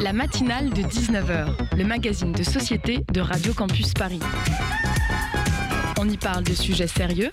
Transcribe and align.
La 0.00 0.12
matinale 0.12 0.70
de 0.70 0.82
19h, 0.82 1.76
le 1.76 1.84
magazine 1.84 2.32
de 2.32 2.42
société 2.42 3.04
de 3.12 3.20
Radio 3.20 3.52
Campus 3.52 3.92
Paris. 3.92 4.20
On 5.98 6.08
y 6.08 6.16
parle 6.16 6.44
de 6.44 6.54
sujets 6.54 6.86
sérieux, 6.86 7.30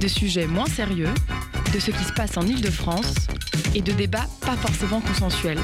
de 0.00 0.08
sujets 0.08 0.46
moins 0.46 0.66
sérieux, 0.66 1.08
de 1.72 1.78
ce 1.78 1.90
qui 1.90 2.04
se 2.04 2.12
passe 2.12 2.36
en 2.36 2.42
Ile-de-France 2.42 3.14
et 3.74 3.80
de 3.80 3.92
débats 3.92 4.26
pas 4.40 4.56
forcément 4.56 5.00
consensuels. 5.00 5.60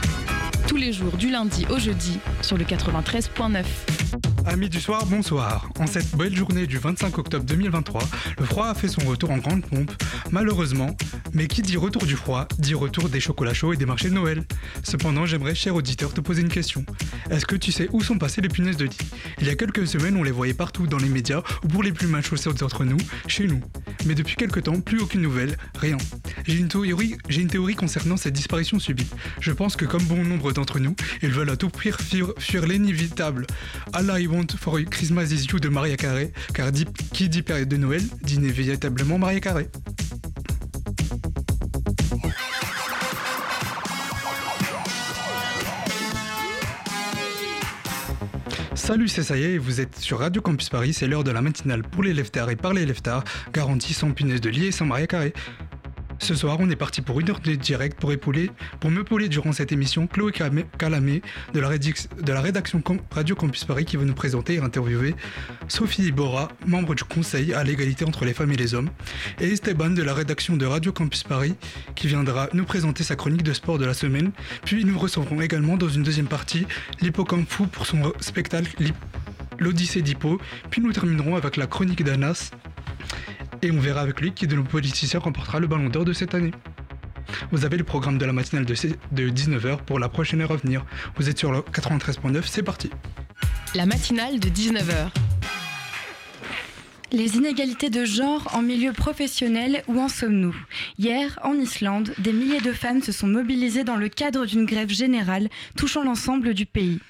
Tous 0.68 0.76
les 0.76 0.92
jours 0.92 1.16
du 1.16 1.30
lundi 1.30 1.66
au 1.70 1.78
jeudi 1.78 2.18
sur 2.42 2.56
le 2.56 2.64
93.9. 2.64 3.64
Amis 4.46 4.68
du 4.68 4.80
soir, 4.80 5.04
bonsoir. 5.06 5.68
En 5.80 5.86
cette 5.86 6.14
belle 6.16 6.34
journée 6.34 6.68
du 6.68 6.78
25 6.78 7.18
octobre 7.18 7.44
2023, 7.44 8.00
le 8.38 8.44
froid 8.44 8.68
a 8.68 8.74
fait 8.74 8.88
son 8.88 9.02
retour 9.02 9.30
en 9.30 9.38
grande 9.38 9.64
pompe, 9.64 9.90
malheureusement, 10.30 10.96
mais 11.36 11.48
qui 11.48 11.60
dit 11.60 11.76
retour 11.76 12.06
du 12.06 12.16
froid, 12.16 12.48
dit 12.58 12.72
retour 12.72 13.10
des 13.10 13.20
chocolats 13.20 13.52
chauds 13.52 13.74
et 13.74 13.76
des 13.76 13.84
marchés 13.84 14.08
de 14.08 14.14
Noël. 14.14 14.42
Cependant, 14.82 15.26
j'aimerais, 15.26 15.54
cher 15.54 15.74
auditeur, 15.74 16.14
te 16.14 16.22
poser 16.22 16.40
une 16.40 16.48
question. 16.48 16.86
Est-ce 17.30 17.44
que 17.44 17.56
tu 17.56 17.72
sais 17.72 17.90
où 17.92 18.02
sont 18.02 18.16
passées 18.16 18.40
les 18.40 18.48
punaises 18.48 18.78
de 18.78 18.86
lit? 18.86 18.96
Il 19.38 19.46
y 19.46 19.50
a 19.50 19.54
quelques 19.54 19.86
semaines, 19.86 20.16
on 20.16 20.22
les 20.22 20.30
voyait 20.30 20.54
partout 20.54 20.86
dans 20.86 20.96
les 20.96 21.10
médias 21.10 21.42
ou 21.62 21.68
pour 21.68 21.82
les 21.82 21.92
plus 21.92 22.06
mal 22.06 22.24
chaussés 22.24 22.50
d'entre 22.54 22.84
nous, 22.84 22.96
chez 23.26 23.46
nous. 23.46 23.60
Mais 24.06 24.14
depuis 24.14 24.36
quelques 24.36 24.62
temps, 24.62 24.80
plus 24.80 24.98
aucune 24.98 25.20
nouvelle, 25.20 25.58
rien. 25.78 25.98
J'ai 26.46 26.56
une 26.58 26.68
théorie, 26.68 27.74
concernant 27.74 28.16
cette 28.16 28.32
disparition 28.32 28.78
subie. 28.78 29.06
Je 29.40 29.52
pense 29.52 29.76
que 29.76 29.84
comme 29.84 30.04
bon 30.04 30.24
nombre 30.24 30.52
d'entre 30.52 30.78
nous, 30.78 30.96
ils 31.20 31.32
veulent 31.32 31.50
à 31.50 31.58
tout 31.58 31.68
prix 31.68 31.92
fuir, 31.92 32.32
fuir 32.38 32.66
l'inévitable. 32.66 33.46
Allah 33.92 34.20
I 34.20 34.26
want 34.26 34.46
for 34.58 34.78
Christmas 34.90 35.24
is 35.24 35.48
you 35.52 35.60
de 35.60 35.68
Maria 35.68 35.98
Carré, 35.98 36.32
car 36.54 36.72
dit, 36.72 36.86
qui 37.12 37.28
dit 37.28 37.42
période 37.42 37.68
de 37.68 37.76
Noël 37.76 38.02
dit 38.22 38.36
inévitablement 38.36 39.18
Maria 39.18 39.40
Carré. 39.40 39.68
Salut, 48.86 49.08
c'est 49.08 49.24
ça 49.24 49.36
y 49.36 49.42
est, 49.42 49.58
vous 49.58 49.80
êtes 49.80 49.96
sur 49.96 50.20
Radio 50.20 50.40
Campus 50.40 50.68
Paris, 50.68 50.92
c'est 50.92 51.08
l'heure 51.08 51.24
de 51.24 51.32
la 51.32 51.42
matinale 51.42 51.82
pour 51.82 52.04
les 52.04 52.14
leftards 52.14 52.50
et 52.50 52.54
par 52.54 52.72
les 52.72 52.86
leftards, 52.86 53.24
garantie 53.52 53.94
sans 53.94 54.12
punaise 54.12 54.40
de 54.40 54.48
lit 54.48 54.66
et 54.66 54.70
sans 54.70 54.86
Maria 54.86 55.08
Carré. 55.08 55.32
Ce 56.18 56.34
soir, 56.34 56.56
on 56.60 56.70
est 56.70 56.76
parti 56.76 57.02
pour 57.02 57.20
une 57.20 57.30
heure 57.30 57.40
de 57.40 57.54
direct 57.54 58.00
pour 58.00 58.12
épauler, 58.12 58.50
pour 58.80 58.90
me 58.90 59.04
pauler 59.04 59.28
durant 59.28 59.52
cette 59.52 59.70
émission 59.70 60.06
Chloé 60.06 60.32
Calamé 60.32 61.22
de 61.52 61.60
la, 61.60 62.40
rédaction 62.40 62.82
Radio 63.10 63.36
Campus 63.36 63.64
Paris 63.64 63.84
qui 63.84 63.96
va 63.96 64.04
nous 64.04 64.14
présenter 64.14 64.54
et 64.54 64.58
interviewer 64.58 65.14
Sophie 65.68 66.12
Bora, 66.12 66.48
membre 66.66 66.94
du 66.94 67.04
Conseil 67.04 67.52
à 67.52 67.64
l'égalité 67.64 68.04
entre 68.04 68.24
les 68.24 68.34
femmes 68.34 68.52
et 68.52 68.56
les 68.56 68.74
hommes, 68.74 68.90
et 69.40 69.52
Esteban 69.52 69.90
de 69.90 70.02
la 70.02 70.14
rédaction 70.14 70.56
de 70.56 70.66
Radio 70.66 70.92
Campus 70.92 71.22
Paris 71.22 71.54
qui 71.94 72.08
viendra 72.08 72.48
nous 72.54 72.64
présenter 72.64 73.04
sa 73.04 73.14
chronique 73.14 73.42
de 73.42 73.52
sport 73.52 73.78
de 73.78 73.84
la 73.84 73.94
semaine. 73.94 74.32
Puis 74.64 74.84
nous 74.84 74.98
recevrons 74.98 75.40
également 75.40 75.76
dans 75.76 75.88
une 75.88 76.02
deuxième 76.02 76.28
partie 76.28 76.66
l'Hippocampe 77.00 77.48
Fou 77.48 77.66
pour 77.66 77.86
son 77.86 78.12
spectacle 78.20 78.70
L'Odyssée 79.58 80.02
d'Hippo. 80.02 80.40
Puis 80.70 80.80
nous 80.80 80.92
terminerons 80.92 81.36
avec 81.36 81.56
la 81.56 81.66
chronique 81.66 82.04
d'Anas 82.04 82.50
et 83.62 83.70
on 83.70 83.78
verra 83.78 84.00
avec 84.00 84.20
lui 84.20 84.32
qui 84.32 84.46
de 84.46 84.56
nos 84.56 84.64
politiciens 84.64 85.20
remportera 85.20 85.60
le 85.60 85.66
ballon 85.66 85.88
d'or 85.88 86.04
de 86.04 86.12
cette 86.12 86.34
année. 86.34 86.52
Vous 87.50 87.64
avez 87.64 87.76
le 87.76 87.84
programme 87.84 88.18
de 88.18 88.24
la 88.24 88.32
matinale 88.32 88.64
de, 88.64 88.74
19h 88.74 89.78
pour 89.84 89.98
la 89.98 90.08
prochaine 90.08 90.40
heure 90.40 90.52
à 90.52 90.56
venir. 90.56 90.84
Vous 91.16 91.28
êtes 91.28 91.38
sur 91.38 91.52
le 91.52 91.60
93.9, 91.60 92.42
c'est 92.46 92.62
parti. 92.62 92.90
La 93.74 93.86
matinale 93.86 94.38
de 94.38 94.48
19h. 94.48 95.10
Les 97.12 97.36
inégalités 97.36 97.88
de 97.88 98.04
genre 98.04 98.50
en 98.52 98.62
milieu 98.62 98.92
professionnel, 98.92 99.82
où 99.86 100.00
en 100.00 100.08
sommes-nous? 100.08 100.56
Hier, 100.98 101.38
en 101.44 101.54
Islande, 101.54 102.12
des 102.18 102.32
milliers 102.32 102.60
de 102.60 102.72
femmes 102.72 103.00
se 103.00 103.12
sont 103.12 103.28
mobilisées 103.28 103.84
dans 103.84 103.96
le 103.96 104.08
cadre 104.08 104.44
d'une 104.44 104.66
grève 104.66 104.90
générale 104.90 105.48
touchant 105.76 106.02
l'ensemble 106.02 106.52
du 106.52 106.66
pays. 106.66 107.00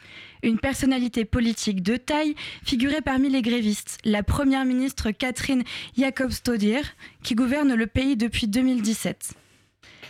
Une 0.42 0.58
personnalité 0.58 1.24
politique 1.24 1.82
de 1.82 1.96
taille 1.96 2.34
figurait 2.64 3.02
parmi 3.02 3.28
les 3.28 3.42
grévistes, 3.42 3.98
la 4.04 4.22
première 4.22 4.64
ministre 4.64 5.10
Catherine 5.10 5.64
Jacobstodir, 5.96 6.82
qui 7.22 7.34
gouverne 7.34 7.74
le 7.74 7.86
pays 7.86 8.16
depuis 8.16 8.46
2017. 8.46 9.34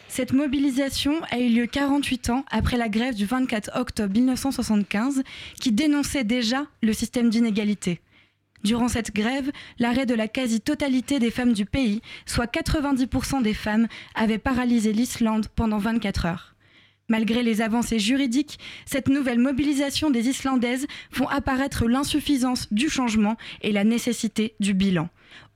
Cette 0.08 0.32
mobilisation 0.32 1.20
a 1.30 1.38
eu 1.38 1.48
lieu 1.48 1.66
48 1.66 2.30
ans 2.30 2.44
après 2.50 2.76
la 2.76 2.88
grève 2.88 3.14
du 3.14 3.26
24 3.26 3.78
octobre 3.78 4.14
1975, 4.14 5.22
qui 5.60 5.72
dénonçait 5.72 6.24
déjà 6.24 6.66
le 6.82 6.92
système 6.92 7.28
d'inégalité. 7.28 8.00
Durant 8.64 8.88
cette 8.88 9.14
grève, 9.14 9.52
l'arrêt 9.78 10.06
de 10.06 10.14
la 10.14 10.26
quasi-totalité 10.26 11.18
des 11.18 11.30
femmes 11.30 11.52
du 11.52 11.66
pays, 11.66 12.00
soit 12.24 12.52
90% 12.52 13.42
des 13.42 13.54
femmes, 13.54 13.86
avait 14.14 14.38
paralysé 14.38 14.92
l'Islande 14.92 15.46
pendant 15.54 15.78
24 15.78 16.26
heures. 16.26 16.55
Malgré 17.08 17.42
les 17.42 17.60
avancées 17.60 17.98
juridiques, 17.98 18.58
cette 18.84 19.08
nouvelle 19.08 19.38
mobilisation 19.38 20.10
des 20.10 20.28
Islandaises 20.28 20.86
font 21.10 21.28
apparaître 21.28 21.86
l'insuffisance 21.86 22.72
du 22.72 22.88
changement 22.88 23.36
et 23.62 23.72
la 23.72 23.84
nécessité 23.84 24.54
du 24.58 24.74
bilan. 24.74 25.08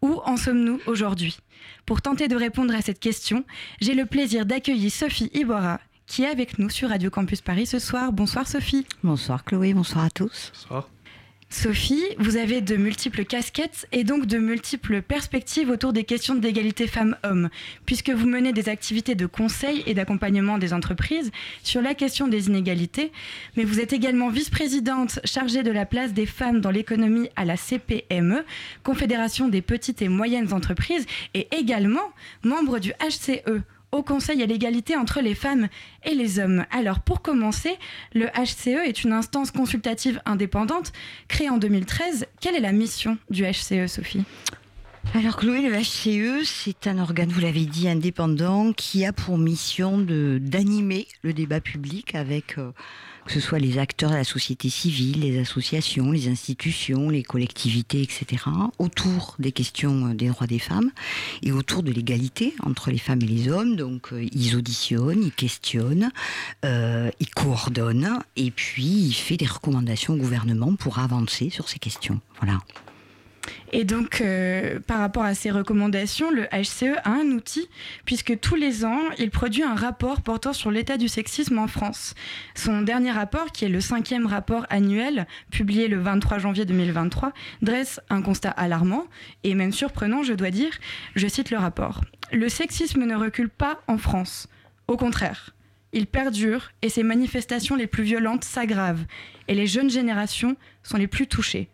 Où 0.03 0.21
en 0.25 0.37
sommes-nous 0.37 0.81
aujourd'hui? 0.87 1.39
Pour 1.87 2.03
tenter 2.03 2.29
de 2.29 2.37
répondre 2.37 2.75
à 2.75 2.83
cette 2.83 3.01
question, 3.01 3.45
j'ai 3.81 3.95
le 3.95 4.07
plaisir 4.07 4.47
d'accueillir 4.47 4.93
Sophie 4.93 5.31
Ibora, 5.35 5.81
qui 6.07 6.23
est 6.23 6.29
avec 6.29 6.59
nous 6.59 6.71
sur 6.71 6.89
Radio 6.89 7.11
Campus 7.11 7.41
Paris 7.41 7.67
ce 7.67 7.79
soir. 7.79 8.13
Bonsoir 8.13 8.47
Sophie. 8.47 8.87
Bonsoir 9.03 9.45
Chloé, 9.45 9.75
bonsoir 9.75 10.05
à 10.05 10.11
tous. 10.11 10.53
Bonsoir. 10.55 10.89
Sophie, 11.53 12.05
vous 12.17 12.37
avez 12.37 12.61
de 12.61 12.77
multiples 12.77 13.25
casquettes 13.25 13.89
et 13.91 14.05
donc 14.05 14.27
de 14.27 14.39
multiples 14.39 15.03
perspectives 15.03 15.69
autour 15.69 15.93
des 15.93 16.05
questions 16.05 16.37
d'égalité 16.37 16.87
femmes-hommes, 16.87 17.51
puisque 17.87 18.11
vous 18.11 18.29
menez 18.29 18.53
des 18.53 18.69
activités 18.69 19.17
de 19.17 19.27
conseil 19.27 19.83
et 19.85 19.93
d'accompagnement 19.93 20.59
des 20.59 20.73
entreprises 20.73 21.33
sur 21.65 21.83
la 21.83 21.95
question 21.95 22.29
des 22.29 22.47
inégalités, 22.47 23.11
mais 23.57 23.65
vous 23.65 23.81
êtes 23.81 23.93
également 23.93 24.29
vice-présidente 24.29 25.19
chargée 25.25 25.65
de 25.65 25.73
la 25.73 25.87
place 25.87 26.13
des 26.13 26.25
femmes 26.25 26.61
dans 26.61 26.71
l'économie 26.71 27.29
à 27.35 27.45
la 27.45 27.57
CPME, 27.57 28.45
Confédération 28.85 29.49
des 29.49 29.61
petites 29.61 30.03
et 30.03 30.09
moyennes 30.09 30.53
entreprises, 30.53 31.05
et 31.35 31.49
également 31.51 32.13
membre 32.45 32.79
du 32.79 32.93
HCE, 32.93 33.61
au 33.93 34.03
Conseil 34.03 34.43
à 34.43 34.47
l'égalité 34.47 34.97
entre 34.97 35.21
les 35.21 35.35
femmes 35.35 35.69
et 36.05 36.15
les 36.15 36.39
hommes. 36.39 36.65
Alors 36.71 37.01
pour 37.01 37.23
commencer, 37.23 37.77
le 38.15 38.27
HCE 38.27 38.87
est 38.87 39.05
une 39.05 39.13
instance 39.13 39.51
consultative 39.51 40.21
indépendante 40.27 40.93
créée 41.29 41.51
en 41.51 41.59
2013. 41.59 42.27
Quelle 42.41 42.57
est 42.57 42.61
la 42.61 42.73
mission 42.73 43.19
du 43.31 43.45
HCE, 43.45 43.87
Sophie? 43.87 44.25
Alors 45.13 45.37
Chloé, 45.37 45.63
le 45.63 45.77
HCE, 45.77 46.47
c'est 46.47 46.87
un 46.87 46.99
organe, 46.99 47.31
vous 47.31 47.41
l'avez 47.41 47.65
dit, 47.65 47.89
indépendant 47.89 48.73
qui 48.73 49.05
a 49.05 49.13
pour 49.13 49.39
mission 49.39 49.99
d'animer 49.99 51.09
le 51.23 51.33
débat 51.33 51.61
public 51.61 52.15
avec 52.15 52.59
euh, 52.59 52.71
que 53.31 53.41
ce 53.41 53.47
soit 53.47 53.61
les 53.61 53.79
acteurs 53.79 54.11
de 54.11 54.17
la 54.17 54.25
société 54.25 54.69
civile, 54.69 55.21
les 55.21 55.39
associations, 55.39 56.11
les 56.11 56.27
institutions, 56.27 57.11
les 57.11 57.23
collectivités, 57.23 58.03
etc., 58.03 58.43
autour 58.81 59.37
des 59.39 59.53
questions 59.53 60.09
euh, 60.09 60.15
des 60.15 60.27
droits 60.27 60.49
des 60.49 60.59
femmes 60.59 60.91
et 61.41 61.53
autour 61.53 61.85
de 61.85 61.93
l'égalité 61.93 62.55
entre 62.65 62.91
les 62.91 62.99
femmes 62.99 63.23
et 63.23 63.27
les 63.27 63.49
hommes. 63.49 63.77
Donc, 63.77 64.13
euh, 64.13 64.27
ils 64.33 64.57
auditionnent, 64.57 65.23
ils 65.23 65.31
questionnent, 65.31 66.11
euh, 66.65 67.09
ils 67.21 67.31
coordonnent 67.31 68.19
et 68.35 68.51
puis 68.51 68.83
ils 68.83 69.15
font 69.15 69.37
des 69.37 69.47
recommandations 69.47 70.15
au 70.15 70.17
gouvernement 70.17 70.75
pour 70.75 70.99
avancer 70.99 71.51
sur 71.51 71.69
ces 71.69 71.79
questions. 71.79 72.21
Voilà. 72.41 72.59
Et 73.73 73.85
donc, 73.85 74.21
euh, 74.21 74.81
par 74.81 74.99
rapport 74.99 75.23
à 75.23 75.35
ces 75.35 75.51
recommandations, 75.51 76.31
le 76.31 76.47
HCE 76.47 76.99
a 77.05 77.11
un 77.11 77.31
outil, 77.31 77.69
puisque 78.05 78.39
tous 78.41 78.57
les 78.57 78.85
ans, 78.85 79.01
il 79.19 79.31
produit 79.31 79.63
un 79.63 79.77
rapport 79.77 80.23
portant 80.23 80.53
sur 80.53 80.73
l'état 80.73 80.97
du 80.97 81.07
sexisme 81.07 81.59
en 81.59 81.69
France. 81.69 82.15
Son 82.57 82.83
dernier 82.83 83.13
rapport, 83.13 83.53
qui 83.53 83.65
est 83.65 83.69
le 83.69 83.81
cinquième 83.81 84.27
rapport 84.27 84.67
annuel, 84.71 85.27
publié 85.53 85.87
le 85.87 86.01
23 86.01 86.39
janvier 86.39 86.65
2023, 86.65 87.33
dresse 87.63 88.01
un 88.11 88.23
constat 88.23 88.51
alarmant, 88.51 89.07
et 89.45 89.55
même 89.55 89.73
surprenant, 89.73 90.25
je 90.25 90.33
dois 90.33 90.51
dire. 90.51 90.73
Je 91.15 91.29
cite 91.29 91.51
le 91.51 91.59
rapport. 91.59 92.01
Le 92.33 92.49
sexisme 92.49 93.05
ne 93.05 93.15
recule 93.15 93.51
pas 93.51 93.81
en 93.87 93.99
France. 93.99 94.49
Au 94.89 94.97
contraire. 94.97 95.55
Il 95.93 96.07
perdure 96.07 96.71
et 96.83 96.89
ses 96.89 97.03
manifestations 97.03 97.75
les 97.75 97.89
plus 97.89 98.05
violentes 98.05 98.45
s'aggravent, 98.45 99.05
et 99.49 99.55
les 99.55 99.67
jeunes 99.67 99.91
générations 99.91 100.57
sont 100.85 100.99
les 100.99 101.09
plus 101.09 101.27
touchées. 101.27 101.69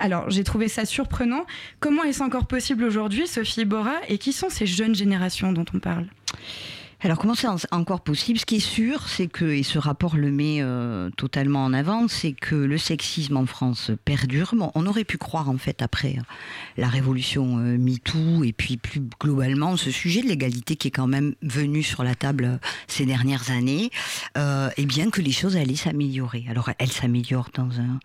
Alors, 0.00 0.30
j'ai 0.30 0.44
trouvé 0.44 0.68
ça 0.68 0.86
surprenant. 0.86 1.44
Comment 1.78 2.02
est-ce 2.04 2.22
encore 2.22 2.46
possible 2.46 2.84
aujourd'hui, 2.84 3.26
Sophie 3.26 3.66
Bora, 3.66 3.96
et 4.08 4.16
qui 4.16 4.32
sont 4.32 4.48
ces 4.48 4.66
jeunes 4.66 4.94
générations 4.94 5.52
dont 5.52 5.66
on 5.74 5.78
parle? 5.78 6.06
Alors 7.02 7.16
comment 7.16 7.34
c'est 7.34 7.46
encore 7.70 8.02
possible? 8.02 8.38
Ce 8.38 8.44
qui 8.44 8.56
est 8.56 8.60
sûr, 8.60 9.08
c'est 9.08 9.26
que, 9.26 9.46
et 9.46 9.62
ce 9.62 9.78
rapport 9.78 10.16
le 10.18 10.30
met 10.30 10.58
euh, 10.60 11.08
totalement 11.16 11.64
en 11.64 11.72
avant, 11.72 12.08
c'est 12.08 12.32
que 12.32 12.54
le 12.54 12.76
sexisme 12.76 13.38
en 13.38 13.46
France 13.46 13.90
perdure. 14.04 14.54
on 14.74 14.86
aurait 14.86 15.04
pu 15.04 15.16
croire 15.16 15.48
en 15.48 15.56
fait 15.56 15.80
après 15.80 16.16
euh, 16.18 16.22
la 16.76 16.88
révolution 16.88 17.58
euh, 17.58 17.78
MeToo 17.78 18.44
et 18.44 18.52
puis 18.52 18.76
plus 18.76 19.00
globalement 19.18 19.78
ce 19.78 19.90
sujet 19.90 20.20
de 20.20 20.28
l'égalité 20.28 20.76
qui 20.76 20.88
est 20.88 20.90
quand 20.90 21.06
même 21.06 21.34
venu 21.40 21.82
sur 21.82 22.04
la 22.04 22.14
table 22.14 22.60
ces 22.86 23.06
dernières 23.06 23.50
années, 23.50 23.90
et 24.36 24.70
eh 24.76 24.86
bien 24.86 25.10
que 25.10 25.22
les 25.22 25.32
choses 25.32 25.56
allaient 25.56 25.76
s'améliorer. 25.76 26.44
Alors 26.48 26.70
elles 26.78 26.92
s'améliorent 26.92 27.50
dans 27.54 27.80
un, 27.80 27.98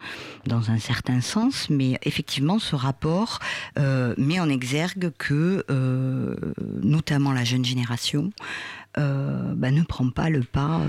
dans 0.45 0.71
un 0.71 0.79
certain 0.79 1.21
sens, 1.21 1.69
mais 1.69 1.99
effectivement 2.03 2.59
ce 2.59 2.75
rapport 2.75 3.39
met 3.77 4.39
en 4.39 4.49
exergue 4.49 5.11
que 5.17 5.65
notamment 6.81 7.31
la 7.31 7.43
jeune 7.43 7.65
génération 7.65 8.31
bah, 8.97 9.71
ne 9.71 9.83
prend 9.83 10.09
pas 10.09 10.29
le 10.29 10.41
pas 10.41 10.81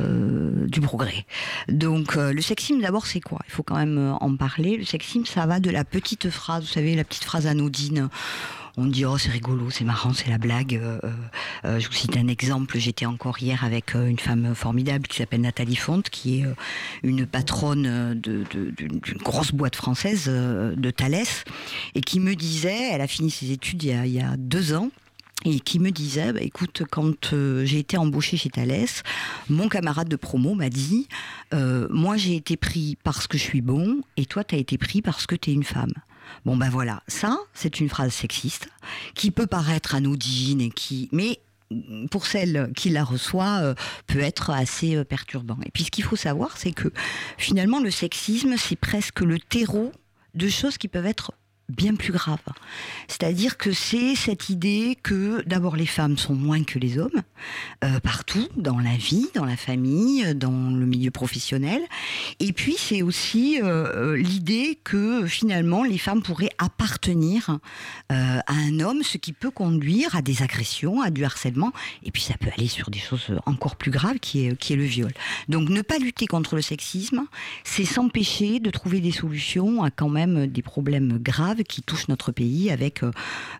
du 0.66 0.80
progrès. 0.80 1.26
Donc 1.68 2.14
le 2.16 2.40
sexisme 2.40 2.80
d'abord 2.80 3.06
c'est 3.06 3.20
quoi? 3.20 3.40
Il 3.48 3.52
faut 3.52 3.62
quand 3.62 3.76
même 3.76 4.16
en 4.20 4.36
parler. 4.36 4.76
Le 4.76 4.84
sexisme 4.84 5.24
ça 5.24 5.46
va 5.46 5.60
de 5.60 5.70
la 5.70 5.84
petite 5.84 6.30
phrase, 6.30 6.64
vous 6.64 6.72
savez 6.72 6.94
la 6.94 7.04
petite 7.04 7.24
phrase 7.24 7.46
anodine 7.46 8.08
on 8.76 8.86
dit 8.86 9.04
oh 9.04 9.16
c'est 9.16 9.30
rigolo, 9.30 9.70
c'est 9.70 9.84
marrant, 9.84 10.12
c'est 10.12 10.28
la 10.28 10.38
blague. 10.38 10.74
Euh, 10.74 10.98
euh, 11.04 11.12
euh, 11.64 11.80
je 11.80 11.86
vous 11.86 11.94
cite 11.94 12.16
un 12.16 12.28
exemple. 12.28 12.78
J'étais 12.78 13.06
encore 13.06 13.40
hier 13.40 13.64
avec 13.64 13.94
une 13.94 14.18
femme 14.18 14.54
formidable 14.54 15.06
qui 15.06 15.16
s'appelle 15.16 15.40
Nathalie 15.40 15.76
Fonte, 15.76 16.10
qui 16.10 16.40
est 16.40 16.44
une 17.02 17.26
patronne 17.26 18.14
d'une 18.20 19.00
grosse 19.22 19.52
boîte 19.52 19.76
française 19.76 20.26
de 20.26 20.90
Thalès, 20.90 21.44
et 21.94 22.00
qui 22.00 22.20
me 22.20 22.34
disait, 22.34 22.90
elle 22.92 23.00
a 23.00 23.06
fini 23.06 23.30
ses 23.30 23.50
études 23.50 23.82
il 23.82 24.06
y 24.06 24.20
a, 24.20 24.36
deux 24.36 24.74
ans 24.74 24.90
et 25.46 25.60
qui 25.60 25.78
me 25.78 25.90
disait 25.90 26.32
bah, 26.32 26.42
écoute, 26.42 26.82
quand 26.90 27.34
j'ai 27.64 27.78
été 27.78 27.96
embauchée 27.96 28.36
chez 28.36 28.50
Thalès, 28.50 29.02
mon 29.48 29.68
camarade 29.68 30.08
de 30.08 30.16
promo 30.16 30.54
m'a 30.54 30.68
dit 30.68 31.08
moi 31.52 32.16
j'ai 32.16 32.36
été 32.36 32.56
pris 32.56 32.96
parce 33.02 33.26
que 33.26 33.38
je 33.38 33.42
suis 33.42 33.62
bon 33.62 34.00
et 34.16 34.26
toi 34.26 34.44
tu 34.44 34.54
as 34.54 34.58
été 34.58 34.76
pris 34.78 35.02
parce 35.02 35.26
que 35.26 35.34
tu 35.34 35.50
es 35.50 35.54
une 35.54 35.64
femme. 35.64 35.92
Bon 36.44 36.56
ben 36.56 36.68
voilà, 36.68 37.02
ça 37.08 37.38
c'est 37.54 37.80
une 37.80 37.88
phrase 37.88 38.12
sexiste 38.12 38.68
qui 39.14 39.30
peut 39.30 39.46
paraître 39.46 39.94
anodine 39.94 40.60
et 40.60 40.70
qui, 40.70 41.08
mais 41.12 41.40
pour 42.10 42.26
celle 42.26 42.72
qui 42.76 42.90
la 42.90 43.04
reçoit, 43.04 43.58
euh, 43.62 43.74
peut 44.06 44.20
être 44.20 44.50
assez 44.50 44.96
euh, 44.96 45.04
perturbant. 45.04 45.58
Et 45.64 45.70
puis 45.70 45.84
ce 45.84 45.90
qu'il 45.90 46.04
faut 46.04 46.16
savoir, 46.16 46.56
c'est 46.56 46.72
que 46.72 46.92
finalement 47.38 47.80
le 47.80 47.90
sexisme, 47.90 48.54
c'est 48.56 48.76
presque 48.76 49.20
le 49.20 49.38
terreau 49.38 49.92
de 50.34 50.48
choses 50.48 50.78
qui 50.78 50.88
peuvent 50.88 51.06
être 51.06 51.32
bien 51.68 51.94
plus 51.94 52.12
grave. 52.12 52.38
C'est-à-dire 53.08 53.56
que 53.56 53.72
c'est 53.72 54.14
cette 54.14 54.50
idée 54.50 54.96
que 55.02 55.42
d'abord 55.46 55.76
les 55.76 55.86
femmes 55.86 56.16
sont 56.16 56.34
moins 56.34 56.62
que 56.62 56.78
les 56.78 56.98
hommes, 56.98 57.22
euh, 57.84 57.98
partout, 58.00 58.46
dans 58.56 58.78
la 58.78 58.96
vie, 58.96 59.26
dans 59.34 59.44
la 59.44 59.56
famille, 59.56 60.34
dans 60.34 60.70
le 60.70 60.86
milieu 60.86 61.10
professionnel. 61.10 61.80
Et 62.38 62.52
puis 62.52 62.76
c'est 62.78 63.02
aussi 63.02 63.60
euh, 63.60 63.86
euh, 63.94 64.16
l'idée 64.16 64.78
que 64.84 65.26
finalement 65.26 65.82
les 65.82 65.98
femmes 65.98 66.22
pourraient 66.22 66.50
appartenir 66.58 67.58
à 68.08 68.52
un 68.52 68.80
homme, 68.80 69.02
ce 69.02 69.18
qui 69.18 69.32
peut 69.32 69.50
conduire 69.50 70.14
à 70.14 70.22
des 70.22 70.42
agressions, 70.42 71.02
à 71.02 71.10
du 71.10 71.24
harcèlement. 71.24 71.72
Et 72.04 72.10
puis 72.10 72.22
ça 72.22 72.34
peut 72.38 72.50
aller 72.56 72.68
sur 72.68 72.90
des 72.90 72.98
choses 72.98 73.32
encore 73.46 73.76
plus 73.76 73.90
graves 73.90 74.18
qui 74.20 74.46
est, 74.46 74.56
qui 74.56 74.72
est 74.72 74.76
le 74.76 74.84
viol. 74.84 75.12
Donc 75.48 75.68
ne 75.68 75.82
pas 75.82 75.98
lutter 75.98 76.26
contre 76.26 76.54
le 76.54 76.62
sexisme, 76.62 77.26
c'est 77.64 77.84
s'empêcher 77.84 78.60
de 78.60 78.70
trouver 78.70 79.00
des 79.00 79.12
solutions 79.12 79.82
à 79.82 79.90
quand 79.90 80.08
même 80.08 80.46
des 80.46 80.62
problèmes 80.62 81.18
graves 81.18 81.55
qui 81.62 81.82
touche 81.82 82.08
notre 82.08 82.32
pays 82.32 82.70
avec 82.70 83.02
euh, 83.02 83.10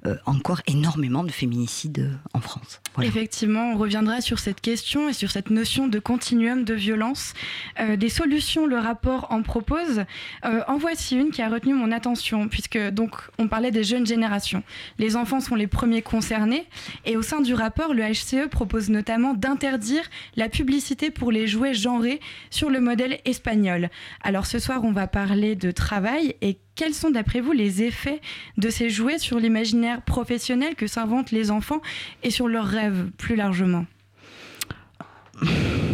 euh, 0.07 0.17
encore 0.27 0.61
énormément 0.67 1.25
de 1.25 1.31
féminicides 1.31 1.99
euh, 2.01 2.29
en 2.33 2.41
France. 2.41 2.81
Effectivement, 3.03 3.73
on 3.73 3.77
reviendra 3.77 4.21
sur 4.21 4.39
cette 4.39 4.61
question 4.61 5.09
et 5.09 5.13
sur 5.13 5.31
cette 5.31 5.51
notion 5.51 5.89
de 5.89 5.99
continuum 5.99 6.65
de 6.65 6.75
violence. 6.75 7.35
des 7.99 8.09
solutions, 8.09 8.67
le 8.67 8.79
rapport 8.79 9.27
en 9.31 9.43
propose. 9.43 10.05
en 10.43 10.79
voici 10.79 11.17
une 11.17 11.31
qui 11.31 11.43
a 11.43 11.51
retenu 11.51 11.75
mon 11.75 11.93
attention, 11.93 12.49
puisque 12.49 12.79
donc 12.79 13.17
on 13.39 13.49
parlait 13.49 13.71
des 13.71 13.85
jeunes 13.85 14.07
générations. 14.07 14.63
Les 14.99 15.15
enfants 15.15 15.41
sont 15.41 15.55
les 15.55 15.67
premiers 15.67 16.01
concernés, 16.01 16.67
et 17.05 17.19
au 17.19 17.23
sein 17.23 17.43
du 17.43 17.53
rapport, 17.53 17.93
le 17.93 18.03
HCE 18.03 18.49
propose 18.49 18.89
notamment 18.89 19.35
d'interdire 19.35 20.05
la 20.37 20.49
publicité 20.49 21.11
pour 21.11 21.31
les 21.31 21.47
jouets 21.47 21.75
genrés 21.75 22.21
sur 22.51 22.71
le 22.71 22.81
modèle 22.81 23.19
espagnol. 23.27 23.91
Alors 24.23 24.47
ce 24.47 24.59
soir, 24.59 24.85
on 24.85 24.93
va 24.93 25.07
parler 25.07 25.55
de 25.55 25.71
travail 25.71 26.35
et 26.41 26.59
quels 26.77 26.95
sont 26.95 27.11
d'après 27.11 27.41
vous 27.41 27.53
les 27.53 27.83
effets 27.83 28.21
de 28.59 28.71
ces 28.71 28.91
jouets 28.91 29.19
sur 29.19 29.41
l'imaginaire 29.41 30.03
professionnel 30.03 30.77
que 30.77 30.87
s'inventent 30.87 31.33
les 31.33 31.51
enfants 31.51 31.81
et 32.23 32.31
sur 32.31 32.47
leurs 32.47 32.67
rêves 32.67 33.11
plus 33.17 33.35
largement? 33.35 33.87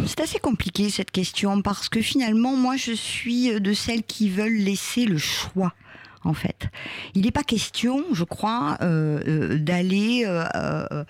C'est 0.05 0.19
assez 0.19 0.39
compliqué 0.39 0.89
cette 0.89 1.11
question 1.11 1.61
parce 1.61 1.89
que 1.89 2.01
finalement, 2.01 2.55
moi, 2.55 2.75
je 2.75 2.91
suis 2.91 3.59
de 3.59 3.73
celles 3.73 4.03
qui 4.03 4.29
veulent 4.29 4.57
laisser 4.57 5.05
le 5.05 5.17
choix 5.17 5.73
en 6.23 6.33
fait. 6.33 6.67
Il 7.15 7.23
n'est 7.23 7.31
pas 7.31 7.43
question, 7.43 8.03
je 8.13 8.23
crois, 8.23 8.77
euh, 8.81 9.19
euh, 9.27 9.57
d'aller 9.57 10.23
euh, 10.25 11.03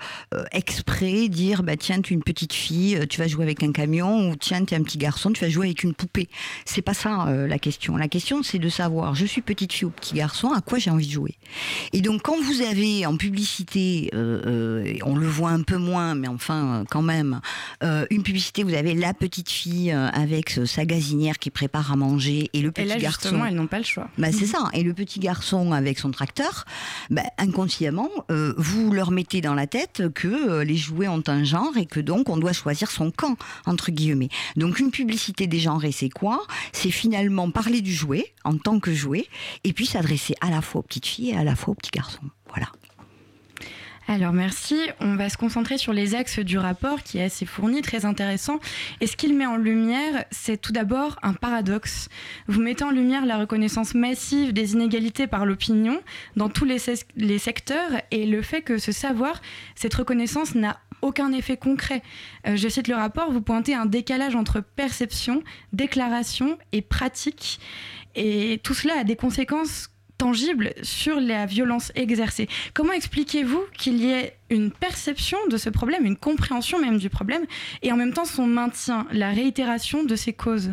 exprès 0.51 1.27
dire 1.29 1.63
bah 1.63 1.77
tiens, 1.77 2.01
tu 2.01 2.13
es 2.13 2.15
une 2.15 2.23
petite 2.23 2.53
fille, 2.53 2.99
tu 3.09 3.19
vas 3.19 3.27
jouer 3.27 3.43
avec 3.43 3.63
un 3.63 3.71
camion, 3.71 4.29
ou 4.29 4.35
tiens, 4.35 4.65
tu 4.65 4.73
es 4.73 4.77
un 4.77 4.83
petit 4.83 4.97
garçon, 4.97 5.31
tu 5.31 5.41
vas 5.41 5.49
jouer 5.49 5.67
avec 5.67 5.83
une 5.83 5.93
poupée. 5.93 6.29
C'est 6.65 6.81
pas 6.81 6.93
ça 6.93 7.27
la 7.47 7.59
question. 7.59 7.97
La 7.97 8.07
question, 8.07 8.43
c'est 8.43 8.59
de 8.59 8.69
savoir, 8.69 9.15
je 9.15 9.25
suis 9.25 9.41
petite 9.41 9.73
fille 9.73 9.85
ou 9.85 9.91
petit 9.91 10.15
garçon, 10.15 10.51
à 10.51 10.61
quoi 10.61 10.79
j'ai 10.79 10.89
envie 10.89 11.07
de 11.07 11.11
jouer. 11.11 11.35
Et 11.91 12.01
donc, 12.01 12.21
quand 12.23 12.39
vous 12.41 12.61
avez 12.61 13.05
en 13.05 13.17
publicité, 13.17 14.09
on 14.13 15.15
le 15.15 15.27
voit 15.27 15.51
un 15.51 15.61
peu 15.61 15.77
moins, 15.77 16.15
mais 16.15 16.27
enfin, 16.27 16.83
quand 16.89 17.01
même, 17.01 17.41
une 17.81 18.23
publicité, 18.23 18.63
vous 18.63 18.73
avez 18.73 18.93
la 18.93 19.13
petite 19.13 19.49
fille 19.49 19.91
avec 19.91 20.59
sa 20.65 20.85
gazinière 20.85 21.39
qui 21.39 21.49
prépare 21.49 21.91
à 21.91 21.95
manger 21.95 22.49
et 22.53 22.61
le 22.61 22.71
petit 22.71 22.85
et 22.85 22.89
là, 22.89 22.97
garçon. 22.97 23.29
Justement, 23.29 23.45
elles 23.45 23.55
n'ont 23.55 23.67
pas 23.67 23.77
le 23.77 23.83
choix. 23.83 24.09
Bah, 24.17 24.31
c'est 24.31 24.45
ça. 24.45 24.69
Et 24.73 24.83
le 24.83 24.93
petit 24.93 25.02
garçon 25.19 25.71
avec 25.71 25.99
son 25.99 26.11
tracteur, 26.11 26.65
ben, 27.09 27.25
inconsciemment, 27.37 28.09
euh, 28.31 28.53
vous 28.57 28.91
leur 28.91 29.11
mettez 29.11 29.41
dans 29.41 29.53
la 29.53 29.67
tête 29.67 30.03
que 30.13 30.27
euh, 30.27 30.63
les 30.63 30.77
jouets 30.77 31.07
ont 31.07 31.23
un 31.27 31.43
genre 31.43 31.75
et 31.77 31.85
que 31.85 31.99
donc 31.99 32.29
on 32.29 32.37
doit 32.37 32.53
choisir 32.53 32.91
son 32.91 33.11
camp, 33.11 33.37
entre 33.65 33.91
guillemets. 33.91 34.29
Donc 34.55 34.79
une 34.79 34.91
publicité 34.91 35.47
dégenrée, 35.47 35.91
c'est 35.91 36.09
quoi? 36.09 36.43
C'est 36.71 36.91
finalement 36.91 37.49
parler 37.51 37.81
du 37.81 37.93
jouet 37.93 38.33
en 38.43 38.57
tant 38.57 38.79
que 38.79 38.93
jouet 38.93 39.27
et 39.63 39.73
puis 39.73 39.85
s'adresser 39.85 40.35
à 40.41 40.49
la 40.49 40.61
fois 40.61 40.79
aux 40.79 40.83
petites 40.83 41.05
filles 41.05 41.31
et 41.31 41.37
à 41.37 41.43
la 41.43 41.55
fois 41.55 41.71
aux 41.71 41.75
petits 41.75 41.91
garçons. 41.91 42.29
Voilà. 42.49 42.67
Alors 44.07 44.33
merci, 44.33 44.77
on 44.99 45.15
va 45.15 45.29
se 45.29 45.37
concentrer 45.37 45.77
sur 45.77 45.93
les 45.93 46.13
axes 46.13 46.39
du 46.39 46.57
rapport 46.57 47.03
qui 47.03 47.19
est 47.19 47.23
assez 47.23 47.45
fourni, 47.45 47.81
très 47.81 48.03
intéressant. 48.03 48.59
Et 48.99 49.07
ce 49.07 49.15
qu'il 49.15 49.33
met 49.33 49.45
en 49.45 49.55
lumière, 49.55 50.25
c'est 50.29 50.57
tout 50.57 50.73
d'abord 50.73 51.17
un 51.23 51.33
paradoxe. 51.33 52.09
Vous 52.47 52.61
mettez 52.61 52.83
en 52.83 52.91
lumière 52.91 53.25
la 53.25 53.37
reconnaissance 53.37 53.95
massive 53.95 54.51
des 54.51 54.73
inégalités 54.73 55.25
par 55.25 55.45
l'opinion 55.45 56.01
dans 56.35 56.49
tous 56.49 56.65
les, 56.65 56.77
les 57.15 57.37
secteurs 57.39 57.91
et 58.11 58.25
le 58.25 58.41
fait 58.41 58.61
que 58.61 58.77
ce 58.77 58.91
savoir, 58.91 59.41
cette 59.75 59.93
reconnaissance 59.93 60.53
n'a 60.53 60.79
aucun 61.01 61.31
effet 61.31 61.55
concret. 61.55 62.01
Euh, 62.45 62.57
je 62.57 62.67
cite 62.67 62.89
le 62.89 62.95
rapport, 62.95 63.31
vous 63.31 63.41
pointez 63.41 63.73
un 63.73 63.85
décalage 63.85 64.35
entre 64.35 64.61
perception, 64.61 65.43
déclaration 65.71 66.57
et 66.73 66.81
pratique. 66.81 67.59
Et 68.15 68.59
tout 68.63 68.73
cela 68.73 68.99
a 68.99 69.03
des 69.03 69.15
conséquences 69.15 69.92
sur 70.81 71.19
la 71.19 71.45
violence 71.45 71.91
exercée. 71.95 72.47
Comment 72.73 72.93
expliquez-vous 72.93 73.61
qu'il 73.77 73.97
y 73.97 74.11
ait 74.11 74.35
une 74.49 74.71
perception 74.71 75.37
de 75.49 75.57
ce 75.57 75.69
problème, 75.69 76.05
une 76.05 76.17
compréhension 76.17 76.79
même 76.79 76.97
du 76.97 77.09
problème, 77.09 77.45
et 77.81 77.91
en 77.91 77.97
même 77.97 78.13
temps 78.13 78.25
son 78.25 78.47
maintien, 78.47 79.07
la 79.11 79.31
réitération 79.31 80.03
de 80.03 80.15
ces 80.15 80.33
causes? 80.33 80.71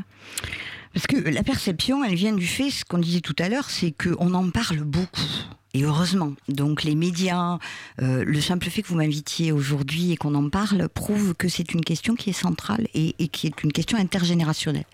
Parce 0.92 1.06
que 1.06 1.16
la 1.16 1.42
perception, 1.42 2.04
elle 2.04 2.14
vient 2.14 2.32
du 2.32 2.46
fait, 2.46 2.70
ce 2.70 2.84
qu'on 2.84 2.98
disait 2.98 3.20
tout 3.20 3.36
à 3.38 3.48
l'heure, 3.48 3.70
c'est 3.70 3.92
qu'on 3.92 4.34
en 4.34 4.50
parle 4.50 4.80
beaucoup. 4.80 5.20
Et 5.72 5.84
heureusement. 5.84 6.32
Donc 6.48 6.82
les 6.82 6.96
médias, 6.96 7.58
euh, 8.02 8.24
le 8.24 8.40
simple 8.40 8.68
fait 8.70 8.82
que 8.82 8.88
vous 8.88 8.96
m'invitiez 8.96 9.52
aujourd'hui 9.52 10.10
et 10.10 10.16
qu'on 10.16 10.34
en 10.34 10.48
parle 10.50 10.88
prouve 10.88 11.34
que 11.34 11.48
c'est 11.48 11.72
une 11.74 11.82
question 11.82 12.16
qui 12.16 12.30
est 12.30 12.34
centrale 12.34 12.88
et 12.92 13.12
qui 13.28 13.46
est 13.46 13.62
une 13.62 13.70
question 13.70 13.96
intergénérationnelle. 13.96 14.86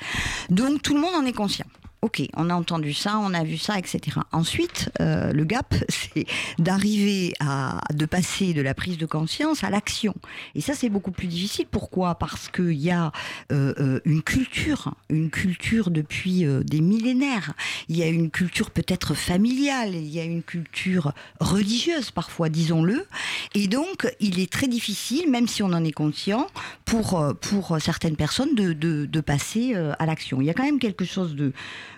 Donc 0.50 0.82
tout 0.82 0.94
le 0.94 1.00
monde 1.00 1.14
en 1.14 1.24
est 1.24 1.32
conscient. 1.32 1.66
Ok, 2.02 2.22
on 2.36 2.50
a 2.50 2.54
entendu 2.54 2.92
ça, 2.92 3.18
on 3.18 3.32
a 3.32 3.42
vu 3.42 3.56
ça, 3.56 3.78
etc. 3.78 4.18
Ensuite, 4.30 4.90
euh, 5.00 5.32
le 5.32 5.44
gap, 5.44 5.74
c'est 5.88 6.26
d'arriver 6.58 7.32
à 7.40 7.80
de 7.94 8.04
passer 8.04 8.52
de 8.52 8.60
la 8.60 8.74
prise 8.74 8.98
de 8.98 9.06
conscience 9.06 9.64
à 9.64 9.70
l'action. 9.70 10.14
Et 10.54 10.60
ça, 10.60 10.74
c'est 10.74 10.90
beaucoup 10.90 11.10
plus 11.10 11.26
difficile. 11.26 11.66
Pourquoi? 11.70 12.16
Parce 12.16 12.48
qu'il 12.48 12.72
y 12.72 12.90
a 12.90 13.12
euh, 13.50 13.74
euh, 13.78 14.00
une 14.04 14.22
culture, 14.22 14.94
une 15.08 15.30
culture 15.30 15.90
depuis 15.90 16.44
des 16.64 16.80
millénaires. 16.80 17.54
Il 17.88 17.96
y 17.96 18.02
a 18.02 18.08
une 18.08 18.30
culture 18.30 18.70
peut-être 18.70 19.14
familiale, 19.14 19.94
il 19.94 20.08
y 20.08 20.20
a 20.20 20.24
une 20.24 20.42
culture 20.42 21.12
religieuse 21.40 22.10
parfois, 22.10 22.48
disons-le. 22.50 23.06
Et 23.54 23.68
donc, 23.68 24.06
il 24.20 24.38
est 24.38 24.52
très 24.52 24.68
difficile, 24.68 25.30
même 25.30 25.48
si 25.48 25.62
on 25.62 25.72
en 25.72 25.82
est 25.82 25.92
conscient, 25.92 26.46
pour 26.86 27.22
pour 27.42 27.76
certaines 27.80 28.16
personnes 28.16 28.54
de, 28.54 28.72
de, 28.72 29.04
de 29.04 29.20
passer 29.20 29.74
à 29.74 30.06
l'action. 30.06 30.40
Il 30.40 30.46
y 30.46 30.50
a 30.50 30.54
quand 30.54 30.64
même 30.64 30.78
quelque 30.78 31.04
chose 31.04 31.34
de 31.34 31.52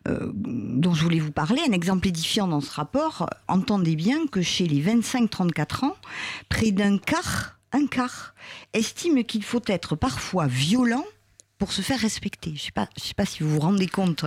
euh, 0.09 0.31
dont 0.35 0.95
je 0.95 1.03
voulais 1.03 1.19
vous 1.19 1.33
parler, 1.33 1.61
un 1.69 1.73
exemple 1.73 2.09
édifiant 2.09 2.49
dans 2.49 2.61
ce 2.61 2.71
rapport, 2.71 3.29
entendez 3.49 3.97
bien 3.97 4.27
que 4.27 4.43
chez 4.43 4.67
les 4.67 4.83
25-34 4.83 5.85
ans, 5.85 5.97
près 6.49 6.71
d'un 6.71 6.99
quart, 6.99 7.59
un 7.73 7.87
quart, 7.87 8.35
estime 8.73 9.25
qu'il 9.25 9.43
faut 9.43 9.63
être 9.67 9.97
parfois 9.97 10.47
violent 10.47 11.05
pour 11.59 11.73
se 11.73 11.83
faire 11.83 11.99
respecter. 11.99 12.53
Je 12.55 12.63
sais 12.63 12.73
sais 12.97 13.15
pas 13.15 13.25
si 13.25 13.43
vous 13.43 13.51
vous 13.51 13.61
rendez 13.61 13.89
compte 13.89 14.25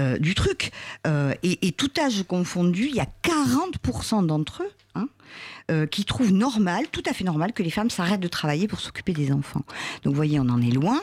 euh, 0.00 0.18
du 0.18 0.34
truc. 0.34 0.72
Euh, 1.06 1.34
et, 1.42 1.66
et, 1.66 1.72
tout 1.72 1.90
âge 2.00 2.24
confondu, 2.24 2.86
il 2.86 2.94
y 2.94 3.00
a 3.00 3.08
40% 3.22 4.26
d'entre 4.26 4.62
eux 4.62 4.72
hein, 4.94 5.08
euh, 5.70 5.86
qui 5.86 6.04
trouvent 6.04 6.32
normal, 6.32 6.86
tout 6.90 7.02
à 7.08 7.12
fait 7.12 7.24
normal, 7.24 7.52
que 7.52 7.62
les 7.62 7.70
femmes 7.70 7.90
s'arrêtent 7.90 8.20
de 8.20 8.28
travailler 8.28 8.68
pour 8.68 8.80
s'occuper 8.80 9.12
des 9.12 9.32
enfants. 9.32 9.62
Donc, 10.02 10.12
vous 10.12 10.16
voyez, 10.16 10.40
on 10.40 10.48
en 10.48 10.60
est 10.60 10.70
loin. 10.70 11.00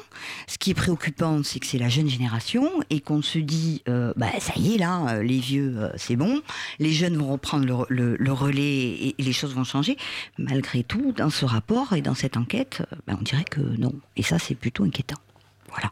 Ce 0.48 0.58
qui 0.58 0.72
est 0.72 0.76
préoccupant, 0.76 1.42
c'est 1.44 1.60
que 1.60 1.66
c'est 1.66 1.78
la 1.78 1.90
jeune 1.90 2.10
génération 2.10 2.70
et 2.90 3.00
qu'on 3.00 3.22
se 3.22 3.40
dit, 3.40 3.82
euh, 3.88 4.14
bah, 4.16 4.28
ça 4.40 4.54
y 4.58 4.76
est, 4.76 4.78
là, 4.78 5.06
euh, 5.10 5.24
les 5.24 5.40
vieux, 5.40 5.90
c'est 5.96 6.16
bon. 6.16 6.42
Les 6.80 6.92
jeunes 6.92 7.18
vont 7.18 7.32
reprendre 7.32 7.86
le, 7.90 8.32
relais 8.32 8.90
et, 9.10 9.16
les 9.18 9.34
choses 9.34 9.54
vont 9.54 9.64
changer. 9.64 9.98
Malgré 10.38 10.84
tout, 10.84 11.14
dans 11.16 11.30
ce 11.30 11.46
rapport 11.46 11.94
et 11.94 12.02
dans 12.02 12.16
cette 12.16 12.38
enquête, 12.38 12.84
bah, 13.08 13.16
on 13.20 13.24
dirait 13.24 13.46
que 13.46 13.62
non. 13.62 13.94
Et 14.16 14.24
ça, 14.24 14.40
c'est 14.40 14.56
plutôt 14.56 14.84
inquiétant. 14.84 15.18
Voilà. 15.70 15.92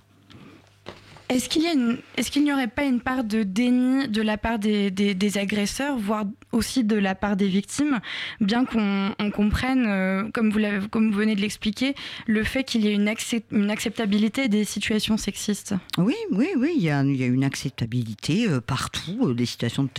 Est-ce 1.30 1.50
qu'il 1.50 1.66
est 1.66 2.40
n'y 2.42 2.54
aurait 2.54 2.70
pas 2.70 2.86
une 2.86 3.02
part 3.02 3.26
de 3.26 3.44
déni 3.44 4.08
de 4.08 4.22
la 4.22 4.38
part 4.38 4.60
des, 4.60 5.38
agresseurs, 5.38 5.98
voire 5.98 6.24
aussi 6.52 6.84
de 6.84 6.96
la 6.96 7.16
part 7.16 7.36
des 7.36 7.48
victimes, 7.48 8.00
bien 8.40 8.66
qu'on 8.66 9.32
comprenne, 9.32 9.86
euh, 9.88 10.30
comme, 10.34 10.52
vous 10.52 11.12
venez 11.12 11.36
de 11.36 11.42
l'expliquer, 11.42 11.94
le 12.26 12.44
fait 12.44 12.64
qu'il 12.64 12.82
y 12.82 12.88
ait 12.88 12.94
une, 12.94 13.08
accept 13.08 13.52
une, 13.52 13.70
acceptabilité 13.70 14.48
des 14.48 14.64
situations 14.64 15.18
sexistes 15.18 15.76
Oui, 15.98 16.16
oui, 16.32 16.50
oui, 16.58 16.74
il 16.78 16.84
y 16.84 16.90
a, 16.90 17.02
une 17.02 17.44
acceptabilité 17.44 18.48
euh, 18.48 18.62
partout 18.62 19.28
euh, 19.28 19.34
des 19.34 19.46
situations 19.46 19.90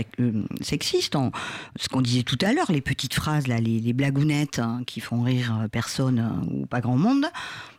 sexistes. 0.61 1.17
En, 1.17 1.33
ce 1.76 1.88
qu'on 1.88 2.00
disait 2.00 2.23
tout 2.23 2.38
à 2.43 2.52
l'heure, 2.52 2.73
les 2.73 2.81
petites 2.81 3.14
phrases, 3.14 3.47
les, 3.47 3.93
blagounettes 3.93 4.59
hein, 4.59 4.83
qui 4.87 5.00
font 5.00 5.23
rire 5.23 5.67
personne 5.73 6.19
hein, 6.19 6.43
ou 6.50 6.67
pas 6.67 6.81
grand 6.81 6.97
monde, 6.97 7.26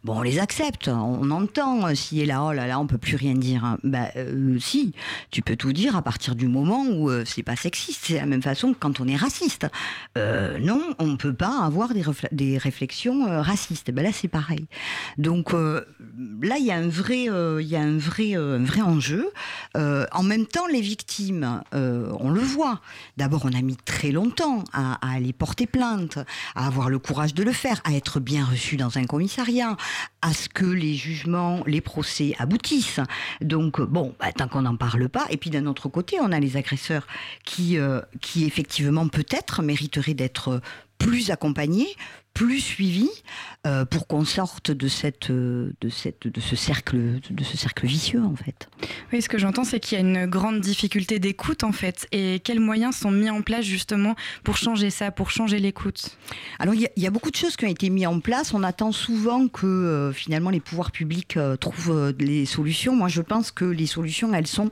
bon, 0.04 0.18
on 0.18 0.22
les 0.22 0.40
accepte, 0.40 0.90
on 0.90 1.30
entend 1.32 1.94
si 1.96 2.22
est 2.22 2.26
là, 2.26 2.44
oh 2.44 2.52
là 2.52 2.68
là, 2.68 2.80
on 2.80 2.88
peut 2.88 2.98
plus 2.98 3.16
rien 3.16 3.36
dire. 3.36 3.64
Hein. 3.64 3.78
Bah, 3.84 4.10
si, 4.60 4.94
tu 5.32 5.42
peux 5.42 5.56
tout 5.56 5.72
dire 5.72 5.96
à 5.96 6.02
partir 6.02 6.36
du 6.36 6.48
moment 6.48 6.86
où 6.86 7.10
c'est 7.26 7.44
pas 7.44 7.56
sexiste. 7.56 8.06
C'est 8.06 8.16
la 8.16 8.26
même 8.26 8.42
façon 8.42 8.69
quand 8.78 9.00
on 9.00 9.08
est 9.08 9.16
raciste. 9.16 9.68
Euh, 10.18 10.58
non, 10.60 10.82
on 11.00 11.08
ne 11.08 11.16
peut 11.16 11.34
pas 11.34 11.64
avoir 11.64 11.90
des, 12.32 12.58
réflexions 12.58 13.28
euh, 13.28 13.42
racistes. 13.42 13.92
Ben 13.92 14.04
là, 14.04 14.12
c'est 14.12 14.28
pareil. 14.28 14.68
Donc 15.18 15.54
euh, 15.54 15.86
là, 16.42 16.58
il 16.58 16.66
y 16.66 16.72
a 16.72 16.76
un 16.76 16.88
vrai, 16.88 17.26
il 17.26 17.68
y 17.68 17.76
a 17.76 17.82
un 17.82 17.98
vrai, 17.98 18.36
un 18.36 18.64
vrai 18.64 18.82
enjeu. 18.82 19.30
en 19.76 20.24
même 20.24 20.46
temps, 20.46 20.68
les 20.68 20.82
victimes, 20.82 21.62
on 21.72 22.30
le 22.30 22.42
voit. 22.42 22.82
D'abord, 23.18 23.46
on 23.46 23.54
a 23.54 23.62
mis 23.62 23.78
très 23.78 24.12
longtemps 24.12 24.64
à, 24.74 24.98
aller 25.16 25.34
porter 25.34 25.66
plainte, 25.66 26.20
à 26.56 26.68
avoir 26.68 26.90
le 26.90 27.00
courage 27.00 27.34
de 27.34 27.44
le 27.44 27.52
faire, 27.52 27.82
à 27.84 27.94
être 27.94 28.20
bien 28.20 28.46
reçu 28.46 28.78
dans 28.78 28.98
un 28.98 29.06
commissariat, 29.06 29.78
à 30.22 30.34
ce 30.34 30.50
que 30.50 30.66
les 30.66 30.96
jugements, 30.96 31.64
les 31.66 31.82
procès 31.82 32.36
aboutissent. 32.40 33.00
Donc 33.42 33.82
bon, 33.82 34.16
bah, 34.20 34.32
tant 34.32 34.48
qu'on 34.48 34.64
n'en 34.64 34.76
parle 34.76 35.10
pas. 35.10 35.26
Et 35.30 35.38
puis 35.38 35.50
d'un 35.50 35.66
autre 35.66 35.90
côté, 35.90 36.18
on 36.20 36.32
a 36.32 36.40
les 36.40 36.58
agresseurs 36.58 37.08
qui 37.44 37.78
effectivement 38.50 39.08
peut-être 39.08 39.62
mériteraient 39.62 40.14
d'être 40.14 40.62
plus 41.00 41.32
accompagnés, 41.32 41.88
plus 42.34 42.60
suivis, 42.60 43.10
euh, 43.66 43.86
pour 43.86 44.06
qu'on 44.06 44.24
sorte 44.24 44.70
de 44.72 44.88
cette, 44.88 45.32
de 45.32 45.90
cette, 45.90 46.28
de 46.28 46.40
ce 46.40 46.56
cercle, 46.56 47.20
de 47.30 47.44
ce 47.44 47.58
cercle 47.58 47.88
vicieux 47.88 48.24
en 48.24 48.36
fait. 48.36 48.70
Oui, 49.12 49.22
ce 49.22 49.28
que 49.30 49.38
j'entends, 49.38 49.64
c'est 49.64 49.80
qu'il 49.80 49.98
y 49.98 50.02
a 50.02 50.06
une 50.06 50.26
grande 50.28 50.60
difficulté 50.60 51.20
d'écoute 51.20 51.64
en 51.64 51.72
fait. 51.72 52.08
Et 52.12 52.40
quels 52.44 52.60
moyens 52.60 52.98
sont 52.98 53.12
mis 53.12 53.30
en 53.30 53.42
place 53.42 53.66
justement 53.66 54.16
pour 54.44 54.58
changer 54.58 54.90
ça, 54.90 55.10
pour 55.12 55.32
changer 55.32 55.60
l'écoute? 55.60 56.18
Alors 56.60 56.76
il 56.76 56.82
y, 56.82 57.02
y, 57.02 57.08
a 57.08 57.12
beaucoup 57.12 57.32
de 57.32 57.36
choses 57.36 57.56
qui 57.56 57.66
ont 57.66 57.70
été 57.70 57.90
mises 57.90 58.08
en 58.08 58.20
place. 58.20 58.54
On 58.54 58.64
attend 58.64 58.92
souvent 58.92 59.48
que 59.48 59.66
euh, 59.66 60.14
finalement 60.14 60.50
les 60.50 60.60
pouvoirs 60.60 60.92
publics 60.92 61.38
euh, 61.38 61.56
trouvent 61.56 62.14
les 62.20 62.46
solutions. 62.46 62.96
Moi, 62.96 63.08
je 63.08 63.22
pense 63.22 63.52
que 63.52 63.66
les 63.66 63.88
solutions, 63.88 64.34
elles 64.34 64.48
sont 64.48 64.70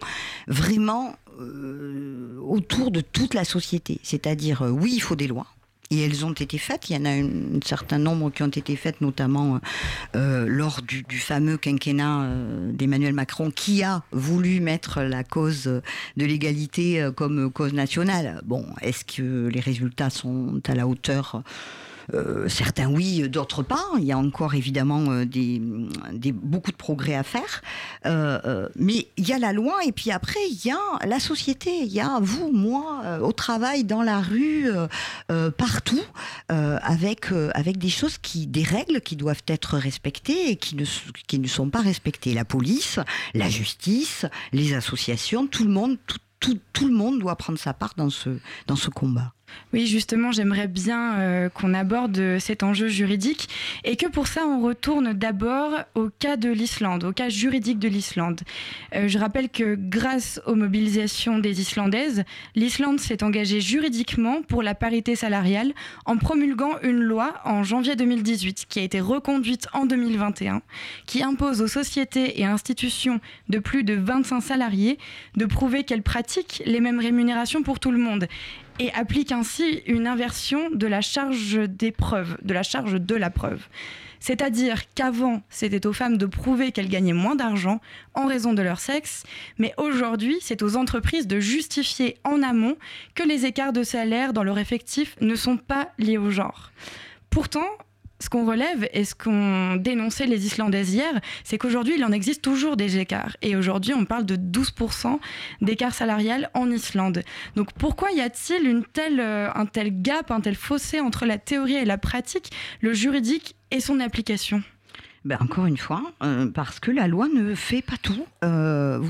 vraiment 0.47 1.15
euh, 1.39 2.39
autour 2.41 2.91
de 2.91 3.01
toute 3.01 3.33
la 3.33 3.43
société. 3.43 3.99
C'est-à-dire, 4.03 4.63
euh, 4.63 4.69
oui, 4.69 4.93
il 4.95 4.99
faut 4.99 5.15
des 5.15 5.27
lois. 5.27 5.47
Et 5.89 6.01
elles 6.01 6.25
ont 6.25 6.33
été 6.33 6.57
faites. 6.57 6.89
Il 6.89 6.97
y 6.97 6.99
en 6.99 7.05
a 7.05 7.11
un, 7.11 7.61
certain 7.63 7.97
nombre 7.97 8.29
qui 8.29 8.43
ont 8.43 8.47
été 8.47 8.75
faites, 8.75 8.99
notamment 8.99 9.61
euh, 10.15 10.45
lors 10.45 10.81
du, 10.81 11.05
fameux 11.17 11.57
quinquennat 11.57 12.29
d'Emmanuel 12.73 13.13
Macron, 13.13 13.51
qui 13.51 13.83
a 13.83 14.03
voulu 14.11 14.59
mettre 14.59 15.01
la 15.01 15.23
cause 15.23 15.63
de 15.63 15.81
l'égalité 16.25 17.09
comme 17.15 17.49
cause 17.49 17.71
nationale. 17.71 18.41
Bon, 18.45 18.65
est-ce 18.81 19.05
que 19.05 19.47
les 19.47 19.61
résultats 19.61 20.09
sont 20.09 20.59
à 20.67 20.75
la 20.75 20.87
hauteur 20.87 21.41
euh, 22.13 22.47
certains 22.47 22.87
oui, 22.87 23.27
d'autres 23.29 23.63
pas. 23.63 23.83
Il 23.97 24.05
y 24.05 24.11
a 24.11 24.17
encore 24.17 24.53
évidemment 24.55 25.05
euh, 25.09 25.25
beaucoup 26.33 26.71
de 26.71 26.77
progrès 26.77 27.15
à 27.15 27.23
faire. 27.23 27.61
Euh, 28.05 28.69
mais 28.75 29.07
il 29.17 29.27
y 29.27 29.33
a 29.33 29.39
la 29.39 29.53
loi 29.53 29.83
et 29.85 29.91
puis 29.91 30.11
après 30.11 30.39
il 30.49 30.65
y 30.65 30.71
a 30.71 31.05
la 31.05 31.19
société. 31.19 31.71
Il 31.81 31.91
y 31.91 31.99
a 31.99 32.19
vous, 32.21 32.51
moi, 32.51 33.19
au 33.21 33.31
travail, 33.31 33.83
dans 33.83 34.01
la 34.01 34.21
rue, 34.21 34.69
partout, 35.57 36.01
avec, 36.49 37.31
des 37.77 37.89
choses 37.89 38.17
qui, 38.17 38.47
des 38.47 38.63
règles 38.63 39.01
qui 39.01 39.15
doivent 39.15 39.43
être 39.47 39.77
respectées 39.77 40.51
et 40.51 40.55
qui 40.55 40.75
ne, 40.75 41.47
sont 41.47 41.69
pas 41.69 41.81
respectées. 41.81 42.33
La 42.33 42.45
police, 42.45 42.99
la 43.33 43.49
justice, 43.49 44.25
les 44.53 44.73
associations, 44.73 45.47
tout 45.47 45.65
le 45.65 45.71
monde, 45.71 47.19
doit 47.19 47.35
prendre 47.35 47.59
sa 47.59 47.73
part 47.73 47.95
dans 47.95 48.09
ce 48.09 48.89
combat. 48.89 49.33
Oui, 49.73 49.85
justement, 49.85 50.31
j'aimerais 50.31 50.67
bien 50.67 51.15
euh, 51.15 51.49
qu'on 51.49 51.73
aborde 51.73 52.39
cet 52.39 52.63
enjeu 52.63 52.87
juridique 52.87 53.49
et 53.83 53.97
que 53.97 54.07
pour 54.07 54.27
ça, 54.27 54.47
on 54.47 54.61
retourne 54.61 55.11
d'abord 55.11 55.71
au 55.93 56.09
cas 56.09 56.37
de 56.37 56.49
l'Islande, 56.49 57.03
au 57.03 57.11
cas 57.11 57.27
juridique 57.27 57.77
de 57.77 57.89
l'Islande. 57.89 58.41
Euh, 58.95 59.09
je 59.09 59.19
rappelle 59.19 59.49
que 59.49 59.75
grâce 59.75 60.39
aux 60.45 60.55
mobilisations 60.55 61.39
des 61.39 61.59
Islandaises, 61.59 62.23
l'Islande 62.55 63.01
s'est 63.01 63.23
engagée 63.23 63.59
juridiquement 63.59 64.41
pour 64.41 64.63
la 64.63 64.73
parité 64.73 65.17
salariale 65.17 65.73
en 66.05 66.15
promulguant 66.15 66.79
une 66.81 67.01
loi 67.01 67.33
en 67.43 67.63
janvier 67.63 67.97
2018 67.97 68.67
qui 68.69 68.79
a 68.79 68.83
été 68.83 69.01
reconduite 69.01 69.67
en 69.73 69.85
2021, 69.85 70.61
qui 71.05 71.23
impose 71.23 71.61
aux 71.61 71.67
sociétés 71.67 72.39
et 72.39 72.45
institutions 72.45 73.19
de 73.49 73.59
plus 73.59 73.83
de 73.83 73.95
25 73.95 74.39
salariés 74.39 74.97
de 75.35 75.45
prouver 75.45 75.83
qu'elles 75.83 76.03
pratiquent 76.03 76.63
les 76.65 76.79
mêmes 76.79 76.99
rémunérations 76.99 77.63
pour 77.63 77.81
tout 77.81 77.91
le 77.91 77.97
monde 77.97 78.27
et 78.79 78.91
applique 78.93 79.31
ainsi 79.31 79.83
une 79.87 80.07
inversion 80.07 80.69
de 80.71 80.87
la 80.87 81.01
charge 81.01 81.59
des 81.67 81.91
preuves, 81.91 82.37
de 82.41 82.53
la 82.53 82.63
charge 82.63 82.99
de 82.99 83.15
la 83.15 83.29
preuve. 83.29 83.67
C'est-à-dire 84.19 84.81
qu'avant, 84.93 85.41
c'était 85.49 85.85
aux 85.85 85.93
femmes 85.93 86.17
de 86.17 86.25
prouver 86.25 86.71
qu'elles 86.71 86.89
gagnaient 86.89 87.13
moins 87.13 87.35
d'argent 87.35 87.79
en 88.13 88.25
raison 88.25 88.53
de 88.53 88.61
leur 88.61 88.79
sexe, 88.79 89.23
mais 89.57 89.73
aujourd'hui, 89.77 90.37
c'est 90.41 90.63
aux 90.63 90.75
entreprises 90.75 91.27
de 91.27 91.39
justifier 91.39 92.17
en 92.23 92.41
amont 92.41 92.75
que 93.15 93.23
les 93.23 93.45
écarts 93.45 93.73
de 93.73 93.83
salaire 93.83 94.33
dans 94.33 94.43
leur 94.43 94.57
effectif 94.57 95.15
ne 95.21 95.35
sont 95.35 95.57
pas 95.57 95.89
liés 95.99 96.17
au 96.17 96.31
genre. 96.31 96.71
Pourtant, 97.29 97.67
ce 98.19 98.29
qu'on 98.29 98.45
relève 98.45 98.87
et 98.93 99.05
ce 99.05 99.15
qu'ont 99.15 99.75
dénoncé 99.75 100.25
les 100.25 100.45
Islandaises 100.45 100.93
hier, 100.93 101.19
c'est 101.43 101.57
qu'aujourd'hui, 101.57 101.95
il 101.97 102.05
en 102.05 102.11
existe 102.11 102.41
toujours 102.41 102.77
des 102.77 102.97
écarts. 102.97 103.37
Et 103.41 103.55
aujourd'hui, 103.55 103.93
on 103.93 104.05
parle 104.05 104.25
de 104.25 104.35
12% 104.35 105.19
d'écart 105.61 105.93
salarial 105.93 106.49
en 106.53 106.71
Islande. 106.71 107.23
Donc 107.55 107.73
pourquoi 107.73 108.11
y 108.11 108.21
a-t-il 108.21 108.83
telle, 108.93 109.19
euh, 109.19 109.49
un 109.53 109.65
tel 109.65 110.01
gap, 110.01 110.31
un 110.31 110.41
tel 110.41 110.55
fossé 110.55 110.99
entre 110.99 111.25
la 111.25 111.37
théorie 111.37 111.75
et 111.75 111.85
la 111.85 111.97
pratique, 111.97 112.51
le 112.81 112.93
juridique 112.93 113.55
et 113.71 113.79
son 113.79 113.99
application? 113.99 114.63
Ben, 115.27 115.37
encore 115.41 115.65
une 115.65 115.75
fois, 115.75 116.01
euh, 116.23 116.49
parce 116.49 116.79
que 116.79 116.89
la 116.89 117.05
loi 117.09 117.27
ne 117.27 117.53
fait 117.53 117.81
pas 117.81 117.97
tout. 118.01 118.25
Euh, 118.45 119.03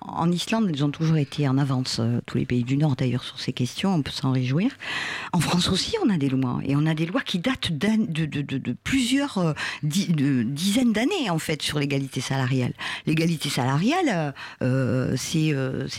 en 0.00 0.30
Islande, 0.30 0.70
ils 0.72 0.84
ont 0.84 0.90
toujours 0.90 1.16
été 1.16 1.48
en 1.48 1.58
avance, 1.58 1.96
euh, 1.98 2.20
tous 2.24 2.38
les 2.38 2.46
pays 2.46 2.62
du 2.62 2.76
Nord 2.76 2.94
d'ailleurs, 2.94 3.24
sur 3.24 3.40
ces 3.40 3.52
questions, 3.52 3.92
on 3.92 4.00
peut 4.00 4.12
s'en 4.12 4.30
réjouir. 4.30 4.70
En 5.32 5.40
France 5.40 5.68
aussi, 5.68 5.96
on 6.04 6.08
a 6.08 6.18
des 6.18 6.28
lois, 6.28 6.60
et 6.64 6.76
on 6.76 6.86
a 6.86 6.94
des 6.94 7.04
lois 7.04 7.20
qui 7.20 7.40
datent 7.40 7.72
de, 7.72 8.76
plusieurs 8.84 9.56
di, 9.82 10.06
dizaines 10.46 10.92
d'années, 10.92 11.30
en 11.30 11.40
fait, 11.40 11.60
sur 11.62 11.80
l'égalité 11.80 12.20
salariale. 12.20 12.72
L'égalité 13.06 13.48
salariale, 13.48 14.34
c'est 14.60 15.52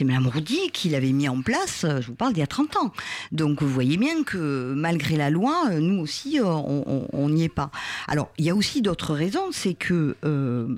Mme 0.06 0.28
Roudy 0.28 0.72
qui 0.72 0.88
l'avait 0.88 1.12
mis 1.12 1.28
en 1.28 1.42
place, 1.42 1.86
je 2.00 2.08
vous 2.08 2.16
parle 2.16 2.32
d'il 2.32 2.40
y 2.40 2.44
a 2.44 2.48
30 2.48 2.78
ans. 2.78 2.94
Donc 3.34 3.62
vous 3.62 3.70
voyez 3.70 3.98
bien 3.98 4.24
que 4.24 4.74
malgré 4.78 5.18
la 5.18 5.30
loi, 5.30 5.72
nous 5.72 6.00
aussi, 6.00 6.40
on 6.42 7.30
n'y 7.30 7.44
est 7.44 7.50
pas. 7.50 7.70
Alors, 8.08 8.30
il 8.38 8.46
y 8.46 8.50
a 8.50 8.56
aussi 8.56 8.82
d'autres 8.82 9.14
raisons 9.14 9.52
c'est 9.58 9.74
que 9.74 10.16
euh, 10.24 10.76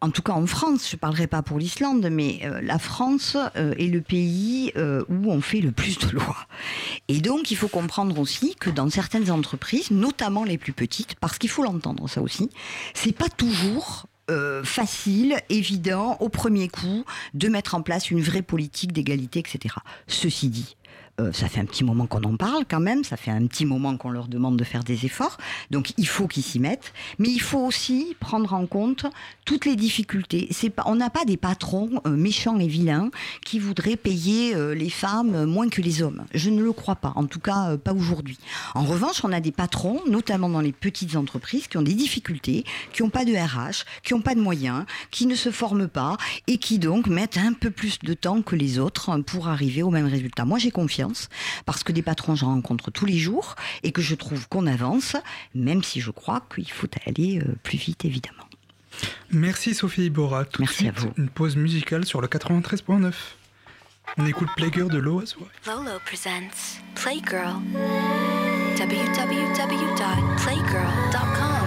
en 0.00 0.10
tout 0.10 0.22
cas 0.22 0.32
en 0.32 0.46
France, 0.46 0.88
je 0.88 0.96
ne 0.96 1.00
parlerai 1.00 1.26
pas 1.26 1.42
pour 1.42 1.58
l'Islande, 1.58 2.08
mais 2.10 2.40
euh, 2.44 2.60
la 2.62 2.78
France 2.78 3.36
euh, 3.56 3.74
est 3.78 3.88
le 3.88 4.00
pays 4.00 4.72
où 4.76 5.30
on 5.30 5.40
fait 5.40 5.60
le 5.60 5.72
plus 5.72 5.98
de 5.98 6.10
lois. 6.10 6.36
Et 7.08 7.20
donc 7.20 7.50
il 7.50 7.56
faut 7.56 7.68
comprendre 7.68 8.18
aussi 8.18 8.54
que 8.56 8.70
dans 8.70 8.90
certaines 8.90 9.30
entreprises, 9.30 9.90
notamment 9.90 10.44
les 10.44 10.58
plus 10.58 10.72
petites, 10.72 11.14
parce 11.16 11.38
qu'il 11.38 11.50
faut 11.50 11.62
l'entendre 11.62 12.08
ça 12.08 12.20
aussi, 12.22 12.50
c'est 12.94 13.16
pas 13.16 13.28
toujours 13.28 14.06
facile, 14.64 15.36
évident, 15.50 16.16
au 16.18 16.28
premier 16.28 16.66
coup, 16.66 17.04
de 17.34 17.48
mettre 17.48 17.76
en 17.76 17.82
place 17.82 18.10
une 18.10 18.20
vraie 18.20 18.42
politique 18.42 18.92
d'égalité, 18.92 19.38
etc. 19.38 19.76
Ceci 20.08 20.48
dit, 20.48 20.76
Euh, 21.18 21.32
ça 21.32 21.48
fait 21.48 21.60
un 21.60 21.64
petit 21.64 21.82
moment 21.82 22.06
qu'on 22.06 22.22
en 22.24 22.36
parle 22.36 22.64
quand 22.68 22.80
même, 22.80 23.02
ça 23.02 23.16
fait 23.16 23.30
un 23.30 23.46
petit 23.46 23.64
moment 23.64 23.96
qu'on 23.96 24.10
leur 24.10 24.28
demande 24.28 24.58
de 24.58 24.64
faire 24.64 24.84
des 24.84 25.06
efforts, 25.06 25.38
donc 25.70 25.94
il 25.96 26.06
faut 26.06 26.26
qu'ils 26.26 26.42
s'y 26.42 26.58
mettent, 26.58 26.92
mais 27.18 27.28
il 27.28 27.40
faut 27.40 27.60
aussi 27.60 28.14
prendre 28.20 28.52
en 28.52 28.66
compte 28.66 29.06
toutes 29.46 29.64
les 29.64 29.76
difficultés. 29.76 30.50
On 30.84 30.96
n'a 30.96 31.08
pas 31.08 31.24
des 31.24 31.38
patrons 31.38 32.02
euh, 32.06 32.10
méchants 32.10 32.58
et 32.58 32.66
vilains 32.66 33.10
qui 33.44 33.58
voudraient 33.58 33.96
payer 33.96 34.54
euh, 34.54 34.74
les 34.74 34.90
femmes 34.90 35.46
moins 35.46 35.70
que 35.70 35.80
les 35.80 36.02
hommes. 36.02 36.24
Je 36.34 36.50
ne 36.50 36.62
le 36.62 36.72
crois 36.72 36.96
pas, 36.96 37.12
en 37.16 37.24
tout 37.24 37.40
cas 37.40 37.78
pas 37.78 37.94
aujourd'hui. 37.94 38.38
En 38.74 38.84
revanche, 38.84 39.24
on 39.24 39.32
a 39.32 39.40
des 39.40 39.52
patrons, 39.52 40.00
notamment 40.06 40.50
dans 40.50 40.60
les 40.60 40.72
petites 40.72 41.16
entreprises, 41.16 41.66
qui 41.66 41.78
ont 41.78 41.82
des 41.82 41.94
difficultés, 41.94 42.64
qui 42.92 43.02
n'ont 43.02 43.10
pas 43.10 43.24
de 43.24 43.32
RH, 43.32 43.84
qui 44.02 44.12
n'ont 44.12 44.20
pas 44.20 44.34
de 44.34 44.40
moyens, 44.40 44.84
qui 45.10 45.26
ne 45.26 45.34
se 45.34 45.50
forment 45.50 45.88
pas 45.88 46.18
et 46.46 46.58
qui 46.58 46.78
donc 46.78 47.06
mettent 47.06 47.38
un 47.38 47.54
peu 47.54 47.70
plus 47.70 47.98
de 48.00 48.12
temps 48.12 48.42
que 48.42 48.54
les 48.54 48.78
autres 48.78 49.16
pour 49.22 49.48
arriver 49.48 49.82
au 49.82 49.90
même 49.90 50.06
résultat. 50.06 50.44
Moi, 50.44 50.58
j'ai 50.58 50.70
confiance 50.70 51.05
parce 51.64 51.82
que 51.82 51.92
des 51.92 52.02
patrons, 52.02 52.34
j'en 52.34 52.48
rencontre 52.48 52.90
tous 52.90 53.06
les 53.06 53.18
jours 53.18 53.54
et 53.82 53.92
que 53.92 54.02
je 54.02 54.14
trouve 54.14 54.48
qu'on 54.48 54.66
avance, 54.66 55.16
même 55.54 55.82
si 55.82 56.00
je 56.00 56.10
crois 56.10 56.42
qu'il 56.54 56.70
faut 56.70 56.88
aller 57.06 57.38
euh, 57.40 57.54
plus 57.62 57.78
vite, 57.78 58.04
évidemment. 58.04 58.44
Merci 59.30 59.74
Sophie 59.74 60.06
Ibora. 60.06 60.44
Tout 60.44 60.62
Merci 60.62 60.84
de 60.84 60.88
à 60.90 60.92
suite, 60.92 61.04
vous. 61.16 61.22
une 61.22 61.28
pause 61.28 61.56
musicale 61.56 62.04
sur 62.06 62.20
le 62.20 62.28
93.9. 62.28 63.12
On 64.18 64.24
écoute 64.26 64.48
Playgirl 64.56 64.88
de 64.88 64.98
Loa. 64.98 65.24
Lolo 65.66 65.98
presents 66.06 66.80
Playgirl. 66.94 67.60
www.playgirl.com. 70.36 71.66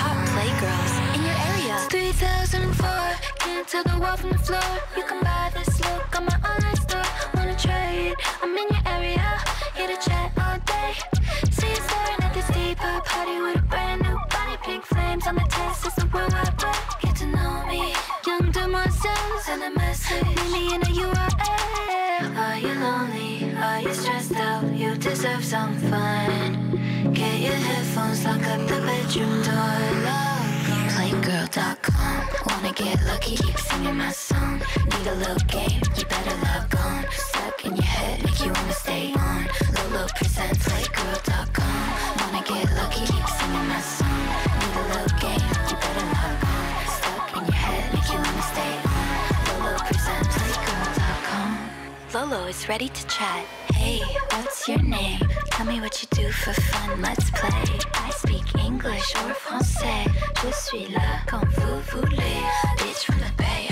Hot 0.00 0.18
playgirls 0.32 0.94
in 1.14 1.22
your 1.22 1.38
area. 1.54 1.76
It's 1.76 1.86
3004. 1.88 2.88
Can't 3.38 3.66
tell 3.68 3.84
the 3.84 3.98
wall 4.00 4.16
from 4.16 4.30
the 4.30 4.38
floor. 4.38 4.60
You 4.96 5.02
can 5.04 5.20
buy 5.22 5.50
this 5.54 5.80
look 5.80 6.14
on 6.18 6.24
my 6.26 6.36
online 6.48 6.76
it? 7.66 8.16
I'm 8.42 8.56
in 8.56 8.68
your 8.68 8.82
area. 8.86 9.38
Here 9.74 9.88
to 9.88 9.96
chat 9.96 10.32
all 10.38 10.58
day. 10.66 10.94
See 11.50 11.68
you 11.68 11.76
staring 11.76 12.22
at 12.22 12.32
this 12.34 12.46
depot 12.48 13.00
party 13.04 13.40
with 13.40 13.56
a 13.56 13.62
brand 13.62 14.02
new 14.02 14.16
body. 14.30 14.56
Pink 14.62 14.84
flames 14.84 15.26
on 15.26 15.34
the 15.34 15.46
test. 15.48 15.86
It's 15.86 15.96
the 15.96 16.06
world 16.06 16.32
wide 16.32 16.62
web. 16.62 16.76
Get 17.00 17.16
to 17.16 17.26
know 17.26 17.66
me. 17.66 17.94
Young 18.26 18.50
demoiselles 18.52 19.44
and 19.48 19.62
a 19.62 19.70
message. 19.78 20.24
Meet 20.26 20.52
me 20.52 20.74
in 20.74 20.82
a 20.82 20.92
URL. 21.02 22.36
Are 22.36 22.58
you 22.58 22.74
lonely? 22.74 23.54
Are 23.56 23.80
you 23.80 23.94
stressed 23.94 24.36
out? 24.36 24.64
You 24.72 24.94
deserve 24.96 25.44
some 25.44 25.74
fun. 25.90 27.12
Get 27.12 27.40
your 27.40 27.54
headphones, 27.54 28.24
lock 28.24 28.44
up 28.46 28.60
the 28.68 28.80
bedroom 28.86 29.42
door. 29.42 29.54
On. 29.54 30.48
Playgirl.com. 30.92 32.28
Wanna 32.46 32.72
get 32.72 33.02
lucky? 33.06 33.36
Keep 33.36 33.58
singing 33.58 33.96
my 33.96 34.12
song. 34.12 34.60
Need 34.90 35.06
a 35.06 35.14
little 35.14 35.44
game? 35.48 35.80
You 35.96 36.04
better 36.04 36.36
log 36.46 36.76
on. 36.76 37.27
In 37.68 37.76
your 37.76 37.84
head, 37.84 38.24
make 38.24 38.40
you 38.40 38.50
wanna 38.50 38.72
stay 38.72 39.12
on. 39.12 39.46
Lolo 39.74 40.06
presents 40.16 40.64
Playgirl.com. 40.64 41.84
Wanna 42.18 42.42
get 42.48 42.64
lucky? 42.76 43.04
Keep 43.04 43.28
singing 43.28 43.68
my 43.68 43.80
song. 43.82 44.24
Need 44.58 44.74
a 44.80 44.84
little 44.88 45.18
game? 45.20 45.48
You 45.68 45.76
better 45.76 46.06
log 46.16 46.44
on. 46.48 46.70
Stuck 46.96 47.36
in 47.36 47.44
your 47.44 47.60
head, 47.66 47.92
make 47.92 48.08
you 48.08 48.20
wanna 48.24 48.46
stay 48.52 48.72
on. 48.96 49.60
Lolo 49.60 49.76
presents 49.84 50.34
Playgirl.com. 50.38 51.50
Lolo 52.14 52.46
is 52.46 52.66
ready 52.70 52.88
to 52.88 53.06
chat. 53.06 53.44
Hey, 53.74 54.00
what's 54.32 54.66
your 54.66 54.80
name? 54.82 55.20
Tell 55.50 55.66
me 55.66 55.82
what 55.82 56.00
you 56.00 56.08
do 56.10 56.32
for 56.32 56.54
fun. 56.54 57.02
Let's 57.02 57.30
play. 57.32 57.64
I 58.06 58.10
speak 58.10 58.46
English 58.64 59.14
or 59.16 59.34
français. 59.34 60.06
Je 60.42 60.50
suis 60.52 60.86
là 60.88 61.20
quand 61.26 61.44
vous 61.44 61.80
voulez. 61.92 62.40
Bitch 62.78 63.04
from 63.04 63.18
the 63.20 63.30
bay, 63.36 63.67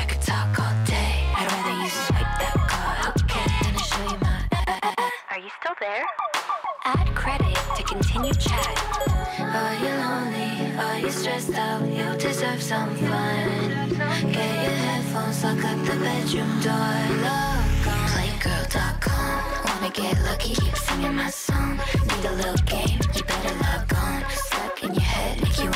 there? 5.80 6.06
Add 6.84 7.14
credit 7.14 7.56
to 7.76 7.82
continue 7.82 8.32
chat. 8.34 8.76
Are 9.40 9.74
you 9.74 9.92
lonely? 10.04 10.76
Are 10.78 10.98
you 10.98 11.10
stressed 11.10 11.54
out? 11.54 11.82
You 11.86 12.16
deserve 12.18 12.62
some 12.62 12.94
fun. 12.96 13.88
Get 14.32 14.54
your 14.64 14.78
headphones, 14.86 15.44
lock 15.44 15.64
up 15.64 15.78
the 15.86 15.96
bedroom 16.00 16.60
door. 16.60 16.96
Log 17.24 17.86
on. 17.92 18.08
Playgirl.com. 18.12 19.42
Wanna 19.64 19.90
get 19.92 20.22
lucky? 20.22 20.54
Keep 20.54 20.76
singing 20.76 21.14
my 21.14 21.30
song. 21.30 21.76
Need 21.76 22.24
a 22.24 22.32
little 22.32 22.56
game? 22.66 23.00
You 23.14 23.22
better 23.24 23.54
log 23.64 23.92
on. 23.94 24.24
Stuck 24.30 24.82
in 24.84 24.94
your 24.94 25.02
head, 25.02 25.42
make 25.42 25.58
you 25.58 25.70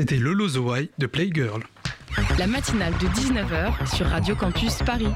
C'était 0.00 0.16
Lolo 0.16 0.48
Zoai 0.48 0.88
de 0.96 1.06
Playgirl. 1.06 1.62
La 2.38 2.46
matinale 2.46 2.94
de 2.94 3.06
19h 3.08 3.94
sur 3.94 4.06
Radio 4.06 4.34
Campus 4.34 4.78
Paris. 4.78 5.12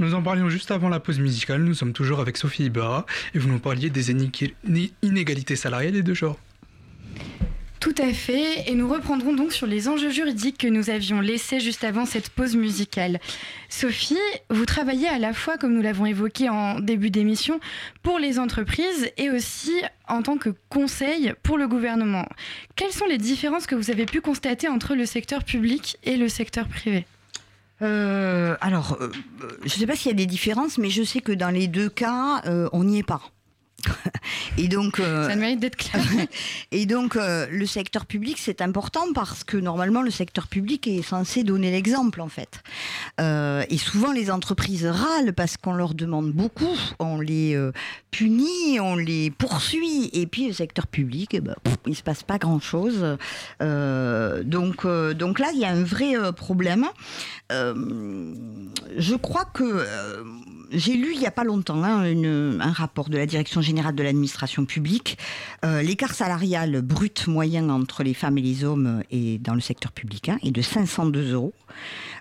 Nous 0.00 0.14
en 0.14 0.20
parlions 0.20 0.48
juste 0.48 0.72
avant 0.72 0.88
la 0.88 0.98
pause 0.98 1.20
musicale, 1.20 1.62
nous 1.62 1.74
sommes 1.74 1.92
toujours 1.92 2.18
avec 2.18 2.36
Sophie 2.36 2.64
Ibarra 2.64 3.06
et 3.32 3.38
vous 3.38 3.48
nous 3.48 3.60
parliez 3.60 3.88
des 3.88 4.10
inégalités 4.10 5.54
salariales 5.54 5.94
et 5.94 6.02
de 6.02 6.12
genre. 6.12 6.40
Tout 7.80 7.94
à 7.96 8.12
fait, 8.12 8.68
et 8.70 8.74
nous 8.74 8.86
reprendrons 8.86 9.32
donc 9.32 9.54
sur 9.54 9.66
les 9.66 9.88
enjeux 9.88 10.10
juridiques 10.10 10.58
que 10.58 10.66
nous 10.66 10.90
avions 10.90 11.22
laissés 11.22 11.60
juste 11.60 11.82
avant 11.82 12.04
cette 12.04 12.28
pause 12.28 12.54
musicale. 12.54 13.18
Sophie, 13.70 14.18
vous 14.50 14.66
travaillez 14.66 15.08
à 15.08 15.18
la 15.18 15.32
fois, 15.32 15.56
comme 15.56 15.72
nous 15.72 15.80
l'avons 15.80 16.04
évoqué 16.04 16.50
en 16.50 16.78
début 16.78 17.08
d'émission, 17.08 17.58
pour 18.02 18.18
les 18.18 18.38
entreprises 18.38 19.10
et 19.16 19.30
aussi 19.30 19.72
en 20.08 20.20
tant 20.20 20.36
que 20.36 20.50
conseil 20.68 21.32
pour 21.42 21.56
le 21.56 21.68
gouvernement. 21.68 22.28
Quelles 22.76 22.92
sont 22.92 23.06
les 23.06 23.16
différences 23.16 23.66
que 23.66 23.74
vous 23.74 23.90
avez 23.90 24.04
pu 24.04 24.20
constater 24.20 24.68
entre 24.68 24.94
le 24.94 25.06
secteur 25.06 25.42
public 25.42 25.96
et 26.04 26.18
le 26.18 26.28
secteur 26.28 26.68
privé? 26.68 27.06
Euh, 27.80 28.56
alors, 28.60 28.98
euh, 29.00 29.10
je 29.60 29.74
ne 29.74 29.78
sais 29.78 29.86
pas 29.86 29.96
s'il 29.96 30.10
y 30.10 30.14
a 30.14 30.16
des 30.18 30.26
différences, 30.26 30.76
mais 30.76 30.90
je 30.90 31.02
sais 31.02 31.22
que 31.22 31.32
dans 31.32 31.48
les 31.48 31.66
deux 31.66 31.88
cas, 31.88 32.42
euh, 32.44 32.68
on 32.74 32.84
n'y 32.84 32.98
est 32.98 33.04
pas. 33.06 33.22
Et 34.58 34.68
donc, 34.68 35.00
euh, 35.00 35.28
Ça 35.28 35.36
mérite 35.36 35.60
d'être 35.60 35.76
clair. 35.76 36.02
et 36.72 36.86
donc 36.86 37.16
euh, 37.16 37.46
le 37.50 37.66
secteur 37.66 38.06
public, 38.06 38.36
c'est 38.38 38.60
important 38.60 39.12
parce 39.14 39.44
que 39.44 39.56
normalement, 39.56 40.02
le 40.02 40.10
secteur 40.10 40.46
public 40.48 40.86
est 40.86 41.02
censé 41.02 41.44
donner 41.44 41.70
l'exemple, 41.70 42.20
en 42.20 42.28
fait. 42.28 42.60
Euh, 43.20 43.64
et 43.70 43.78
souvent, 43.78 44.12
les 44.12 44.30
entreprises 44.30 44.86
râlent 44.86 45.32
parce 45.32 45.56
qu'on 45.56 45.72
leur 45.74 45.94
demande 45.94 46.32
beaucoup, 46.32 46.76
on 46.98 47.20
les 47.20 47.56
punit, 48.10 48.80
on 48.80 48.96
les 48.96 49.30
poursuit. 49.30 50.10
Et 50.12 50.26
puis, 50.26 50.48
le 50.48 50.52
secteur 50.52 50.86
public, 50.86 51.30
eh 51.34 51.40
ben, 51.40 51.54
pff, 51.62 51.76
il 51.86 51.90
ne 51.90 51.94
se 51.96 52.02
passe 52.02 52.22
pas 52.22 52.38
grand-chose. 52.38 53.16
Donc, 53.60 54.86
donc 54.86 55.38
là, 55.38 55.50
il 55.54 55.60
y 55.60 55.64
a 55.64 55.70
un 55.70 55.82
vrai 55.84 56.14
problème. 56.36 56.86
Je 57.50 59.14
crois 59.16 59.44
que 59.44 59.84
j'ai 60.72 60.92
lu 60.94 61.10
il 61.14 61.18
n'y 61.18 61.26
a 61.26 61.30
pas 61.32 61.42
longtemps 61.44 61.82
hein, 61.82 62.04
une- 62.04 62.58
un 62.60 62.72
rapport 62.72 63.08
de 63.08 63.18
la 63.18 63.26
Direction 63.26 63.60
générale 63.60 63.69
de 63.72 64.02
l'administration 64.02 64.64
publique. 64.64 65.18
Euh, 65.64 65.82
L'écart 65.82 66.14
salarial 66.14 66.82
brut 66.82 67.26
moyen 67.26 67.68
entre 67.70 68.02
les 68.02 68.14
femmes 68.14 68.38
et 68.38 68.42
les 68.42 68.64
hommes 68.64 69.02
est 69.10 69.38
dans 69.38 69.54
le 69.54 69.60
secteur 69.60 69.92
public 69.92 70.28
hein, 70.28 70.38
est 70.42 70.50
de 70.50 70.62
502 70.62 71.32
euros. 71.32 71.52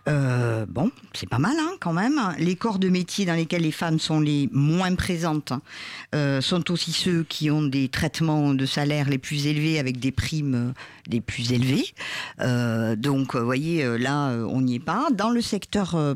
Euh, 0.07 0.65
bon, 0.67 0.91
c'est 1.13 1.27
pas 1.27 1.39
mal 1.39 1.55
hein, 1.59 1.71
quand 1.79 1.93
même. 1.93 2.19
Les 2.37 2.55
corps 2.55 2.79
de 2.79 2.89
métier 2.89 3.25
dans 3.25 3.33
lesquels 3.33 3.63
les 3.63 3.71
femmes 3.71 3.99
sont 3.99 4.19
les 4.19 4.47
moins 4.51 4.95
présentes 4.95 5.53
euh, 6.15 6.39
sont 6.41 6.71
aussi 6.71 6.91
ceux 6.91 7.23
qui 7.23 7.51
ont 7.51 7.63
des 7.63 7.89
traitements 7.89 8.53
de 8.53 8.65
salaire 8.65 9.09
les 9.09 9.17
plus 9.17 9.47
élevés 9.47 9.79
avec 9.79 9.99
des 9.99 10.11
primes 10.11 10.73
les 11.07 11.21
plus 11.21 11.51
élevées. 11.51 11.85
Donc, 12.97 13.35
vous 13.35 13.45
voyez, 13.45 13.97
là, 13.97 14.31
on 14.47 14.61
n'y 14.61 14.75
est 14.75 14.79
pas. 14.79 15.07
Dans 15.11 15.29
le 15.29 15.41
secteur 15.41 15.95
euh, 15.95 16.13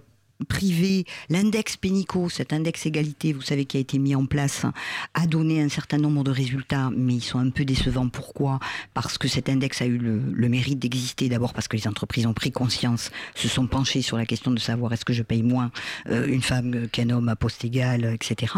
privées, 0.48 1.06
l'index 1.30 1.78
Pénico, 1.78 2.30
cet 2.30 2.54
index 2.54 2.86
égalité, 2.86 3.34
vous 3.34 3.42
savez, 3.42 3.66
qui 3.66 3.78
a 3.78 3.80
été 3.80 3.98
mis 4.00 4.16
en 4.16 4.26
place, 4.26 4.66
a 5.14 5.28
donné 5.28 5.62
un 5.62 5.70
certain 5.70 5.98
nombre 5.98 6.24
de 6.24 6.32
résultats, 6.32 6.90
mais 6.96 7.16
ils 7.16 7.24
sont 7.24 7.40
un 7.40 7.50
peu 7.50 7.66
décevants. 7.66 8.10
Pourquoi? 8.10 8.60
Parce 8.94 9.18
que 9.18 9.28
cet 9.28 9.50
index 9.50 9.82
a 9.82 9.86
eu 9.86 9.98
le, 9.98 10.50
mérite 10.50 10.80
d'exister, 10.80 11.30
d'abord 11.30 11.54
parce 11.54 11.68
que 11.68 11.78
les 11.78 11.88
entreprises 11.88 12.26
ont 12.28 12.34
pris 12.34 12.52
conscience, 12.52 13.12
se 13.34 13.48
sont 13.48 13.66
penchées 13.66 14.02
sur 14.02 14.18
la 14.18 14.26
question 14.26 14.52
de 14.52 14.60
savoir 14.60 14.94
est-ce 14.94 15.06
que 15.06 15.14
je 15.14 15.24
paye 15.24 15.42
moins 15.42 15.72
euh, 16.10 16.28
une 16.28 16.42
femme 16.42 16.88
qu'un 16.90 17.10
homme 17.10 17.30
à 17.30 17.36
poste 17.36 17.66
égal, 17.66 18.06
etc. 18.06 18.54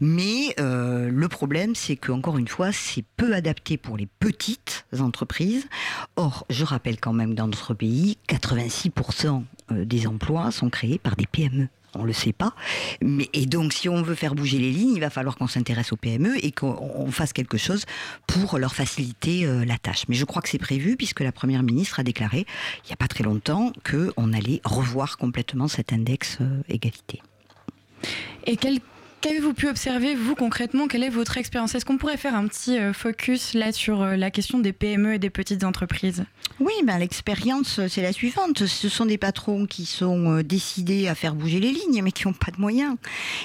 Mais 0.00 0.54
euh, 0.58 1.10
le 1.10 1.28
problème, 1.28 1.74
c'est 1.74 1.96
que 1.96 2.10
encore 2.10 2.38
une 2.38 2.48
fois, 2.48 2.72
c'est 2.72 3.04
peu 3.16 3.34
adapté 3.34 3.76
pour 3.76 3.96
les 3.96 4.06
petites 4.06 4.86
entreprises. 4.98 5.68
Or, 6.16 6.44
je 6.50 6.64
rappelle 6.64 6.98
quand 6.98 7.12
même 7.12 7.34
dans 7.34 7.46
notre 7.46 7.74
pays, 7.74 8.18
86% 8.28 9.44
euh, 9.70 9.84
des 9.84 10.06
emplois 10.06 10.50
sont 10.50 10.70
créés 10.70 10.98
par 10.98 11.16
des 11.18 11.26
PME. 11.26 11.68
On 11.94 12.04
le 12.04 12.12
sait 12.12 12.32
pas. 12.32 12.54
Mais, 13.02 13.28
et 13.32 13.46
donc, 13.46 13.72
si 13.72 13.88
on 13.88 14.02
veut 14.02 14.14
faire 14.14 14.34
bouger 14.34 14.58
les 14.58 14.70
lignes, 14.70 14.94
il 14.94 15.00
va 15.00 15.10
falloir 15.10 15.36
qu'on 15.36 15.46
s'intéresse 15.46 15.92
aux 15.92 15.96
PME 15.96 16.44
et 16.44 16.52
qu'on 16.52 16.76
on 16.94 17.10
fasse 17.10 17.32
quelque 17.32 17.56
chose 17.56 17.84
pour 18.26 18.58
leur 18.58 18.74
faciliter 18.74 19.46
euh, 19.46 19.64
la 19.64 19.78
tâche. 19.78 20.04
Mais 20.08 20.14
je 20.14 20.24
crois 20.24 20.42
que 20.42 20.48
c'est 20.48 20.58
prévu 20.58 20.96
puisque 20.96 21.20
la 21.20 21.32
Première 21.32 21.62
ministre 21.62 21.98
a 22.00 22.02
déclaré, 22.02 22.46
il 22.84 22.86
n'y 22.86 22.92
a 22.92 22.96
pas 22.96 23.08
très 23.08 23.24
longtemps, 23.24 23.72
qu'on 23.88 24.32
allait 24.32 24.60
revoir 24.64 25.16
complètement 25.16 25.66
cet 25.66 25.92
index 25.92 26.38
euh, 26.40 26.62
égalité. 26.68 27.22
Et 28.46 28.56
quel 28.56 28.80
Qu'avez-vous 29.20 29.52
pu 29.52 29.68
observer, 29.68 30.14
vous, 30.14 30.36
concrètement 30.36 30.86
Quelle 30.86 31.02
est 31.02 31.08
votre 31.08 31.38
expérience 31.38 31.74
Est-ce 31.74 31.84
qu'on 31.84 31.98
pourrait 31.98 32.16
faire 32.16 32.36
un 32.36 32.46
petit 32.46 32.78
euh, 32.78 32.92
focus 32.92 33.54
là 33.54 33.72
sur 33.72 34.00
euh, 34.00 34.14
la 34.14 34.30
question 34.30 34.60
des 34.60 34.72
PME 34.72 35.14
et 35.14 35.18
des 35.18 35.28
petites 35.28 35.64
entreprises? 35.64 36.24
Oui, 36.60 36.72
ben, 36.84 36.98
l'expérience, 36.98 37.80
c'est 37.88 38.02
la 38.02 38.12
suivante. 38.12 38.66
Ce 38.66 38.88
sont 38.88 39.06
des 39.06 39.18
patrons 39.18 39.66
qui 39.66 39.86
sont 39.86 40.38
euh, 40.38 40.42
décidés 40.42 41.06
à 41.06 41.14
faire 41.14 41.36
bouger 41.36 41.60
les 41.60 41.70
lignes, 41.70 42.02
mais 42.02 42.10
qui 42.10 42.26
n'ont 42.26 42.32
pas 42.32 42.50
de 42.50 42.60
moyens. 42.60 42.96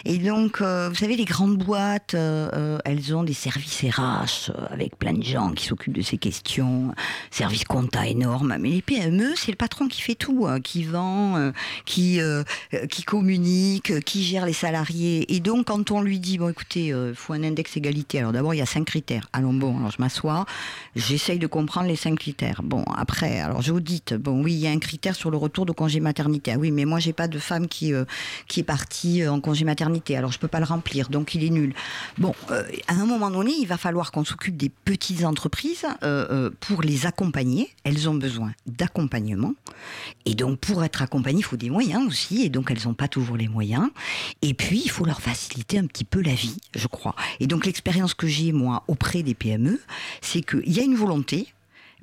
Et 0.03 0.17
donc, 0.17 0.61
euh, 0.61 0.89
vous 0.89 0.95
savez, 0.95 1.15
les 1.15 1.25
grandes 1.25 1.57
boîtes, 1.57 2.15
euh, 2.15 2.49
euh, 2.53 2.77
elles 2.85 3.15
ont 3.15 3.23
des 3.23 3.33
services 3.33 3.83
RH 3.83 4.49
euh, 4.49 4.65
avec 4.71 4.97
plein 4.97 5.13
de 5.13 5.23
gens 5.23 5.51
qui 5.51 5.65
s'occupent 5.65 5.93
de 5.93 6.01
ces 6.01 6.17
questions, 6.17 6.93
services 7.29 7.65
compta 7.65 8.07
énormes. 8.07 8.57
Mais 8.59 8.69
les 8.69 8.81
PME, 8.81 9.33
c'est 9.35 9.51
le 9.51 9.57
patron 9.57 9.87
qui 9.87 10.01
fait 10.01 10.15
tout, 10.15 10.47
hein, 10.47 10.59
qui 10.59 10.83
vend, 10.83 11.37
euh, 11.37 11.51
qui, 11.85 12.19
euh, 12.19 12.43
euh, 12.73 12.87
qui 12.87 13.03
communique, 13.03 13.91
euh, 13.91 13.99
qui 13.99 14.23
gère 14.23 14.47
les 14.47 14.53
salariés. 14.53 15.31
Et 15.35 15.39
donc, 15.39 15.62
quand 15.65 15.91
on 15.91 16.01
lui 16.01 16.19
dit, 16.19 16.37
bon, 16.37 16.49
écoutez, 16.49 16.87
il 16.87 17.13
faut 17.15 17.33
un 17.33 17.43
index 17.43 17.77
égalité. 17.77 18.19
Alors 18.19 18.31
d'abord, 18.31 18.53
il 18.53 18.57
y 18.57 18.61
a 18.61 18.65
cinq 18.65 18.85
critères. 18.85 19.29
Allons, 19.33 19.53
bon, 19.53 19.77
alors 19.77 19.91
je 19.91 19.97
m'assois, 19.99 20.45
j'essaye 20.95 21.39
de 21.39 21.47
comprendre 21.47 21.87
les 21.87 21.95
cinq 21.95 22.19
critères. 22.19 22.61
Bon, 22.63 22.83
après, 22.95 23.39
alors 23.39 23.61
j'audite. 23.61 24.13
Bon, 24.13 24.43
oui, 24.43 24.53
il 24.53 24.59
y 24.59 24.67
a 24.67 24.71
un 24.71 24.79
critère 24.79 25.15
sur 25.15 25.31
le 25.31 25.37
retour 25.37 25.65
de 25.65 25.71
congé 25.71 25.99
maternité. 25.99 26.51
Ah 26.51 26.57
oui, 26.57 26.71
mais 26.71 26.85
moi, 26.85 26.99
j'ai 26.99 27.13
pas 27.13 27.27
de 27.27 27.39
femme 27.39 27.67
qui, 27.67 27.93
euh, 27.93 28.05
qui 28.47 28.61
est 28.61 28.63
partie 28.63 29.21
euh, 29.21 29.31
en 29.31 29.39
congé 29.39 29.65
maternité. 29.65 30.17
Alors 30.17 30.31
je 30.31 30.39
peux 30.39 30.47
pas 30.47 30.59
le 30.59 30.65
remplir, 30.65 31.09
donc 31.09 31.35
il 31.35 31.43
est 31.43 31.49
nul. 31.49 31.73
Bon, 32.17 32.33
euh, 32.51 32.63
à 32.87 32.93
un 32.93 33.05
moment 33.05 33.29
donné, 33.29 33.51
il 33.59 33.67
va 33.67 33.77
falloir 33.77 34.11
qu'on 34.11 34.25
s'occupe 34.25 34.57
des 34.57 34.69
petites 34.69 35.23
entreprises 35.23 35.85
euh, 36.03 36.27
euh, 36.29 36.49
pour 36.59 36.81
les 36.81 37.05
accompagner. 37.05 37.69
Elles 37.83 38.09
ont 38.09 38.15
besoin 38.15 38.51
d'accompagnement. 38.65 39.53
Et 40.25 40.35
donc, 40.35 40.59
pour 40.59 40.83
être 40.83 41.01
accompagnées, 41.01 41.39
il 41.39 41.43
faut 41.43 41.57
des 41.57 41.69
moyens 41.69 42.05
aussi. 42.07 42.43
Et 42.43 42.49
donc, 42.49 42.71
elles 42.71 42.85
n'ont 42.85 42.93
pas 42.93 43.07
toujours 43.07 43.37
les 43.37 43.47
moyens. 43.47 43.89
Et 44.41 44.53
puis, 44.53 44.81
il 44.83 44.89
faut 44.89 45.05
leur 45.05 45.21
faciliter 45.21 45.52
un 45.77 45.85
petit 45.87 46.03
peu 46.03 46.21
la 46.21 46.33
vie, 46.33 46.57
je 46.75 46.87
crois. 46.87 47.15
Et 47.39 47.47
donc, 47.47 47.65
l'expérience 47.65 48.13
que 48.13 48.27
j'ai, 48.27 48.51
moi, 48.51 48.83
auprès 48.87 49.23
des 49.23 49.33
PME, 49.33 49.79
c'est 50.21 50.41
qu'il 50.41 50.71
y 50.71 50.79
a 50.79 50.83
une 50.83 50.95
volonté. 50.95 51.47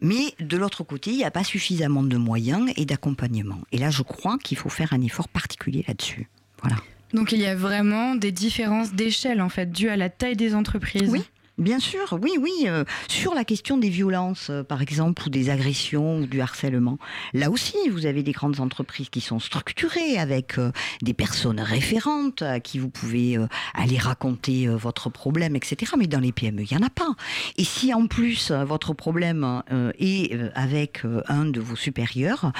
Mais 0.02 0.34
de 0.40 0.56
l'autre 0.56 0.82
côté, 0.82 1.10
il 1.10 1.18
n'y 1.18 1.24
a 1.24 1.30
pas 1.30 1.44
suffisamment 1.44 2.02
de 2.02 2.16
moyens 2.16 2.70
et 2.76 2.86
d'accompagnement. 2.86 3.58
Et 3.70 3.78
là, 3.78 3.90
je 3.90 4.02
crois 4.02 4.38
qu'il 4.38 4.56
faut 4.56 4.70
faire 4.70 4.94
un 4.94 5.02
effort 5.02 5.28
particulier 5.28 5.84
là-dessus. 5.86 6.28
Voilà. 6.62 6.76
Donc 7.12 7.32
il 7.32 7.40
y 7.40 7.46
a 7.46 7.54
vraiment 7.54 8.14
des 8.14 8.32
différences 8.32 8.92
d'échelle 8.92 9.40
en 9.40 9.48
fait 9.48 9.70
dues 9.70 9.88
à 9.88 9.96
la 9.96 10.08
taille 10.08 10.36
des 10.36 10.54
entreprises. 10.54 11.10
Oui. 11.10 11.22
Bien 11.60 11.78
sûr, 11.78 12.18
oui, 12.22 12.32
oui. 12.40 12.68
euh, 12.68 12.84
sur 13.06 13.34
la 13.34 13.44
question 13.44 13.76
des 13.76 13.90
violences, 13.90 14.48
euh, 14.48 14.62
par 14.62 14.80
exemple, 14.80 15.24
ou 15.26 15.28
des 15.28 15.50
agressions 15.50 16.20
ou 16.20 16.26
du 16.26 16.40
harcèlement, 16.40 16.96
là 17.34 17.50
aussi, 17.50 17.76
vous 17.90 18.06
avez 18.06 18.22
des 18.22 18.32
grandes 18.32 18.60
entreprises 18.60 19.10
qui 19.10 19.20
sont 19.20 19.38
structurées 19.38 20.16
avec 20.16 20.56
euh, 20.56 20.72
des 21.02 21.12
personnes 21.12 21.60
référentes 21.60 22.40
à 22.40 22.60
qui 22.60 22.78
vous 22.78 22.88
pouvez 22.88 23.36
aller 23.74 23.98
raconter 23.98 24.68
votre 24.68 25.10
problème, 25.10 25.54
etc. 25.54 25.92
Mais 25.98 26.06
dans 26.06 26.18
les 26.18 26.32
PME, 26.32 26.62
il 26.62 26.74
n'y 26.74 26.82
en 26.82 26.86
a 26.86 26.88
pas. 26.88 27.14
Et 27.58 27.64
si 27.64 27.92
en 27.92 28.06
plus 28.06 28.50
votre 28.50 28.94
problème 28.94 29.62
est 29.98 30.32
avec 30.54 31.02
un 31.28 31.44
de 31.44 31.60
vos 31.60 31.76
supérieurs, 31.76 32.52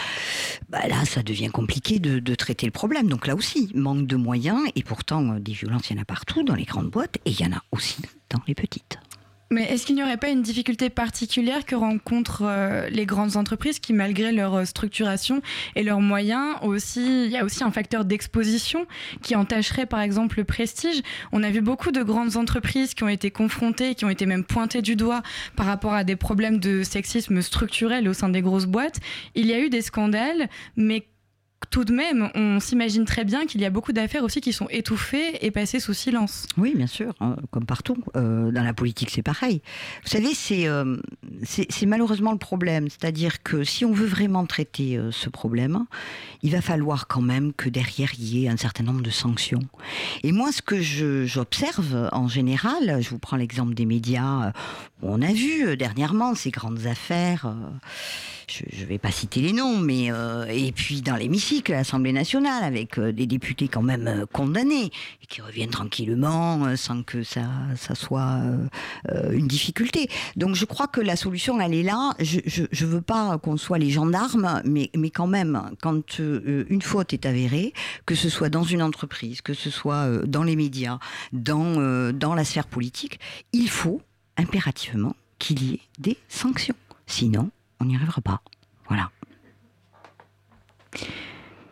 bah 0.69 0.87
là, 0.89 1.05
ça 1.07 1.23
devient 1.23 1.49
compliqué 1.49 1.99
de, 1.99 2.19
de 2.19 2.35
traiter 2.35 2.67
le 2.67 2.73
problème. 2.73 3.09
Donc 3.09 3.27
là 3.27 3.35
aussi, 3.35 3.71
manque 3.75 4.07
de 4.07 4.17
moyens. 4.17 4.61
Et 4.77 4.83
pourtant, 4.83 5.23
des 5.39 5.53
violences, 5.53 5.89
il 5.91 5.97
y 5.97 5.99
en 5.99 6.03
a 6.03 6.07
partout 6.07 6.43
dans 6.43 6.55
les 6.55 6.65
grandes 6.65 6.91
boîtes 6.91 7.17
et 7.25 7.31
il 7.31 7.41
y 7.41 7.47
en 7.47 7.53
a 7.53 7.63
aussi 7.73 7.97
les 8.47 8.55
petites. 8.55 8.99
Mais 9.53 9.65
est-ce 9.65 9.85
qu'il 9.85 9.97
n'y 9.97 10.03
aurait 10.05 10.17
pas 10.17 10.29
une 10.29 10.43
difficulté 10.43 10.91
particulière 10.91 11.67
que 11.67 11.75
rencontrent 11.75 12.45
euh, 12.45 12.89
les 12.89 13.05
grandes 13.05 13.37
entreprises 13.37 13.81
qui, 13.81 13.93
malgré 13.93 14.31
leur 14.31 14.55
euh, 14.55 14.65
structuration 14.65 15.43
et 15.75 15.83
leurs 15.83 16.01
moyens, 16.01 16.55
aussi, 16.63 17.25
il 17.25 17.33
y 17.33 17.37
a 17.37 17.45
aussi 17.45 17.65
un 17.65 17.73
facteur 17.73 18.05
d'exposition 18.05 18.87
qui 19.23 19.35
entacherait 19.35 19.87
par 19.87 20.03
exemple 20.03 20.39
le 20.39 20.45
prestige? 20.45 21.03
On 21.33 21.43
a 21.43 21.51
vu 21.51 21.63
beaucoup 21.63 21.91
de 21.91 22.05
grandes 22.05 22.37
entreprises 22.37 22.95
qui 22.95 23.03
ont 23.03 23.09
été 23.09 23.33
confrontées, 23.33 23.97
qui 23.97 24.05
ont 24.05 24.09
été 24.09 24.25
même 24.25 24.45
pointées 24.45 24.83
du 24.83 24.95
doigt 24.95 25.23
par 25.57 25.67
rapport 25.67 25.95
à 25.95 26.05
des 26.05 26.15
problèmes 26.15 26.61
de 26.61 26.85
sexisme 26.85 27.43
structurel 27.43 28.09
au 28.09 28.13
sein 28.13 28.29
des 28.29 28.43
grosses 28.43 28.67
boîtes. 28.67 29.01
Il 29.35 29.49
y 29.49 29.53
a 29.53 29.59
eu 29.59 29.69
des 29.69 29.83
scandales, 29.83 30.49
mais 30.77 31.09
tout 31.69 31.85
de 31.85 31.93
même, 31.93 32.31
on 32.35 32.59
s'imagine 32.59 33.05
très 33.05 33.25
bien 33.25 33.45
qu'il 33.45 33.61
y 33.61 33.67
a 33.67 33.71
beaucoup 33.71 33.93
d'affaires 33.93 34.25
aussi 34.25 34.41
qui 34.41 34.53
sont 34.53 34.67
étouffées 34.71 35.45
et 35.45 35.51
passées 35.51 35.79
sous 35.79 35.93
silence. 35.93 36.47
Oui, 36.57 36.75
bien 36.75 36.87
sûr, 36.87 37.13
hein, 37.21 37.37
comme 37.51 37.67
partout. 37.67 37.99
Euh, 38.17 38.51
dans 38.51 38.65
la 38.65 38.73
politique, 38.73 39.11
c'est 39.11 39.23
pareil. 39.23 39.61
Vous 40.03 40.09
savez, 40.09 40.35
c'est 40.35 40.67
euh, 40.67 40.97
c'est 41.45 41.87
malheureusement 41.87 42.33
le 42.33 42.39
problème. 42.39 42.89
C'est-à-dire 42.89 43.43
que 43.43 43.63
si 43.63 43.85
on 43.85 43.93
veut 43.93 44.07
vraiment 44.07 44.47
traiter 44.47 44.97
euh, 44.97 45.13
ce 45.13 45.29
problème, 45.29 45.85
il 46.43 46.51
va 46.51 46.63
falloir 46.63 47.07
quand 47.07 47.21
même 47.21 47.53
que 47.53 47.69
derrière, 47.69 48.11
il 48.19 48.25
y 48.25 48.45
ait 48.47 48.49
un 48.49 48.57
certain 48.57 48.85
nombre 48.85 49.03
de 49.03 49.11
sanctions. 49.11 49.63
Et 50.23 50.33
moi, 50.33 50.53
ce 50.53 50.63
que 50.63 50.81
j'observe 50.81 52.09
en 52.13 52.27
général, 52.27 53.03
je 53.03 53.11
vous 53.11 53.19
prends 53.19 53.37
l'exemple 53.37 53.75
des 53.75 53.87
médias, 53.87 54.53
on 55.03 55.21
a 55.21 55.33
vu 55.33 55.77
dernièrement 55.77 56.35
ces 56.35 56.51
grandes 56.51 56.87
affaires. 56.87 57.55
je 58.49 58.83
ne 58.83 58.87
vais 58.87 58.99
pas 58.99 59.11
citer 59.11 59.41
les 59.41 59.53
noms, 59.53 59.79
mais 59.79 60.11
et 60.49 60.73
puis 60.73 61.03
dans 61.03 61.17
à 61.69 61.73
l'Assemblée 61.73 62.13
nationale, 62.13 62.63
avec 62.63 62.99
euh, 62.99 63.13
des 63.13 63.27
députés 63.27 63.69
quand 63.69 63.83
même 63.83 64.07
euh, 64.07 64.27
condamnés 64.27 64.91
et 65.23 65.27
qui 65.29 65.41
reviennent 65.41 65.71
tranquillement 65.71 66.65
euh, 66.65 66.77
sans 66.77 67.03
que 67.03 67.23
ça, 67.23 67.49
ça 67.77 67.95
soit 67.95 68.41
une 69.33 69.47
difficulté. 69.47 70.09
Donc 70.37 70.55
je 70.55 70.65
crois 70.65 70.87
que 70.87 71.01
la 71.01 71.17
solution, 71.17 71.61
elle 71.61 71.75
est 71.75 71.83
là. 71.83 72.15
Je 72.21 72.63
ne 72.63 72.91
veux 72.91 73.01
pas 73.01 73.39
qu'on 73.39 73.57
soit 73.57 73.79
les 73.79 73.91
gendarmes, 73.91 74.63
mais, 74.65 74.91
mais 74.97 75.11
quand 75.11 75.27
même, 75.27 75.71
quand 75.83 76.19
une 76.19 76.83
faute 76.83 77.13
est 77.13 77.27
avérée, 77.27 77.73
que 78.07 78.15
ce 78.15 78.29
soit 78.29 78.49
dans 78.49 78.63
une 78.63 78.83
entreprise, 78.83 79.41
que 79.41 79.55
ce 79.55 79.71
soit 79.71 80.25
dans 80.27 80.43
les 80.43 80.57
médias, 80.57 80.99
dans, 81.33 82.13
dans 82.13 82.35
la 82.35 82.45
sphère 82.45 82.67
politique, 82.67 83.19
il 83.53 83.69
faut 83.69 84.01
impérativement 84.37 85.15
qu'il 85.39 85.63
y 85.63 85.75
ait 85.75 85.81
des 85.99 86.17
sanctions. 86.29 86.77
Sinon, 87.07 87.51
on 87.81 87.87
n'y 87.87 87.97
arrivera 87.97 88.21
pas. 88.21 88.41
Voilà. 88.89 89.11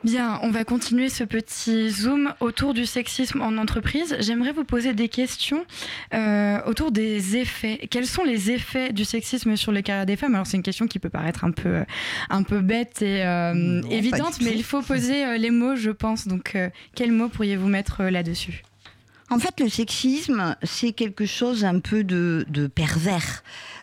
Bien, 0.04 0.38
on 0.44 0.50
va 0.50 0.62
continuer 0.62 1.08
ce 1.08 1.24
petit 1.24 1.90
zoom 1.90 2.32
autour 2.38 2.72
du 2.72 2.87
sexisme 2.87 3.40
en 3.40 3.56
entreprise. 3.56 4.16
J'aimerais 4.20 4.52
vous 4.52 4.62
poser 4.62 4.94
des 4.94 5.08
questions 5.08 5.64
euh, 6.14 6.61
autour 6.66 6.92
des 6.92 7.37
effets. 7.37 7.88
Quels 7.90 8.06
sont 8.06 8.22
les 8.22 8.52
effets 8.52 8.92
du 8.92 9.04
sexisme 9.04 9.56
sur 9.56 9.72
les 9.72 9.82
carrières 9.82 10.06
des 10.06 10.14
femmes? 10.14 10.37
Alors 10.37 10.46
c'est 10.46 10.56
une 10.56 10.62
question 10.62 10.87
qui 10.87 11.00
peut 11.00 11.11
paraître 11.11 11.44
un 11.44 11.50
peu, 11.50 11.82
un 12.30 12.44
peu 12.44 12.61
bête 12.61 13.02
et 13.02 13.24
euh, 13.24 13.54
Non, 13.54 13.90
évidente, 13.90 14.38
mais 14.40 14.52
il 14.54 14.62
faut 14.62 14.82
poser 14.82 15.24
euh, 15.24 15.37
les 15.37 15.50
mots, 15.50 15.74
je 15.74 15.90
pense. 15.90 16.28
Donc, 16.28 16.56
quels 16.94 17.12
mots 17.12 17.28
pourriez-vous 17.28 17.68
mettre 17.68 18.04
là-dessus? 18.04 18.62
En 19.30 19.38
fait, 19.38 19.61
le 19.61 19.68
sexisme, 19.68 20.56
c'est 20.62 20.92
quelque 20.92 21.26
chose 21.26 21.64
un 21.64 21.80
peu 21.80 22.04
de, 22.04 22.46
de 22.48 22.66
pervers. 22.66 23.42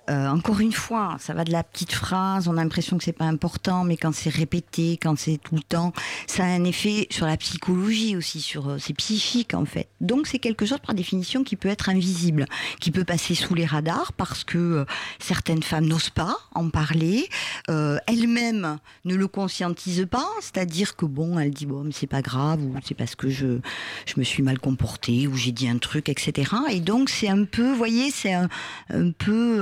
Euh, 0.10 0.28
encore 0.28 0.60
une 0.60 0.72
fois, 0.72 1.18
ça 1.20 1.34
va 1.34 1.44
de 1.44 1.52
la 1.52 1.63
petite 1.63 1.91
phrase, 1.91 2.48
on 2.48 2.58
a 2.58 2.63
l'impression 2.63 2.98
que 2.98 3.04
c'est 3.04 3.12
pas 3.12 3.26
important, 3.26 3.84
mais 3.84 3.98
quand 3.98 4.13
c'est 4.13 4.30
répété, 4.30 5.00
quand 5.02 5.18
c'est 5.18 5.38
tout 5.38 5.56
le 5.56 5.63
temps, 5.63 5.94
ça 6.28 6.44
a 6.44 6.48
un 6.48 6.63
effet 6.63 7.08
sur 7.10 7.26
la 7.26 7.38
psychologie 7.38 8.15
aussi, 8.15 8.39
sur 8.39 8.70
euh, 8.70 8.78
c'est 8.78 8.94
psychique 8.94 9.56
en 9.56 9.65
fait. 9.65 9.88
Donc 10.02 10.28
c'est 10.28 10.38
quelque 10.38 10.65
chose 10.65 10.78
par 10.86 10.94
définition 10.94 11.44
qui 11.44 11.56
peut 11.56 11.70
être 11.70 11.89
invisible, 11.89 12.46
qui 12.80 12.91
peut 12.91 13.04
passer 13.04 13.34
sous 13.34 13.56
les 13.56 13.65
radars 13.65 14.13
parce 14.13 14.44
que 14.44 14.58
euh, 14.58 14.86
certaines 15.20 15.63
femmes 15.63 15.86
n'osent 15.86 16.12
pas 16.12 16.38
en 16.54 16.70
parler, 16.70 17.28
euh, 17.72 17.98
elles-mêmes 18.06 18.78
ne 19.06 19.15
le 19.15 19.28
conscientisent 19.28 20.08
pas, 20.10 20.30
c'est-à-dire 20.39 20.96
que 20.96 21.06
bon, 21.06 21.39
elles 21.39 21.52
disent 21.52 21.68
bon, 21.68 21.84
mais 21.84 21.94
c'est 21.94 22.06
pas 22.06 22.22
grave 22.22 22.62
ou 22.62 22.76
c'est 22.84 22.96
parce 22.96 23.15
que 23.15 23.30
je 23.30 23.60
je 24.06 24.13
me 24.18 24.24
suis 24.24 24.44
mal 24.44 24.60
comportée 24.60 25.28
ou 25.28 25.36
j'ai 25.36 25.52
dit 25.52 25.68
un 25.68 25.80
truc, 25.80 26.10
etc. 26.10 26.52
Et 26.70 26.80
donc 26.80 27.10
c'est 27.10 27.30
un 27.30 27.46
peu, 27.46 27.74
voyez, 27.74 28.12
c'est 28.12 28.34
un, 28.34 28.50
un 28.94 29.10
peu 29.12 29.62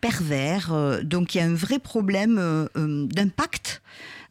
pervers. 0.00 0.72
euh, 0.72 1.02
donc 1.02 1.34
il 1.34 1.38
y 1.38 1.40
a 1.40 1.44
un 1.44 1.54
vrai 1.54 1.78
problème 1.78 2.38
euh, 2.38 2.66
euh, 2.76 3.06
d'impact 3.06 3.82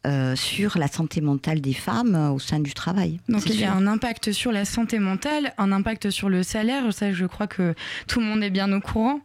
euh, 0.06 0.36
sur 0.36 0.78
la 0.78 0.86
santé 0.88 1.20
mentale 1.20 1.60
des 1.60 1.72
femmes 1.74 2.14
euh, 2.14 2.30
au 2.30 2.38
sein 2.38 2.60
du 2.60 2.72
travail. 2.74 3.18
Donc 3.28 3.46
il 3.46 3.58
y 3.58 3.64
a 3.64 3.72
un 3.74 3.86
impact 3.86 4.30
sur 4.32 4.52
la 4.52 4.64
santé 4.64 4.98
mentale, 5.00 5.52
un 5.58 5.72
impact 5.72 6.10
sur 6.10 6.28
le 6.28 6.42
salaire, 6.42 6.92
ça 6.92 7.12
je 7.12 7.26
crois 7.26 7.48
que 7.48 7.74
tout 8.06 8.20
le 8.20 8.26
monde 8.26 8.42
est 8.42 8.50
bien 8.50 8.72
au 8.72 8.80
courant, 8.80 9.20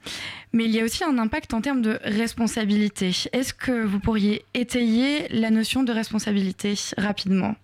mais 0.54 0.66
il 0.66 0.72
y 0.72 0.80
a 0.80 0.84
aussi 0.84 1.04
un 1.04 1.18
impact 1.20 1.54
en 1.54 1.62
termes 1.62 1.82
de 1.84 2.00
responsabilité. 2.04 3.12
Est-ce 3.32 3.54
que 3.54 3.84
vous 3.86 4.00
pourriez 4.00 4.44
étayer 4.54 5.28
la 5.30 5.52
notion 5.52 5.84
de 5.84 5.92
responsabilité 5.92 6.74
rapidement? 6.98 7.56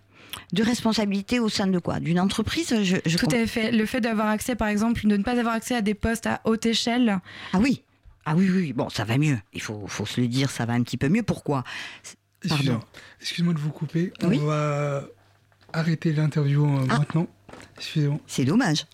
De 0.53 0.63
responsabilité 0.63 1.39
au 1.39 1.49
sein 1.49 1.67
de 1.67 1.79
quoi? 1.79 1.99
D'une 1.99 2.19
entreprise 2.19 2.73
je, 2.83 2.97
je 3.05 3.17
Tout 3.17 3.25
comprends- 3.25 3.41
à 3.43 3.47
fait. 3.47 3.71
Le 3.71 3.85
fait 3.85 4.01
d'avoir 4.01 4.27
accès, 4.27 4.55
par 4.55 4.67
exemple, 4.67 5.05
de 5.07 5.17
ne 5.17 5.23
pas 5.23 5.37
avoir 5.39 5.53
accès 5.55 5.75
à 5.75 5.81
des 5.81 5.93
postes 5.93 6.25
à 6.27 6.41
haute 6.45 6.65
échelle. 6.65 7.19
Ah 7.53 7.59
oui 7.59 7.83
ah 8.29 8.35
oui, 8.35 8.49
oui, 8.53 8.73
bon, 8.73 8.89
ça 8.89 9.05
va 9.05 9.17
mieux. 9.17 9.37
Il 9.53 9.61
faut, 9.61 9.87
faut 9.87 10.05
se 10.05 10.19
le 10.19 10.27
dire, 10.27 10.49
ça 10.51 10.65
va 10.65 10.73
un 10.73 10.83
petit 10.83 10.97
peu 10.97 11.07
mieux. 11.07 11.23
Pourquoi? 11.23 11.63
Pardon. 11.63 12.55
Excusez-moi 12.57 12.79
excuse-moi 13.21 13.53
de 13.53 13.59
vous 13.59 13.69
couper. 13.71 14.11
Oui. 14.23 14.37
On 14.41 14.47
va 14.47 15.03
arrêter 15.71 16.11
l'interview 16.11 16.65
euh, 16.65 16.85
Ah. 16.89 16.99
maintenant. 16.99 17.27
Excusez-moi. 17.77 18.19
C'est 18.27 18.45
dommage. 18.45 18.85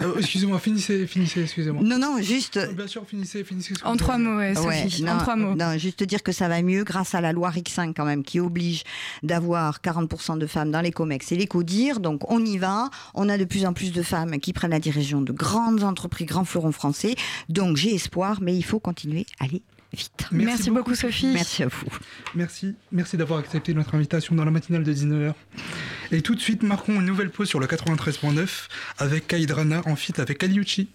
Euh, 0.00 0.14
excusez-moi, 0.18 0.58
finissez, 0.58 1.06
finissez, 1.06 1.42
excusez-moi. 1.42 1.82
Non, 1.82 1.98
non, 1.98 2.20
juste. 2.22 2.56
Euh, 2.56 2.72
Bien 2.72 2.86
sûr, 2.86 3.04
finissez, 3.06 3.42
finissez. 3.44 3.74
En 3.84 3.96
trois 3.96 4.18
mots, 4.18 4.36
ouais, 4.36 4.54
Sophie. 4.54 5.02
non, 5.02 5.12
en 5.12 5.18
trois 5.18 5.36
mots. 5.36 5.54
non, 5.54 5.76
juste 5.76 6.02
dire 6.04 6.22
que 6.22 6.32
ça 6.32 6.48
va 6.48 6.62
mieux 6.62 6.84
grâce 6.84 7.14
à 7.14 7.20
la 7.20 7.32
loi 7.32 7.50
RIC5 7.50 7.94
quand 7.94 8.04
même, 8.04 8.22
qui 8.22 8.40
oblige 8.40 8.84
d'avoir 9.22 9.80
40% 9.80 10.38
de 10.38 10.46
femmes 10.46 10.70
dans 10.70 10.80
les 10.80 10.92
COMEX 10.92 11.32
et 11.32 11.36
les 11.36 11.46
CODIR. 11.46 12.00
Donc 12.00 12.30
on 12.30 12.44
y 12.44 12.58
va. 12.58 12.90
On 13.14 13.28
a 13.28 13.36
de 13.36 13.44
plus 13.44 13.66
en 13.66 13.72
plus 13.72 13.92
de 13.92 14.02
femmes 14.02 14.38
qui 14.38 14.52
prennent 14.52 14.70
la 14.70 14.80
direction 14.80 15.20
de 15.20 15.32
grandes 15.32 15.82
entreprises, 15.82 16.26
grands 16.28 16.44
fleurons 16.44 16.72
français. 16.72 17.14
Donc 17.48 17.76
j'ai 17.76 17.94
espoir, 17.94 18.38
mais 18.40 18.54
il 18.54 18.64
faut 18.64 18.80
continuer 18.80 19.26
à 19.40 19.44
aller 19.44 19.62
vite. 19.92 20.26
Merci, 20.32 20.70
beaucoup, 20.70 20.94
Sophie. 20.94 21.32
Merci 21.32 21.62
à 21.62 21.68
vous. 21.68 21.86
Merci, 22.34 22.74
merci 22.92 23.16
d'avoir 23.16 23.40
accepté 23.40 23.74
notre 23.74 23.94
invitation 23.94 24.34
dans 24.34 24.44
la 24.44 24.50
matinale 24.50 24.84
de 24.84 24.92
19h. 24.92 25.34
Et 26.10 26.22
tout 26.22 26.34
de 26.34 26.40
suite, 26.40 26.62
marquons 26.62 26.94
une 27.00 27.06
nouvelle 27.06 27.30
pause 27.30 27.48
sur 27.48 27.60
le 27.60 27.66
93.9 27.66 28.68
avec 28.98 29.26
Kaidrana 29.26 29.82
en 29.84 29.94
feat 29.94 30.18
avec 30.18 30.42
Aliuchi. 30.42 30.88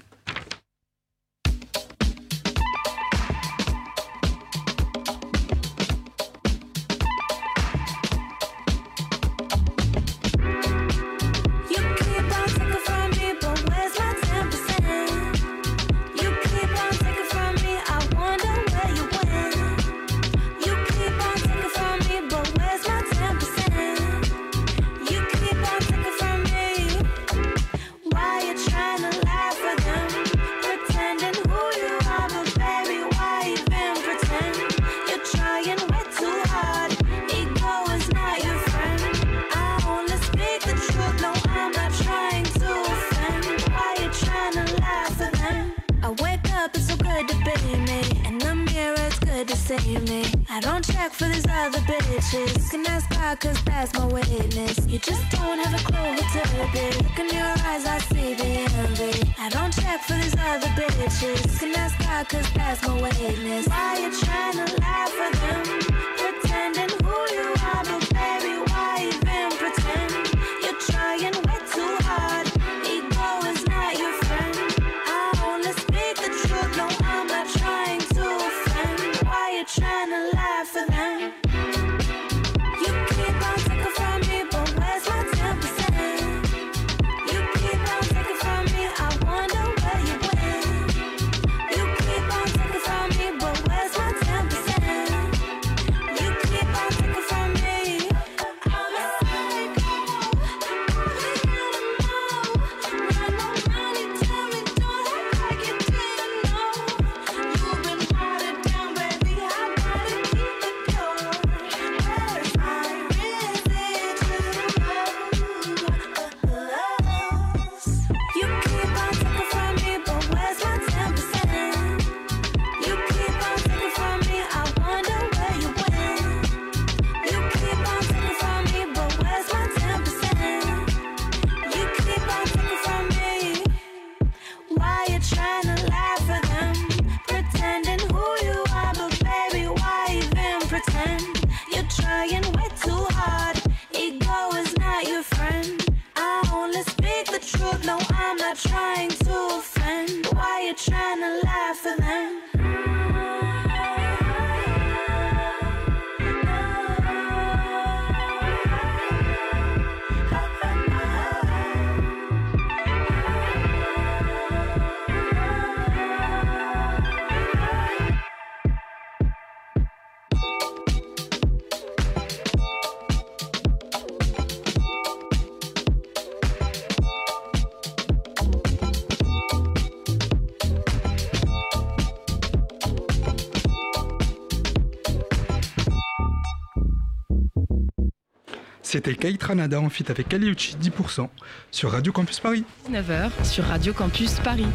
C'était 188.94 189.16
Kaitranada 189.16 189.82
en 189.82 189.90
feat 189.90 190.12
avec 190.12 190.32
Aliuchi 190.36 190.76
10% 190.76 191.28
sur 191.72 191.90
Radio 191.90 192.14
Campus 192.14 192.40
Paris. 192.40 192.64
19h 192.88 193.44
sur 193.44 193.64
Radio 193.64 193.92
Campus 193.92 194.36
Paris. 194.42 194.68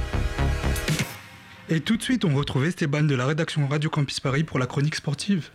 Et 1.69 1.79
tout 1.79 1.97
de 1.97 2.03
suite, 2.03 2.25
on 2.25 2.35
retrouve 2.35 2.65
Esteban 2.65 3.05
de 3.05 3.15
la 3.15 3.27
rédaction 3.27 3.69
Radio 3.69 3.89
Campus 3.89 4.19
Paris 4.19 4.43
pour 4.43 4.59
la 4.59 4.67
chronique 4.67 4.97
sportive. 4.97 5.51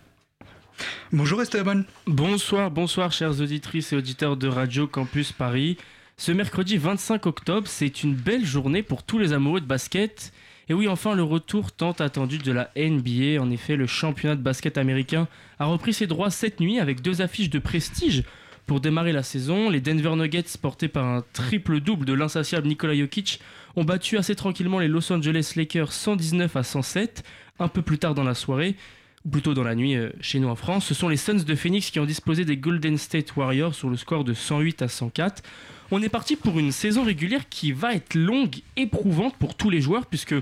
Bonjour 1.12 1.42
Esteban. 1.42 1.82
Bonsoir, 2.06 2.70
bonsoir 2.70 3.12
chères 3.12 3.38
auditrices 3.38 3.92
et 3.92 3.96
auditeurs 3.96 4.38
de 4.38 4.48
Radio 4.48 4.86
Campus 4.86 5.30
Paris. 5.32 5.76
Ce 6.16 6.32
mercredi 6.32 6.78
25 6.78 7.26
octobre, 7.26 7.68
c'est 7.68 8.02
une 8.02 8.14
belle 8.14 8.46
journée 8.46 8.82
pour 8.82 9.02
tous 9.02 9.18
les 9.18 9.34
amoureux 9.34 9.60
de 9.60 9.66
basket. 9.66 10.32
Et 10.70 10.72
oui, 10.72 10.88
enfin, 10.88 11.14
le 11.14 11.22
retour 11.22 11.70
tant 11.70 11.92
attendu 11.92 12.38
de 12.38 12.50
la 12.50 12.70
NBA. 12.76 13.42
En 13.42 13.50
effet, 13.50 13.76
le 13.76 13.86
championnat 13.86 14.36
de 14.36 14.42
basket 14.42 14.78
américain 14.78 15.28
a 15.58 15.66
repris 15.66 15.92
ses 15.92 16.06
droits 16.06 16.30
cette 16.30 16.60
nuit 16.60 16.80
avec 16.80 17.02
deux 17.02 17.20
affiches 17.20 17.50
de 17.50 17.58
prestige 17.58 18.24
pour 18.66 18.80
démarrer 18.80 19.12
la 19.12 19.22
saison. 19.22 19.70
Les 19.70 19.80
Denver 19.80 20.14
Nuggets, 20.16 20.44
portés 20.60 20.88
par 20.88 21.04
un 21.04 21.24
triple-double 21.32 22.06
de 22.06 22.12
l'insatiable 22.12 22.68
Nikola 22.68 22.94
Jokic, 22.94 23.40
ont 23.76 23.84
battu 23.84 24.16
assez 24.16 24.34
tranquillement 24.34 24.78
les 24.78 24.88
Los 24.88 25.12
Angeles 25.12 25.52
Lakers 25.56 25.92
119 25.92 26.56
à 26.56 26.62
107 26.62 27.24
un 27.58 27.68
peu 27.68 27.82
plus 27.82 27.98
tard 27.98 28.14
dans 28.14 28.24
la 28.24 28.34
soirée. 28.34 28.76
ou 29.24 29.30
plutôt 29.30 29.54
dans 29.54 29.62
la 29.62 29.74
nuit 29.74 29.96
euh, 29.96 30.10
chez 30.20 30.38
nous 30.38 30.48
en 30.48 30.56
France. 30.56 30.84
Ce 30.86 30.94
sont 30.94 31.08
les 31.08 31.16
Suns 31.16 31.44
de 31.44 31.54
Phoenix 31.54 31.90
qui 31.90 31.98
ont 31.98 32.04
disposé 32.04 32.44
des 32.44 32.56
Golden 32.56 32.98
State 32.98 33.36
Warriors 33.36 33.74
sur 33.74 33.88
le 33.88 33.96
score 33.96 34.24
de 34.24 34.34
108 34.34 34.82
à 34.82 34.88
104. 34.88 35.42
On 35.90 36.02
est 36.02 36.08
parti 36.08 36.36
pour 36.36 36.58
une 36.58 36.72
saison 36.72 37.04
régulière 37.04 37.48
qui 37.48 37.72
va 37.72 37.94
être 37.94 38.14
longue, 38.14 38.56
éprouvante 38.76 39.36
pour 39.36 39.54
tous 39.54 39.70
les 39.70 39.80
joueurs, 39.80 40.06
puisque 40.06 40.34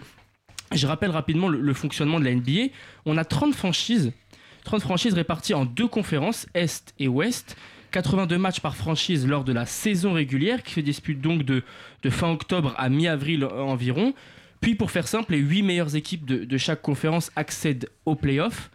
je 0.73 0.87
rappelle 0.87 1.11
rapidement 1.11 1.49
le, 1.49 1.61
le 1.61 1.75
fonctionnement 1.75 2.19
de 2.19 2.25
la 2.25 2.35
NBA. 2.35 2.73
On 3.05 3.19
a 3.19 3.25
30 3.25 3.55
franchises, 3.55 4.13
30 4.65 4.81
franchises 4.81 5.15
réparties 5.15 5.55
en 5.55 5.65
deux 5.65 5.89
conférences, 5.89 6.47
Est 6.55 6.95
et 6.99 7.09
Ouest. 7.09 7.57
82 7.93 8.39
matchs 8.39 8.61
par 8.61 8.75
franchise 8.75 9.27
lors 9.27 9.45
de 9.45 9.53
la 9.53 9.67
saison 9.67 10.15
régulière 10.15 10.63
qui 10.63 10.75
se 10.75 10.81
dispute 10.81 11.21
donc 11.21 11.45
de, 11.45 11.63
de 12.03 12.11
fin 12.11 12.31
octobre 12.31 12.75
à 12.77 12.89
mi-avril 12.89 13.45
environ. 13.45 14.15
Puis 14.61 14.75
pour 14.75 14.91
faire 14.91 15.07
simple, 15.07 15.33
les 15.33 15.39
8 15.39 15.63
meilleures 15.63 15.95
équipes 15.97 16.25
de, 16.25 16.45
de 16.45 16.59
chaque 16.59 16.83
conférence 16.83 17.31
accèdent 17.37 17.89
aux 18.07 18.15
playoffs. 18.15 18.71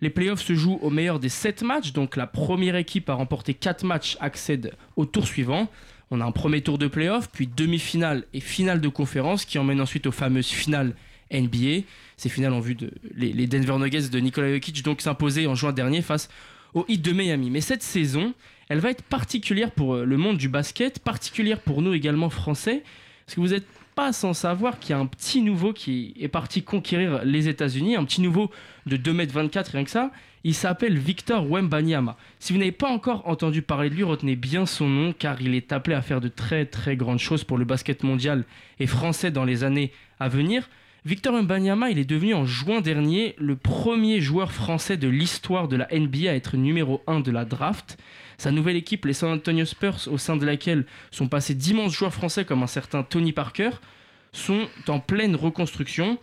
Les 0.00 0.10
playoffs 0.10 0.42
se 0.42 0.54
jouent 0.54 0.80
au 0.82 0.90
meilleur 0.90 1.20
des 1.20 1.28
7 1.28 1.62
matchs, 1.62 1.92
donc 1.92 2.16
la 2.16 2.26
première 2.26 2.74
équipe 2.74 3.08
à 3.08 3.14
remporter 3.14 3.54
4 3.54 3.84
matchs 3.84 4.16
accède 4.20 4.72
au 4.96 5.06
tour 5.06 5.26
suivant. 5.26 5.68
On 6.10 6.20
a 6.20 6.24
un 6.24 6.32
premier 6.32 6.60
tour 6.60 6.76
de 6.76 6.88
playoffs, 6.88 7.30
puis 7.30 7.46
demi-finale 7.46 8.24
et 8.34 8.40
finale 8.40 8.80
de 8.80 8.88
conférence 8.88 9.44
qui 9.44 9.58
emmène 9.58 9.80
ensuite 9.80 10.06
aux 10.06 10.12
fameuses 10.12 10.48
finales 10.48 10.94
NBA. 11.32 11.86
Ces 12.16 12.28
finales 12.28 12.52
ont 12.52 12.60
vu 12.60 12.74
de, 12.74 12.90
les, 13.14 13.46
Denver 13.46 13.78
Nuggets 13.78 14.08
de 14.08 14.18
Nikola 14.18 14.52
Jokic 14.52 14.82
donc 14.82 15.00
s'imposer 15.00 15.46
en 15.46 15.54
juin 15.54 15.72
dernier 15.72 16.02
face 16.02 16.28
au 16.74 16.84
Heat 16.88 17.02
de 17.02 17.12
Miami. 17.12 17.50
Mais 17.50 17.60
cette 17.60 17.82
saison, 17.82 18.34
elle 18.72 18.80
va 18.80 18.88
être 18.88 19.02
particulière 19.02 19.70
pour 19.70 19.96
euh, 19.96 20.04
le 20.06 20.16
monde 20.16 20.38
du 20.38 20.48
basket, 20.48 20.98
particulière 20.98 21.60
pour 21.60 21.82
nous 21.82 21.92
également 21.92 22.30
français, 22.30 22.82
parce 23.26 23.34
que 23.34 23.40
vous 23.42 23.48
n'êtes 23.48 23.66
pas 23.94 24.14
sans 24.14 24.32
savoir 24.32 24.78
qu'il 24.78 24.90
y 24.90 24.92
a 24.94 24.98
un 24.98 25.04
petit 25.04 25.42
nouveau 25.42 25.74
qui 25.74 26.14
est 26.18 26.28
parti 26.28 26.62
conquérir 26.62 27.22
les 27.22 27.48
États-Unis, 27.48 27.96
un 27.96 28.04
petit 28.06 28.22
nouveau 28.22 28.50
de 28.86 28.96
2m24, 28.96 29.72
rien 29.72 29.84
que 29.84 29.90
ça. 29.90 30.10
Il 30.42 30.54
s'appelle 30.54 30.96
Victor 30.96 31.46
Wembanyama. 31.50 32.16
Si 32.40 32.54
vous 32.54 32.58
n'avez 32.58 32.72
pas 32.72 32.88
encore 32.88 33.28
entendu 33.28 33.60
parler 33.60 33.90
de 33.90 33.94
lui, 33.94 34.04
retenez 34.04 34.36
bien 34.36 34.64
son 34.64 34.88
nom, 34.88 35.12
car 35.12 35.42
il 35.42 35.54
est 35.54 35.70
appelé 35.70 35.94
à 35.94 36.00
faire 36.00 36.22
de 36.22 36.28
très 36.28 36.64
très 36.64 36.96
grandes 36.96 37.18
choses 37.18 37.44
pour 37.44 37.58
le 37.58 37.66
basket 37.66 38.02
mondial 38.02 38.44
et 38.80 38.86
français 38.86 39.30
dans 39.30 39.44
les 39.44 39.64
années 39.64 39.92
à 40.18 40.30
venir. 40.30 40.70
Victor 41.04 41.34
Wembanyama, 41.34 41.90
il 41.90 41.98
est 41.98 42.08
devenu 42.08 42.32
en 42.32 42.46
juin 42.46 42.80
dernier 42.80 43.34
le 43.36 43.54
premier 43.54 44.22
joueur 44.22 44.50
français 44.50 44.96
de 44.96 45.08
l'histoire 45.08 45.68
de 45.68 45.76
la 45.76 45.88
NBA 45.92 46.30
à 46.30 46.34
être 46.34 46.56
numéro 46.56 47.02
1 47.06 47.20
de 47.20 47.30
la 47.30 47.44
draft. 47.44 47.98
Sa 48.42 48.50
nouvelle 48.50 48.74
équipe, 48.74 49.04
les 49.04 49.12
San 49.12 49.30
Antonio 49.30 49.64
Spurs, 49.64 50.08
au 50.10 50.18
sein 50.18 50.36
de 50.36 50.44
laquelle 50.44 50.84
sont 51.12 51.28
passés 51.28 51.54
d'immenses 51.54 51.92
joueurs 51.92 52.12
français 52.12 52.44
comme 52.44 52.64
un 52.64 52.66
certain 52.66 53.04
Tony 53.04 53.30
Parker, 53.32 53.70
sont 54.32 54.66
en 54.88 54.98
pleine 54.98 55.36
reconstruction. 55.36 56.18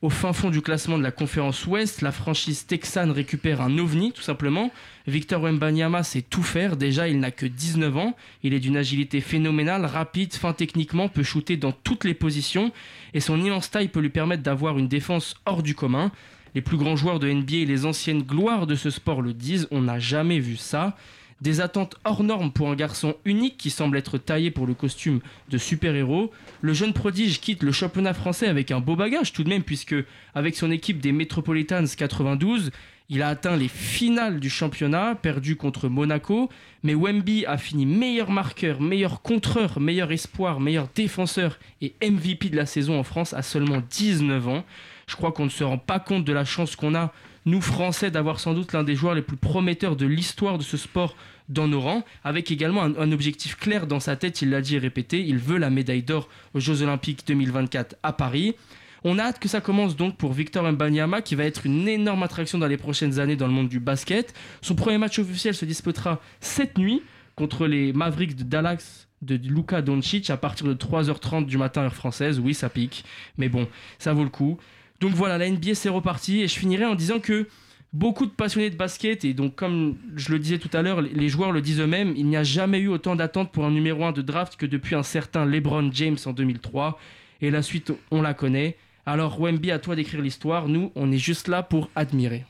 Au 0.00 0.08
fin 0.08 0.32
fond 0.32 0.48
du 0.48 0.62
classement 0.62 0.96
de 0.96 1.02
la 1.02 1.10
conférence 1.10 1.66
Ouest, 1.66 2.00
la 2.00 2.10
franchise 2.10 2.64
texane 2.64 3.10
récupère 3.10 3.60
un 3.60 3.76
ovni, 3.76 4.12
tout 4.12 4.22
simplement. 4.22 4.70
Victor 5.06 5.42
Wembanyama 5.42 6.04
sait 6.04 6.22
tout 6.22 6.42
faire. 6.42 6.78
Déjà, 6.78 7.06
il 7.06 7.20
n'a 7.20 7.32
que 7.32 7.44
19 7.44 7.98
ans. 7.98 8.16
Il 8.42 8.54
est 8.54 8.60
d'une 8.60 8.78
agilité 8.78 9.20
phénoménale, 9.20 9.84
rapide, 9.84 10.32
fin 10.32 10.54
techniquement, 10.54 11.10
peut 11.10 11.22
shooter 11.22 11.58
dans 11.58 11.72
toutes 11.72 12.04
les 12.04 12.14
positions. 12.14 12.72
Et 13.12 13.20
son 13.20 13.44
immense 13.44 13.70
taille 13.70 13.88
peut 13.88 14.00
lui 14.00 14.08
permettre 14.08 14.42
d'avoir 14.42 14.78
une 14.78 14.88
défense 14.88 15.34
hors 15.44 15.62
du 15.62 15.74
commun. 15.74 16.12
Les 16.54 16.62
plus 16.62 16.78
grands 16.78 16.96
joueurs 16.96 17.18
de 17.18 17.30
NBA 17.30 17.56
et 17.56 17.66
les 17.66 17.84
anciennes 17.84 18.22
gloires 18.22 18.66
de 18.66 18.74
ce 18.74 18.88
sport 18.88 19.20
le 19.20 19.34
disent. 19.34 19.68
On 19.70 19.82
n'a 19.82 19.98
jamais 19.98 20.38
vu 20.38 20.56
ça. 20.56 20.96
Des 21.40 21.60
attentes 21.60 21.96
hors 22.04 22.24
normes 22.24 22.50
pour 22.50 22.68
un 22.68 22.74
garçon 22.74 23.14
unique 23.24 23.56
qui 23.58 23.70
semble 23.70 23.96
être 23.96 24.18
taillé 24.18 24.50
pour 24.50 24.66
le 24.66 24.74
costume 24.74 25.20
de 25.48 25.58
super-héros. 25.58 26.32
Le 26.62 26.72
jeune 26.72 26.92
prodige 26.92 27.40
quitte 27.40 27.62
le 27.62 27.70
championnat 27.70 28.12
français 28.12 28.48
avec 28.48 28.72
un 28.72 28.80
beau 28.80 28.96
bagage 28.96 29.32
tout 29.32 29.44
de 29.44 29.48
même, 29.48 29.62
puisque 29.62 29.94
avec 30.34 30.56
son 30.56 30.72
équipe 30.72 31.00
des 31.00 31.12
Metropolitans 31.12 31.84
92, 31.96 32.72
il 33.10 33.22
a 33.22 33.28
atteint 33.28 33.56
les 33.56 33.68
finales 33.68 34.40
du 34.40 34.50
championnat, 34.50 35.14
perdu 35.14 35.56
contre 35.56 35.88
Monaco. 35.88 36.50
Mais 36.82 36.94
Wemby 36.94 37.46
a 37.46 37.56
fini 37.56 37.86
meilleur 37.86 38.30
marqueur, 38.30 38.80
meilleur 38.80 39.22
contreur, 39.22 39.80
meilleur 39.80 40.10
espoir, 40.10 40.58
meilleur 40.58 40.88
défenseur 40.94 41.58
et 41.80 41.94
MVP 42.02 42.50
de 42.50 42.56
la 42.56 42.66
saison 42.66 42.98
en 42.98 43.04
France 43.04 43.32
à 43.32 43.42
seulement 43.42 43.80
19 43.90 44.48
ans. 44.48 44.64
Je 45.06 45.16
crois 45.16 45.32
qu'on 45.32 45.44
ne 45.44 45.50
se 45.50 45.64
rend 45.64 45.78
pas 45.78 46.00
compte 46.00 46.24
de 46.24 46.32
la 46.32 46.44
chance 46.44 46.76
qu'on 46.76 46.94
a, 46.94 47.12
nous 47.48 47.60
Français, 47.60 48.10
d'avoir 48.10 48.40
sans 48.40 48.54
doute 48.54 48.72
l'un 48.72 48.84
des 48.84 48.94
joueurs 48.94 49.14
les 49.14 49.22
plus 49.22 49.36
prometteurs 49.36 49.96
de 49.96 50.06
l'histoire 50.06 50.58
de 50.58 50.62
ce 50.62 50.76
sport 50.76 51.16
dans 51.48 51.66
nos 51.66 51.80
rangs, 51.80 52.04
avec 52.22 52.50
également 52.50 52.82
un, 52.82 53.12
objectif 53.12 53.56
clair 53.56 53.86
dans 53.86 54.00
sa 54.00 54.16
tête, 54.16 54.42
il 54.42 54.50
l'a 54.50 54.60
dit 54.60 54.76
et 54.76 54.78
répété, 54.78 55.24
il 55.24 55.38
veut 55.38 55.56
la 55.56 55.70
médaille 55.70 56.02
d'or 56.02 56.28
aux 56.54 56.60
Jeux 56.60 56.82
Olympiques 56.82 57.26
2024 57.26 57.96
à 58.02 58.12
Paris. 58.12 58.54
On 59.02 59.18
a 59.18 59.22
hâte 59.22 59.38
que 59.38 59.48
ça 59.48 59.60
commence 59.60 59.96
donc 59.96 60.16
pour 60.16 60.32
Victor 60.32 60.70
Mbanyama 60.70 61.22
qui 61.22 61.36
va 61.36 61.44
être 61.44 61.64
une 61.64 61.88
énorme 61.88 62.22
attraction 62.22 62.58
dans 62.58 62.66
les 62.66 62.76
prochaines 62.76 63.18
années 63.18 63.36
dans 63.36 63.46
le 63.46 63.52
monde 63.52 63.68
du 63.68 63.80
basket. 63.80 64.34
Son 64.60 64.74
premier 64.74 64.98
match 64.98 65.18
officiel 65.18 65.54
se 65.54 65.64
disputera 65.64 66.20
cette 66.40 66.76
nuit 66.76 67.02
contre 67.34 67.66
les 67.66 67.92
Mavericks 67.92 68.36
de 68.36 68.42
Dallas 68.42 69.06
de 69.22 69.36
Luka 69.36 69.82
Doncic 69.82 70.30
à 70.30 70.36
partir 70.36 70.66
de 70.66 70.74
3h30 70.74 71.46
du 71.46 71.56
matin 71.56 71.82
heure 71.82 71.94
française. 71.94 72.40
Oui, 72.40 72.54
ça 72.54 72.68
pique, 72.68 73.04
mais 73.36 73.48
bon, 73.48 73.68
ça 73.98 74.12
vaut 74.12 74.24
le 74.24 74.30
coup. 74.30 74.58
Donc 75.00 75.12
voilà, 75.12 75.38
la 75.38 75.48
NBA 75.48 75.74
c'est 75.74 75.88
reparti 75.88 76.40
et 76.40 76.48
je 76.48 76.58
finirai 76.58 76.84
en 76.84 76.94
disant 76.94 77.20
que 77.20 77.46
beaucoup 77.92 78.26
de 78.26 78.30
passionnés 78.30 78.70
de 78.70 78.76
basket 78.76 79.24
et 79.24 79.32
donc 79.32 79.54
comme 79.54 79.96
je 80.16 80.30
le 80.30 80.38
disais 80.38 80.58
tout 80.58 80.70
à 80.72 80.82
l'heure, 80.82 81.00
les 81.00 81.28
joueurs 81.28 81.52
le 81.52 81.60
disent 81.60 81.80
eux-mêmes, 81.80 82.14
il 82.16 82.26
n'y 82.26 82.36
a 82.36 82.42
jamais 82.42 82.80
eu 82.80 82.88
autant 82.88 83.16
d'attentes 83.16 83.52
pour 83.52 83.64
un 83.64 83.70
numéro 83.70 84.04
1 84.04 84.12
de 84.12 84.22
draft 84.22 84.56
que 84.56 84.66
depuis 84.66 84.94
un 84.94 85.02
certain 85.02 85.44
LeBron 85.46 85.90
James 85.92 86.18
en 86.26 86.32
2003 86.32 86.98
et 87.40 87.50
la 87.50 87.62
suite 87.62 87.92
on 88.10 88.22
la 88.22 88.34
connaît. 88.34 88.76
Alors 89.06 89.40
Wemby, 89.40 89.70
à 89.70 89.78
toi 89.78 89.96
d'écrire 89.96 90.20
l'histoire, 90.20 90.68
nous 90.68 90.92
on 90.94 91.10
est 91.12 91.18
juste 91.18 91.48
là 91.48 91.62
pour 91.62 91.90
admirer. 91.94 92.44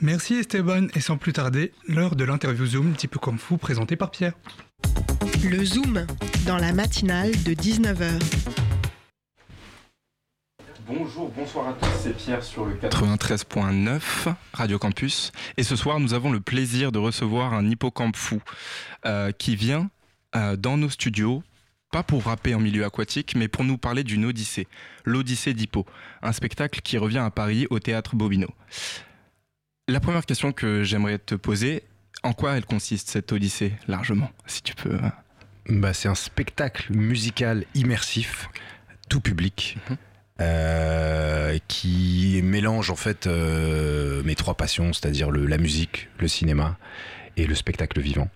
Merci 0.00 0.34
Esteban, 0.34 0.88
et 0.94 1.00
sans 1.00 1.16
plus 1.16 1.32
tarder, 1.32 1.72
l'heure 1.88 2.16
de 2.16 2.24
l'interview 2.24 2.66
Zoom, 2.66 2.92
petit 2.92 3.08
peu 3.08 3.18
comme 3.18 3.38
fou, 3.38 3.56
présentée 3.56 3.96
par 3.96 4.10
Pierre. 4.10 4.34
Le 5.48 5.64
Zoom, 5.64 6.04
dans 6.46 6.58
la 6.58 6.72
matinale 6.72 7.30
de 7.44 7.54
19h. 7.54 8.63
Bonjour, 10.86 11.30
bonsoir 11.34 11.68
à 11.68 11.72
tous, 11.72 11.88
c'est 12.02 12.14
Pierre 12.16 12.42
sur 12.42 12.66
le 12.66 12.74
93.9 12.74 14.34
Radio 14.52 14.78
Campus. 14.78 15.32
Et 15.56 15.62
ce 15.62 15.76
soir, 15.76 15.98
nous 16.00 16.12
avons 16.12 16.30
le 16.30 16.40
plaisir 16.40 16.92
de 16.92 16.98
recevoir 16.98 17.54
un 17.54 17.66
hippocampe 17.68 18.16
fou 18.16 18.42
euh, 19.06 19.32
qui 19.32 19.56
vient 19.56 19.88
euh, 20.36 20.56
dans 20.56 20.76
nos 20.76 20.90
studios, 20.90 21.42
pas 21.90 22.02
pour 22.02 22.24
rapper 22.24 22.54
en 22.54 22.60
milieu 22.60 22.84
aquatique, 22.84 23.34
mais 23.34 23.48
pour 23.48 23.64
nous 23.64 23.78
parler 23.78 24.04
d'une 24.04 24.26
odyssée, 24.26 24.68
l'Odyssée 25.04 25.54
d'Hippo, 25.54 25.86
un 26.22 26.32
spectacle 26.32 26.80
qui 26.82 26.98
revient 26.98 27.18
à 27.18 27.30
Paris 27.30 27.66
au 27.70 27.78
théâtre 27.78 28.14
Bobino. 28.14 28.48
La 29.88 30.00
première 30.00 30.26
question 30.26 30.52
que 30.52 30.82
j'aimerais 30.82 31.18
te 31.18 31.34
poser, 31.34 31.82
en 32.22 32.32
quoi 32.34 32.56
elle 32.56 32.66
consiste 32.66 33.08
cette 33.08 33.32
odyssée 33.32 33.72
largement, 33.88 34.30
si 34.46 34.62
tu 34.62 34.74
peux. 34.74 34.94
euh, 34.94 35.08
Bah, 35.68 35.94
c'est 35.94 36.08
un 36.08 36.14
spectacle 36.14 36.92
musical 36.92 37.64
immersif, 37.74 38.48
tout 39.08 39.20
public, 39.20 39.78
Mhm. 39.88 39.96
Euh, 40.40 41.58
qui 41.68 42.40
mélange 42.42 42.90
en 42.90 42.96
fait 42.96 43.26
euh, 43.26 44.22
mes 44.24 44.34
trois 44.34 44.54
passions, 44.54 44.92
c'est-à-dire 44.92 45.30
la 45.30 45.58
musique, 45.58 46.08
le 46.18 46.28
cinéma 46.28 46.76
et 47.36 47.46
le 47.46 47.54
spectacle 47.54 48.00
vivant. 48.00 48.28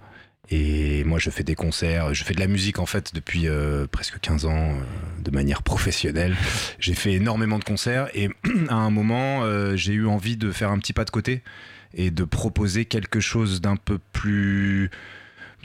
Et 0.50 1.04
moi, 1.04 1.18
je 1.18 1.28
fais 1.28 1.42
des 1.44 1.54
concerts, 1.54 2.14
je 2.14 2.24
fais 2.24 2.32
de 2.32 2.40
la 2.40 2.46
musique 2.46 2.78
en 2.78 2.86
fait 2.86 3.14
depuis 3.14 3.48
euh, 3.48 3.86
presque 3.86 4.18
15 4.20 4.46
ans 4.46 4.70
euh, 4.70 4.74
de 5.22 5.30
manière 5.30 5.62
professionnelle. 5.62 6.34
J'ai 6.78 6.94
fait 6.94 7.12
énormément 7.12 7.58
de 7.58 7.64
concerts 7.64 8.08
et 8.14 8.30
à 8.70 8.74
un 8.76 8.90
moment, 8.90 9.42
euh, 9.44 9.76
j'ai 9.76 9.92
eu 9.92 10.06
envie 10.06 10.36
de 10.38 10.50
faire 10.50 10.70
un 10.70 10.78
petit 10.78 10.94
pas 10.94 11.04
de 11.04 11.10
côté 11.10 11.42
et 11.94 12.10
de 12.10 12.24
proposer 12.24 12.86
quelque 12.86 13.20
chose 13.20 13.60
d'un 13.60 13.76
peu 13.76 13.98
plus 14.12 14.90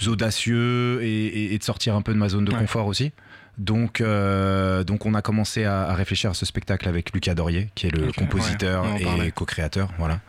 audacieux 0.07 1.01
et, 1.03 1.25
et- 1.27 1.53
et 1.53 1.57
de 1.57 1.63
sortir 1.63 1.95
un 1.95 2.01
peu 2.01 2.13
de 2.13 2.17
ma 2.17 2.27
zone 2.29 2.45
de 2.45 2.51
Ouais. 2.51 2.59
confort 2.59 2.87
aussi. 2.87 3.11
Donc, 3.57 4.01
euh, 4.01 4.83
donc 4.83 5.05
on 5.05 5.13
a 5.13 5.21
commencé 5.21 5.63
à, 5.63 5.83
à 5.83 5.93
réfléchir 5.93 6.31
à 6.31 6.33
ce 6.33 6.45
spectacle 6.45 6.89
avec 6.89 7.13
Lucas 7.13 7.35
Dorier, 7.35 7.69
qui 7.75 7.87
est 7.87 7.91
le 7.91 8.11
compositeur 8.11 8.85
ouais, 8.85 9.27
et 9.27 9.31
co-créateur. 9.31 9.89
Voilà. 9.97 10.19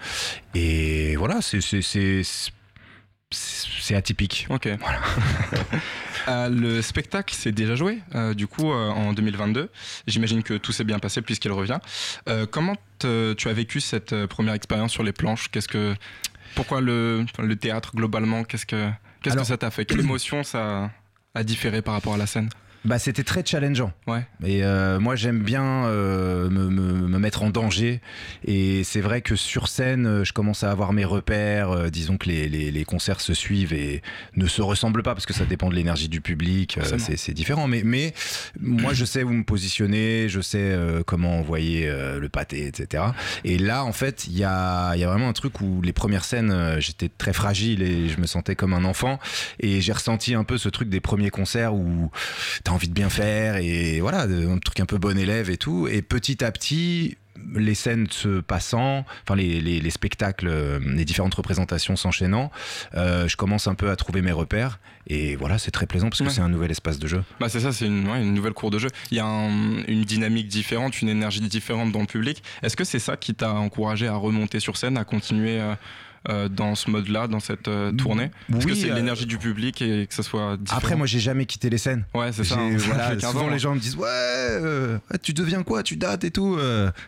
Et 0.54 1.16
voilà, 1.16 1.40
c'est 1.40 1.60
atypique. 3.94 4.46
Ok. 4.50 4.68
Euh, 6.26 6.48
le 6.48 6.80
spectacle 6.80 7.34
s'est 7.34 7.52
déjà 7.52 7.74
joué, 7.74 7.98
euh, 8.14 8.32
du 8.32 8.46
coup, 8.46 8.72
euh, 8.72 8.88
en 8.88 9.12
2022. 9.12 9.68
J'imagine 10.06 10.42
que 10.42 10.54
tout 10.54 10.72
s'est 10.72 10.84
bien 10.84 10.98
passé 10.98 11.20
puisqu'il 11.20 11.52
revient. 11.52 11.76
Comment 12.50 12.76
tu 12.98 13.48
as 13.48 13.52
vécu 13.52 13.82
cette 13.82 14.24
première 14.24 14.54
expérience 14.54 14.90
sur 14.90 15.02
les 15.02 15.12
planches? 15.12 15.50
Qu'est-ce 15.50 15.68
que, 15.68 15.94
pourquoi 16.54 16.80
le, 16.80 17.26
le 17.38 17.56
théâtre 17.56 17.94
globalement? 17.94 18.42
Qu'est-ce 18.44 18.64
que, 18.64 18.88
qu'est-ce 19.20 19.36
que 19.36 19.44
ça 19.44 19.58
t'a 19.58 19.70
fait? 19.70 19.84
Quelle 19.84 20.00
émotion 20.00 20.44
ça 20.44 20.90
a 21.34 21.42
différé 21.42 21.82
par 21.82 21.92
rapport 21.92 22.14
à 22.14 22.18
la 22.18 22.26
scène? 22.26 22.48
Bah, 22.84 22.98
c'était 22.98 23.24
très 23.24 23.42
challengeant. 23.44 23.92
Ouais. 24.06 24.26
Et 24.44 24.62
euh, 24.62 25.00
moi, 25.00 25.16
j'aime 25.16 25.40
bien 25.42 25.86
euh, 25.86 26.50
me, 26.50 26.68
me- 26.68 27.08
me 27.08 27.18
mettre 27.18 27.42
en 27.42 27.48
danger. 27.50 28.00
Et 28.44 28.84
c'est 28.84 29.00
vrai 29.00 29.22
que 29.22 29.36
sur 29.36 29.68
scène, 29.68 30.06
euh, 30.06 30.24
je 30.24 30.34
commence 30.34 30.64
à 30.64 30.70
avoir 30.70 30.92
mes 30.92 31.06
repères. 31.06 31.70
Euh, 31.70 31.88
disons 31.88 32.18
que 32.18 32.28
les, 32.28 32.46
les- 32.48 32.70
les 32.70 32.84
concerts 32.84 33.22
se 33.22 33.32
suivent 33.32 33.72
et 33.72 34.02
ne 34.36 34.46
se 34.46 34.60
ressemblent 34.60 35.02
pas 35.02 35.14
parce 35.14 35.24
que 35.24 35.32
ça 35.32 35.46
dépend 35.46 35.70
de 35.70 35.74
l'énergie 35.74 36.10
du 36.10 36.20
public. 36.20 36.76
Euh, 36.78 36.98
c'est 37.16 37.32
différent. 37.32 37.68
Mais, 37.68 37.80
mais 37.84 38.12
moi, 38.60 38.92
je 38.92 39.06
sais 39.06 39.22
où 39.22 39.30
me 39.30 39.44
positionner. 39.44 40.28
Je 40.28 40.42
sais 40.42 40.58
euh, 40.60 41.02
comment 41.06 41.38
envoyer 41.38 41.88
euh, 41.88 42.20
le 42.20 42.28
pâté, 42.28 42.66
etc. 42.66 43.04
Et 43.44 43.56
là, 43.58 43.84
en 43.84 43.92
fait, 43.92 44.26
il 44.26 44.36
y 44.36 44.44
a, 44.44 44.94
il 44.94 45.00
y 45.00 45.04
a 45.04 45.08
vraiment 45.08 45.28
un 45.30 45.32
truc 45.32 45.62
où 45.62 45.80
les 45.80 45.94
premières 45.94 46.24
scènes, 46.26 46.76
j'étais 46.80 47.08
très 47.08 47.32
fragile 47.32 47.82
et 47.82 48.08
je 48.10 48.20
me 48.20 48.26
sentais 48.26 48.56
comme 48.56 48.74
un 48.74 48.84
enfant. 48.84 49.18
Et 49.58 49.80
j'ai 49.80 49.92
ressenti 49.94 50.34
un 50.34 50.44
peu 50.44 50.58
ce 50.58 50.68
truc 50.68 50.90
des 50.90 51.00
premiers 51.00 51.30
concerts 51.30 51.74
où 51.74 52.10
t'as 52.62 52.73
envie 52.74 52.88
de 52.88 52.94
bien 52.94 53.08
faire 53.10 53.56
et 53.56 54.00
voilà, 54.00 54.22
un 54.22 54.58
truc 54.58 54.80
un 54.80 54.86
peu 54.86 54.98
bon 54.98 55.16
élève 55.18 55.50
et 55.50 55.56
tout. 55.56 55.88
Et 55.88 56.02
petit 56.02 56.44
à 56.44 56.50
petit, 56.52 57.16
les 57.56 57.74
scènes 57.74 58.06
se 58.10 58.40
passant, 58.40 59.04
enfin 59.24 59.36
les, 59.36 59.60
les- 59.60 59.80
les 59.80 59.90
spectacles, 59.90 60.48
euh, 60.48 60.78
les 60.84 61.04
différentes 61.04 61.34
représentations 61.34 61.94
s'enchaînant, 61.96 62.50
euh, 62.94 63.28
je 63.28 63.36
commence 63.36 63.66
un 63.66 63.74
peu 63.74 63.90
à 63.90 63.96
trouver 63.96 64.22
mes 64.22 64.32
repères. 64.32 64.78
Et 65.06 65.36
voilà, 65.36 65.58
c'est 65.58 65.70
très 65.70 65.86
plaisant 65.86 66.08
parce 66.08 66.20
que 66.20 66.24
Ouais. 66.24 66.30
c'est 66.30 66.40
un 66.40 66.48
nouvel 66.48 66.70
espace 66.70 66.98
de 66.98 67.06
jeu. 67.06 67.22
Bah 67.40 67.48
c'est 67.50 67.60
ça, 67.60 67.72
c'est 67.72 67.86
une, 67.86 68.08
ouais, 68.08 68.22
une 68.22 68.32
nouvelle 68.32 68.54
cour 68.54 68.70
de 68.70 68.78
jeu. 68.78 68.88
Il 69.10 69.16
y 69.18 69.20
a 69.20 69.26
un- 69.26 69.82
une 69.86 70.04
dynamique 70.04 70.48
différente, 70.48 71.02
une 71.02 71.10
énergie 71.10 71.40
différente 71.42 71.92
dans 71.92 72.00
le 72.00 72.06
public. 72.06 72.42
Est-ce 72.62 72.76
que 72.76 72.84
c'est 72.84 72.98
ça 72.98 73.16
qui 73.18 73.34
t'a 73.34 73.52
encouragé 73.52 74.06
à 74.08 74.14
remonter 74.16 74.60
sur 74.60 74.76
scène, 74.78 74.96
à 74.96 75.04
continuer 75.04 75.60
euh, 75.60 75.74
euh, 76.28 76.48
dans 76.48 76.74
ce 76.74 76.90
mode-là, 76.90 77.26
dans 77.28 77.40
cette 77.40 77.68
euh, 77.68 77.92
tournée? 77.92 78.30
Que 78.50 78.64
Oui, 78.66 78.76
c'est 78.80 78.90
euh, 78.90 78.94
l'énergie 78.94 79.26
du 79.26 79.38
public 79.38 79.82
et 79.82 80.06
que 80.06 80.14
ça 80.14 80.22
soit 80.22 80.56
différent 80.56 80.78
Après, 80.78 80.96
moi, 80.96 81.06
j'ai 81.06 81.20
jamais 81.20 81.46
quitté 81.46 81.70
les 81.70 81.78
scènes. 81.78 82.04
Ouais, 82.14 82.32
c'est 82.32 82.44
ça. 82.44 82.56
Hein. 82.58 82.76
voilà, 82.78 83.10
J'ai 83.14 83.16
15 83.18 83.30
souvent 83.32 83.44
ans, 83.44 83.48
les 83.48 83.54
hein. 83.54 83.58
gens 83.58 83.74
me 83.74 83.80
disent 83.80 83.96
ouais, 83.96 84.98
tu 85.22 85.32
deviens 85.32 85.62
quoi, 85.62 85.82
tu 85.82 85.96
dates 85.96 86.24
et 86.24 86.30
tout, 86.30 86.58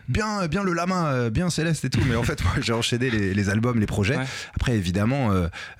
bien, 0.07 0.47
bien 0.47 0.63
le 0.63 0.73
lama, 0.73 1.29
bien 1.29 1.49
céleste 1.49 1.85
et 1.85 1.89
tout. 1.89 2.01
Mais 2.07 2.15
en 2.15 2.23
fait, 2.23 2.43
moi, 2.43 2.53
j'ai 2.61 2.73
enchaîné 2.73 3.09
les, 3.09 3.33
les 3.33 3.49
albums, 3.49 3.79
les 3.79 3.85
projets. 3.85 4.17
Ouais. 4.17 4.25
Après, 4.55 4.75
évidemment, 4.75 5.31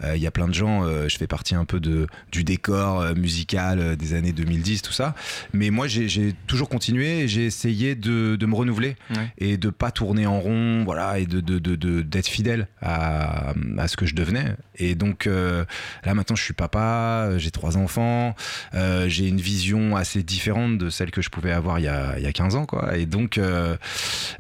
il 0.03 0.17
y 0.21 0.27
a 0.27 0.31
plein 0.31 0.47
de 0.47 0.53
gens. 0.53 0.83
je 1.07 1.17
fais 1.17 1.27
partie 1.27 1.55
un 1.55 1.65
peu 1.65 1.79
de 1.79 2.07
du 2.31 2.43
décor 2.43 3.03
musical 3.15 3.95
des 3.97 4.13
années 4.13 4.31
2010, 4.31 4.81
tout 4.81 4.91
ça. 4.93 5.15
Mais 5.53 5.69
moi, 5.69 5.88
j'ai 5.88 6.33
toujours 6.47 6.69
continué. 6.69 7.19
et 7.21 7.27
J'ai 7.27 7.45
essayé 7.45 7.95
de, 7.95 8.35
de 8.35 8.45
me 8.45 8.55
renouveler 8.55 8.95
Ouais. 9.15 9.31
et 9.38 9.57
de 9.57 9.69
pas 9.69 9.91
tourner 9.91 10.25
en 10.27 10.39
rond, 10.39 10.83
voilà, 10.83 11.19
et 11.19 11.25
de 11.25 11.39
de- 11.41 11.59
de- 11.59 11.75
de- 11.75 12.01
d'être 12.01 12.27
fidèle 12.27 12.67
à, 12.81 13.26
à 13.78 13.88
ce 13.88 13.97
que 13.97 14.05
je 14.05 14.15
devenais. 14.15 14.55
Et 14.75 14.95
donc 14.95 15.28
euh, 15.28 15.65
là 16.03 16.13
maintenant, 16.13 16.36
je 16.36 16.43
suis 16.43 16.53
papa, 16.53 17.38
j'ai 17.38 17.51
trois 17.51 17.78
enfants, 17.78 18.36
euh, 18.73 19.07
j'ai 19.07 19.28
une 19.28 19.41
vision 19.41 19.95
assez 19.95 20.23
différente 20.23 20.78
de 20.78 20.89
celle 20.89 21.11
que 21.11 21.21
je 21.21 21.30
pouvais 21.30 21.51
avoir 21.51 21.80
il 21.80 21.84
y 21.84 21.88
a, 21.88 22.17
il 22.17 22.23
y 22.23 22.28
a 22.28 22.34
15 22.34 22.55
ans, 22.55 22.65
quoi. 22.65 22.97
Et 22.97 23.05
donc 23.05 23.38
euh, 23.38 23.78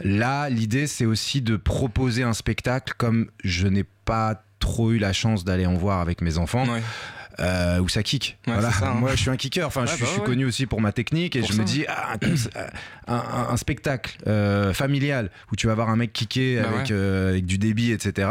là, 0.01 0.49
l'idée, 0.49 0.87
c'est 0.87 1.05
aussi 1.05 1.41
de 1.41 1.57
proposer 1.57 2.23
un 2.23 2.33
spectacle 2.33 2.93
comme 2.97 3.29
je 3.43 3.67
n'ai 3.67 3.85
pas 4.05 4.43
trop 4.59 4.91
eu 4.91 4.97
la 4.97 5.13
chance 5.13 5.43
d'aller 5.43 5.65
en 5.65 5.75
voir 5.75 5.99
avec 5.99 6.21
mes 6.21 6.37
enfants. 6.37 6.65
Euh, 7.39 7.79
où 7.79 7.89
ça 7.89 8.03
kick. 8.03 8.37
Ouais, 8.47 8.53
voilà. 8.53 8.71
ça, 8.71 8.89
hein. 8.89 8.93
Moi, 8.95 9.11
je 9.11 9.21
suis 9.21 9.29
un 9.29 9.37
kicker. 9.37 9.65
Enfin, 9.65 9.85
je, 9.85 9.91
suis, 9.91 9.99
bah 10.01 10.05
je 10.05 10.11
suis 10.11 10.21
ouais. 10.21 10.25
connu 10.25 10.45
aussi 10.45 10.65
pour 10.65 10.81
ma 10.81 10.91
technique 10.91 11.35
et 11.35 11.41
Pour 11.41 11.49
je 11.49 11.53
ça. 11.53 11.61
me 11.61 11.67
dis, 11.67 11.85
ah, 11.87 12.17
un, 13.07 13.57
spectacle 13.57 14.17
euh, 14.27 14.73
familial 14.73 15.29
où 15.51 15.55
tu 15.55 15.67
vas 15.67 15.75
voir 15.75 15.89
un 15.89 15.95
mec 15.95 16.13
kicker 16.13 16.61
Bah 16.61 16.69
avec, 16.75 16.91
euh, 16.91 17.29
avec 17.31 17.45
du 17.45 17.57
débit, 17.57 17.91
etc. 17.91 18.29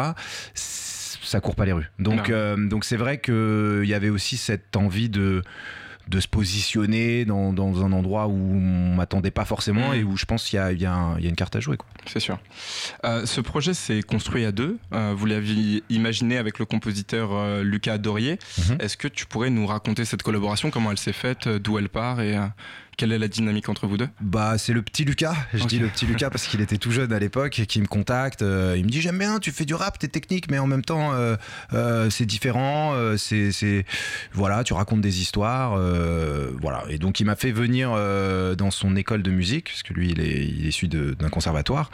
Ça 0.54 1.40
court 1.40 1.56
pas 1.56 1.64
les 1.64 1.72
rues. 1.72 1.90
Donc, 1.98 2.30
euh, 2.30 2.56
donc 2.56 2.84
c'est 2.84 2.96
vrai 2.96 3.18
que 3.18 3.80
il 3.82 3.88
y 3.88 3.94
avait 3.94 4.10
aussi 4.10 4.36
cette 4.36 4.76
envie 4.76 5.08
de 5.08 5.42
de 6.08 6.20
se 6.20 6.28
positionner 6.28 7.24
dans, 7.24 7.52
dans 7.52 7.84
un 7.84 7.92
endroit 7.92 8.26
où 8.28 8.32
on 8.32 8.94
m'attendait 8.94 9.30
pas 9.30 9.44
forcément 9.44 9.76
Mm. 9.90 9.94
et 9.94 10.04
où 10.04 10.16
je 10.16 10.24
pense 10.24 10.44
qu'il 10.48 10.56
y 10.58 10.60
a, 10.60 10.72
y 10.72 11.24
y 11.24 11.28
une 11.28 11.34
carte 11.36 11.56
à 11.56 11.60
jouer. 11.60 11.76
C'est 12.06 12.20
sûr. 12.20 12.38
Euh, 13.04 13.26
ce 13.26 13.40
projet 13.40 13.74
s'est 13.74 14.02
construit 14.02 14.44
à 14.44 14.52
deux. 14.52 14.78
Euh, 14.92 15.14
vous 15.16 15.26
l'aviez 15.26 15.82
imaginé 15.90 16.38
avec 16.38 16.58
le 16.58 16.64
compositeur 16.64 17.30
euh, 17.32 17.62
Lucas 17.62 17.98
Dorier. 17.98 18.38
Mhm. 18.58 18.78
Est-ce 18.80 18.96
que 18.96 19.08
tu 19.08 19.26
pourrais 19.26 19.50
nous 19.50 19.66
raconter 19.66 20.04
cette 20.04 20.22
collaboration, 20.22 20.70
comment 20.70 20.90
elle 20.90 20.98
s'est 20.98 21.12
faite, 21.12 21.48
d'où 21.48 21.78
elle 21.78 21.88
part 21.88 22.20
et 22.20 22.36
quelle 22.96 23.12
est 23.12 23.18
la 23.18 23.28
dynamique 23.28 23.68
entre 23.68 23.86
vous 23.86 23.96
deux? 23.96 24.08
Bah, 24.20 24.56
c'est 24.58 24.72
le 24.72 24.82
petit 24.82 25.04
Lucas. 25.04 25.34
Je 25.52 25.64
dis 25.64 25.78
le 25.78 25.88
petit 25.88 26.06
Lucas 26.06 26.30
parce 26.30 26.46
qu'il 26.46 26.60
était 26.60 26.78
tout 26.78 26.90
jeune 26.92 27.12
à 27.12 27.18
l'époque 27.18 27.58
et 27.58 27.66
qui 27.66 27.80
me 27.80 27.86
contacte. 27.86 28.42
euh, 28.42 28.74
il 28.76 28.84
me 28.84 28.88
dit 28.90 29.00
J'aime 29.00 29.18
bien, 29.18 29.38
tu 29.38 29.52
fais 29.52 29.64
du 29.64 29.74
rap, 29.74 29.98
t'es 29.98 30.08
technique, 30.08 30.50
mais 30.50 30.58
en 30.58 30.66
même 30.66 30.84
temps, 30.84 31.12
euh, 31.12 31.36
euh, 31.74 32.08
c'est 32.10 32.26
différent. 32.26 32.94
c'est, 33.18 33.52
c'est- 33.52 33.84
Voilà, 34.32 34.64
tu 34.64 34.72
racontes 34.72 35.00
des 35.02 35.20
histoires. 35.20 35.78
voilà. 36.60 36.84
Et 36.88 36.98
donc, 36.98 37.20
il 37.20 37.24
m'a 37.24 37.36
fait 37.36 37.52
venir 37.52 37.90
dans 38.56 38.70
son 38.70 38.96
école 38.96 39.22
de 39.22 39.30
musique, 39.30 39.66
parce 39.70 39.82
que 39.82 39.92
lui, 39.92 40.10
il 40.10 40.20
est, 40.20 40.46
il 40.46 40.64
est 40.66 40.68
issu 40.70 40.88
d'un 40.88 41.28
conservatoire. 41.28 41.90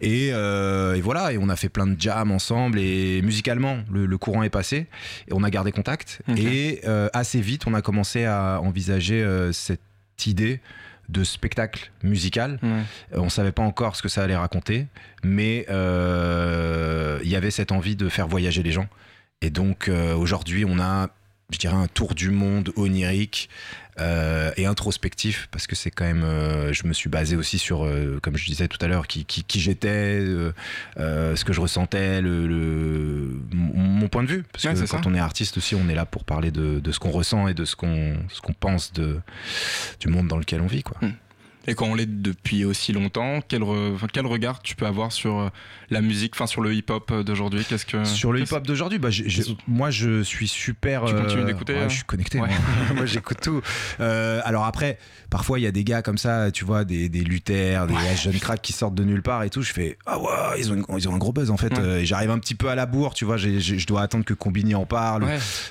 Et, 0.00 0.28
et 0.28 1.00
voilà, 1.00 1.32
et 1.32 1.38
on 1.38 1.48
a 1.48 1.56
fait 1.56 1.68
plein 1.68 1.86
de 1.86 2.00
jams 2.00 2.30
ensemble. 2.30 2.78
Et 2.78 3.20
musicalement, 3.22 3.80
le, 3.92 4.06
le 4.06 4.18
courant 4.18 4.42
est 4.42 4.50
passé. 4.50 4.86
Et 5.28 5.32
on 5.32 5.42
a 5.44 5.50
gardé 5.50 5.72
contact. 5.72 6.20
Et 6.36 6.80
assez 7.12 7.40
vite, 7.40 7.66
on 7.66 7.74
a 7.74 7.82
commencé 7.82 8.24
à 8.24 8.60
envisager 8.62 9.24
cette 9.52 9.80
idée 10.26 10.60
de 11.08 11.24
spectacle 11.24 11.90
musical. 12.02 12.58
Ouais. 12.62 12.82
On 13.12 13.28
savait 13.28 13.52
pas 13.52 13.62
encore 13.62 13.96
ce 13.96 14.02
que 14.02 14.08
ça 14.08 14.22
allait 14.22 14.36
raconter, 14.36 14.86
mais 15.24 15.66
euh, 15.70 17.18
il 17.22 17.30
y 17.30 17.36
avait 17.36 17.50
cette 17.50 17.72
envie 17.72 17.96
de 17.96 18.08
faire 18.08 18.28
voyager 18.28 18.62
les 18.62 18.72
gens. 18.72 18.88
Et 19.40 19.50
donc 19.50 19.88
euh, 19.88 20.14
aujourd'hui, 20.14 20.64
on 20.66 20.78
a, 20.78 21.08
je 21.50 21.58
dirais, 21.58 21.74
un 21.76 21.86
tour 21.88 22.14
du 22.14 22.30
monde 22.30 22.72
onirique 22.76 23.48
euh, 24.00 24.52
et 24.56 24.66
introspectif, 24.66 25.48
parce 25.50 25.66
que 25.66 25.74
c'est 25.74 25.90
quand 25.90 26.04
même, 26.04 26.22
euh, 26.22 26.72
je 26.74 26.86
me 26.86 26.92
suis 26.92 27.08
basé 27.08 27.36
aussi 27.36 27.58
sur, 27.58 27.84
euh, 27.84 28.18
comme 28.22 28.36
je 28.36 28.44
disais 28.46 28.68
tout 28.68 28.78
à 28.82 28.86
l'heure, 28.86 29.06
qui, 29.06 29.24
qui, 29.24 29.42
qui 29.44 29.58
j'étais, 29.58 29.88
euh, 29.88 30.52
euh, 30.98 31.34
ce 31.36 31.44
que 31.46 31.52
je 31.54 31.60
ressentais, 31.60 32.20
le, 32.20 32.46
le- 32.46 33.40
mon, 33.52 34.08
point 34.08 34.22
de 34.22 34.28
vue. 34.28 34.44
Parce 34.52 34.64
Ouais, 34.64 34.74
que 34.74 34.80
quand 34.80 35.02
ça. 35.02 35.08
on 35.08 35.14
est 35.14 35.18
artiste 35.18 35.56
aussi, 35.56 35.74
on 35.74 35.88
est 35.88 35.94
là 35.94 36.04
pour 36.06 36.24
parler 36.24 36.50
de, 36.50 36.80
de 36.80 36.92
ce 36.92 36.98
qu'on 36.98 37.10
ressent 37.10 37.48
et 37.48 37.54
de 37.54 37.64
ce 37.64 37.76
qu'on 37.76 38.16
ce 38.30 38.40
qu'on 38.40 38.52
pense 38.54 38.92
de, 38.92 39.18
du 40.00 40.08
monde 40.08 40.28
dans 40.28 40.38
lequel 40.38 40.60
on 40.60 40.66
vit. 40.66 40.82
Quoi. 40.82 40.96
Et 41.68 41.74
quand 41.74 41.86
on 41.86 41.94
l'est 41.94 42.06
depuis 42.06 42.64
aussi 42.64 42.92
longtemps, 42.92 43.40
quel, 43.46 43.62
re- 43.62 43.96
quel 44.12 44.26
regard 44.26 44.60
tu 44.62 44.74
peux 44.74 44.86
avoir 44.86 45.12
sur 45.12 45.38
euh, 45.38 45.48
la 45.90 46.00
musique, 46.00 46.32
enfin 46.34 46.46
sur 46.46 46.62
le 46.62 46.72
hip-hop 46.74 47.10
euh, 47.10 47.22
d'aujourd'hui? 47.22 47.64
Qu'est-ce 47.68 47.86
que 47.86 48.04
Sur 48.04 48.32
le 48.32 48.40
hip-hop 48.40 48.66
d'aujourd'hui, 48.66 48.98
bah, 48.98 49.10
moi 49.66 49.90
je 49.90 50.22
suis 50.22 50.48
super. 50.48 51.04
Tu 51.04 51.14
continues 51.14 51.44
d'écouter, 51.44 51.74
ouais, 51.74 51.80
hein? 51.80 51.88
Je 51.88 51.94
suis 51.96 52.04
connecté. 52.04 52.40
Ouais. 52.40 52.48
Moi, 52.48 52.56
Moi, 52.96 53.06
j'écoute 53.06 53.38
tout. 53.42 53.60
Euh, 54.00 54.40
alors 54.44 54.64
après, 54.64 54.98
parfois 55.30 55.58
il 55.58 55.62
y 55.62 55.66
a 55.66 55.70
des 55.70 55.84
gars 55.84 56.02
comme 56.02 56.18
ça, 56.18 56.50
tu 56.50 56.64
vois, 56.64 56.84
des, 56.84 57.08
des 57.08 57.20
lutters, 57.20 57.86
des 57.86 57.94
jeunes 58.16 58.38
cracks 58.40 58.62
qui 58.62 58.72
sortent 58.72 58.94
de 58.94 59.04
nulle 59.04 59.22
part 59.22 59.42
et 59.42 59.50
tout. 59.50 59.62
Je 59.62 59.72
fais 59.72 59.98
ah 60.06 60.18
ouais, 60.18 60.28
ils 60.58 60.72
ont, 60.72 60.76
une- 60.76 60.84
ils 60.96 61.08
ont 61.08 61.14
un 61.14 61.18
gros 61.18 61.32
buzz 61.32 61.50
en 61.50 61.56
fait. 61.56 61.78
Euh, 61.78 61.98
et 62.00 62.06
J'arrive 62.06 62.30
un 62.30 62.38
petit 62.38 62.54
peu 62.54 62.68
à 62.68 62.74
la 62.74 62.86
bourre, 62.86 63.12
tu 63.14 63.24
vois. 63.24 63.36
je 63.36 63.86
dois 63.86 64.02
attendre 64.02 64.24
que 64.24 64.34
Combini 64.34 64.74
en 64.74 64.86
parle. 64.86 65.26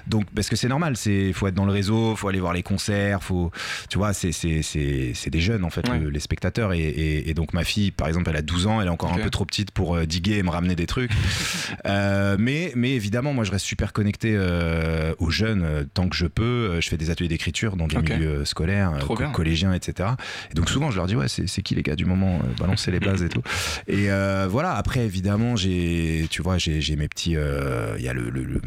Donc 0.06 0.26
parce 0.36 0.48
que 0.50 0.56
c'est 0.56 0.68
normal, 0.70 0.96
c'est 0.96 1.34
faut 1.34 1.48
être 1.48 1.56
dans 1.56 1.66
le 1.66 1.72
réseau, 1.72 2.16
faut 2.16 2.28
aller 2.28 2.40
voir 2.40 2.54
les 2.54 2.64
concerts, 2.64 3.24
faut 3.24 3.52
tu 3.90 3.98
vois, 3.98 4.14
c'est 4.14 4.32
c'est 4.32 5.30
des 5.30 5.40
jeunes 5.40 5.64
en 5.64 5.70
fait 5.70 5.87
Ouais. 5.92 6.00
le- 6.00 6.10
les 6.10 6.20
spectateurs 6.20 6.74
et, 6.74 6.80
et- 6.80 7.30
et 7.30 7.34
donc 7.34 7.54
ma 7.54 7.64
fille 7.64 7.92
par 7.92 8.08
exemple, 8.08 8.30
elle 8.30 8.36
a 8.38 8.42
12 8.42 8.68
ans, 8.68 8.82
elle 8.82 8.88
est 8.88 8.92
encore 8.92 9.14
un 9.14 9.18
peu 9.20 9.30
trop 9.30 9.46
petite 9.46 9.72
pour 9.72 9.96
euh, 9.96 10.06
diguer 10.06 10.38
et 10.38 10.44
me 10.44 10.50
ramener 10.50 10.76
des 10.76 10.88
trucs. 10.88 11.12
Euh, 11.86 12.36
mais 12.40 12.72
mais 12.76 12.92
évidemment, 12.92 13.34
moi 13.34 13.44
je 13.44 13.52
reste 13.52 13.66
super 13.66 13.94
connecté 13.94 14.34
euh, 14.36 15.14
aux 15.20 15.30
jeunes 15.30 15.88
tant 15.94 16.08
que 16.10 16.16
je 16.16 16.26
peux, 16.26 16.80
je 16.82 16.88
fais 16.90 16.98
des 16.98 17.10
ateliers 17.10 17.28
d'écriture 17.30 17.76
dans 17.76 17.88
des 17.88 17.98
Ok. 17.98 18.10
milieux 18.10 18.46
scolaires, 18.46 18.94
Trop 19.00 19.16
co- 19.16 19.24
bien. 19.24 19.32
collégiens 19.32 19.74
etc. 19.74 20.10
Et 20.52 20.54
donc 20.54 20.70
souvent 20.70 20.92
je 20.92 20.98
leur 20.98 21.08
dis 21.08 21.16
ouais, 21.16 21.28
c'est 21.28 21.62
qui 21.62 21.76
les 21.76 21.84
gars 21.84 21.96
du 21.96 22.06
moment, 22.06 22.40
balancez 22.60 22.92
les 22.92 23.00
blazes 23.00 23.22
et 23.24 23.30
tout. 23.30 23.42
Et 23.88 24.08
voilà, 24.50 24.74
après 24.76 25.02
évidemment, 25.02 25.56
j'ai 25.56 26.28
tu 26.30 26.42
vois, 26.42 26.58
j'ai 26.58 26.96
mes 26.96 27.08
petits 27.08 27.32
il 27.32 28.04
y 28.04 28.08
a 28.10 28.14
le, 28.14 28.30
le, 28.30 28.44
le, 28.44 28.62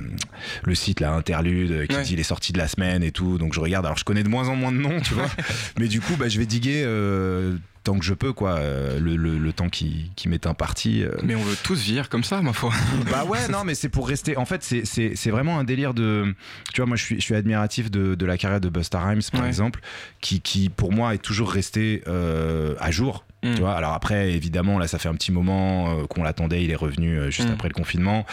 le 0.64 0.74
site 0.74 1.00
là 1.00 1.12
interlude 1.12 1.86
qui 1.88 1.96
Ouais. 1.96 2.02
dit 2.02 2.16
les 2.16 2.22
sorties 2.22 2.52
de 2.52 2.58
la 2.58 2.68
semaine 2.68 3.02
et 3.02 3.10
tout 3.12 3.36
donc 3.38 3.52
je 3.52 3.60
regarde 3.60 3.84
alors 3.84 3.98
je 3.98 4.04
connais 4.04 4.22
de 4.22 4.28
moins 4.28 4.48
en 4.48 4.56
moins 4.56 4.72
de 4.72 4.76
noms 4.78 5.00
tu 5.00 5.14
vois 5.14 5.28
mais 5.78 5.88
du 5.88 6.00
coup 6.00 6.14
bah, 6.16 6.28
je 6.28 6.38
vais 6.38 6.46
diguer 6.46 6.82
Uh. 7.00 7.79
Tant 7.82 7.98
que 7.98 8.04
je 8.04 8.12
peux 8.14 8.32
quoi 8.32 8.56
euh, 8.58 9.00
le, 9.00 9.16
le, 9.16 9.38
le 9.38 9.52
temps 9.52 9.68
qui, 9.68 10.10
qui 10.16 10.28
m'est 10.28 10.46
imparti 10.46 11.02
euh. 11.02 11.10
Mais 11.22 11.34
on 11.34 11.42
veut 11.42 11.56
tous 11.62 11.80
vieillir 11.82 12.08
comme 12.08 12.24
ça, 12.24 12.42
ma 12.42 12.52
foi. 12.52 12.72
bah 13.10 13.24
ouais 13.24 13.48
non 13.48 13.64
mais 13.64 13.74
c'est 13.74 13.88
pour 13.88 14.06
rester 14.08 14.36
en 14.36 14.44
fait 14.44 14.62
c'est- 14.62 15.30
vraiment 15.30 15.58
un 15.58 15.64
délire 15.64 15.94
de 15.94 16.34
tu 16.74 16.80
vois 16.80 16.86
moi 16.86 16.96
je 16.96 17.04
suis, 17.04 17.16
je 17.16 17.22
suis 17.22 17.34
admiratif 17.34 17.90
de, 17.90 18.14
de 18.14 18.26
la 18.26 18.36
carrière 18.36 18.60
de 18.60 18.68
Busta 18.68 19.00
Rhymes 19.00 19.22
par 19.32 19.42
Ouais. 19.42 19.46
exemple 19.48 19.80
qui, 20.20 20.40
qui 20.40 20.68
pour 20.68 20.92
moi 20.92 21.14
est 21.14 21.18
toujours 21.18 21.50
resté 21.50 22.02
euh, 22.06 22.74
à 22.80 22.90
jour 22.90 23.24
Mm. 23.42 23.54
tu 23.54 23.60
vois, 23.62 23.72
alors 23.72 23.94
après, 23.94 24.32
évidemment, 24.34 24.78
là, 24.78 24.86
ça 24.86 24.98
fait 24.98 25.08
un 25.08 25.14
petit 25.14 25.32
moment 25.32 26.00
euh, 26.02 26.04
qu'on 26.06 26.22
l'attendait. 26.22 26.62
Il 26.62 26.70
est 26.70 26.76
revenu 26.76 27.16
euh, 27.18 27.30
juste 27.30 27.48
Mm. 27.48 27.52
après 27.52 27.68
le 27.68 27.72
confinement. 27.72 28.26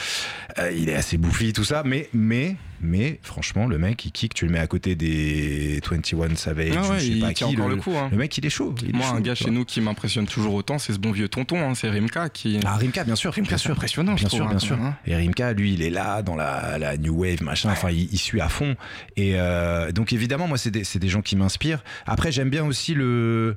Euh, 0.59 0.69
il 0.75 0.89
est 0.89 0.95
assez 0.95 1.17
bouffi, 1.17 1.53
tout 1.53 1.63
ça. 1.63 1.81
Mais, 1.85 2.09
mais 2.11 2.57
mais 2.81 3.17
franchement, 3.23 3.67
le 3.67 3.77
mec, 3.77 4.03
il 4.03 4.11
kick, 4.11 4.33
tu 4.33 4.45
le 4.45 4.51
mets 4.51 4.59
à 4.59 4.67
côté 4.67 4.95
des 4.95 5.79
21 5.89 6.35
Savage, 6.35 6.73
Ah 6.75 6.81
ou 6.85 6.89
ouais, 6.91 6.99
je 6.99 7.05
sais 7.05 7.07
il 7.07 7.21
pas 7.21 7.33
qui. 7.33 7.45
encore 7.45 7.69
le, 7.69 7.75
le 7.75 7.81
coup. 7.81 7.93
hein. 7.97 8.09
le 8.11 8.17
mec, 8.17 8.37
il 8.37 8.45
est 8.45 8.49
chaud. 8.49 8.75
il 8.83 8.89
est 8.89 8.93
Moi, 8.93 9.05
chaud, 9.07 9.15
un 9.15 9.21
gars 9.21 9.33
chez 9.37 9.45
vois. 9.45 9.53
nous 9.53 9.65
qui 9.65 9.81
m'impressionne 9.81 10.25
toujours 10.27 10.53
autant, 10.53 10.77
c'est 10.79 10.93
ce 10.93 10.99
bon 10.99 11.11
vieux 11.11 11.27
tonton, 11.29 11.57
hein, 11.69 11.73
c'est 11.75 11.89
Rimka 11.89 12.29
qui. 12.29 12.59
Ah, 12.65 12.75
Rimka, 12.75 13.03
bien 13.03 13.15
sûr, 13.15 13.31
Rimka, 13.33 13.49
bien 13.49 13.57
c'est 13.57 13.63
sûr. 13.63 13.71
impressionnant, 13.73 14.13
Bien 14.15 14.29
sûr, 14.29 14.43
hein, 14.45 14.49
bien 14.49 14.53
quand 14.53 14.59
sûr. 14.65 14.75
hein. 14.81 14.95
Et 15.05 15.15
Rimka, 15.15 15.53
lui, 15.53 15.73
il 15.73 15.81
est 15.81 15.89
là 15.89 16.21
dans 16.21 16.35
la, 16.35 16.77
la 16.77 16.97
new 16.97 17.21
wave, 17.21 17.41
machin. 17.43 17.69
Enfin, 17.71 17.89
il, 17.91 18.09
il 18.11 18.17
suit 18.17 18.41
à 18.41 18.49
fond. 18.49 18.75
Et 19.15 19.33
euh, 19.35 19.91
donc, 19.91 20.13
évidemment, 20.13 20.47
moi, 20.47 20.57
c'est 20.57 20.71
des, 20.71 20.83
des 20.95 21.09
gens 21.09 21.21
qui 21.21 21.35
m'inspirent. 21.35 21.83
Après, 22.05 22.31
j'aime 22.31 22.49
bien 22.49 22.65
aussi 22.65 22.93
le 22.93 23.55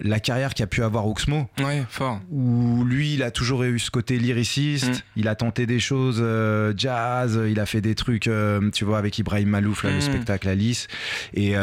la 0.00 0.20
carrière 0.20 0.54
qu'a 0.54 0.66
pu 0.66 0.82
avoir 0.82 1.06
Oxmo. 1.06 1.48
Ouais, 1.60 1.82
fort. 1.88 2.20
Où 2.30 2.84
lui, 2.84 3.14
il 3.14 3.22
a 3.22 3.30
toujours 3.30 3.62
eu 3.64 3.78
ce 3.78 3.90
côté 3.90 4.18
lyriciste. 4.18 4.88
Mm. 4.88 5.02
Il 5.16 5.28
a 5.28 5.34
tenté 5.34 5.66
des 5.66 5.80
choses 5.80 6.18
euh, 6.20 6.72
jazz. 6.76 7.38
Il 7.48 7.60
a 7.60 7.66
fait 7.66 7.80
des 7.80 7.94
trucs, 7.94 8.26
euh, 8.26 8.70
tu 8.70 8.84
vois, 8.84 8.98
avec 8.98 9.18
Ibrahim 9.18 9.48
Malouf, 9.50 9.82
là, 9.84 9.90
le 9.90 9.98
Mm. 9.98 10.00
spectacle 10.02 10.48
Alice. 10.48 10.86
Et 11.34 11.54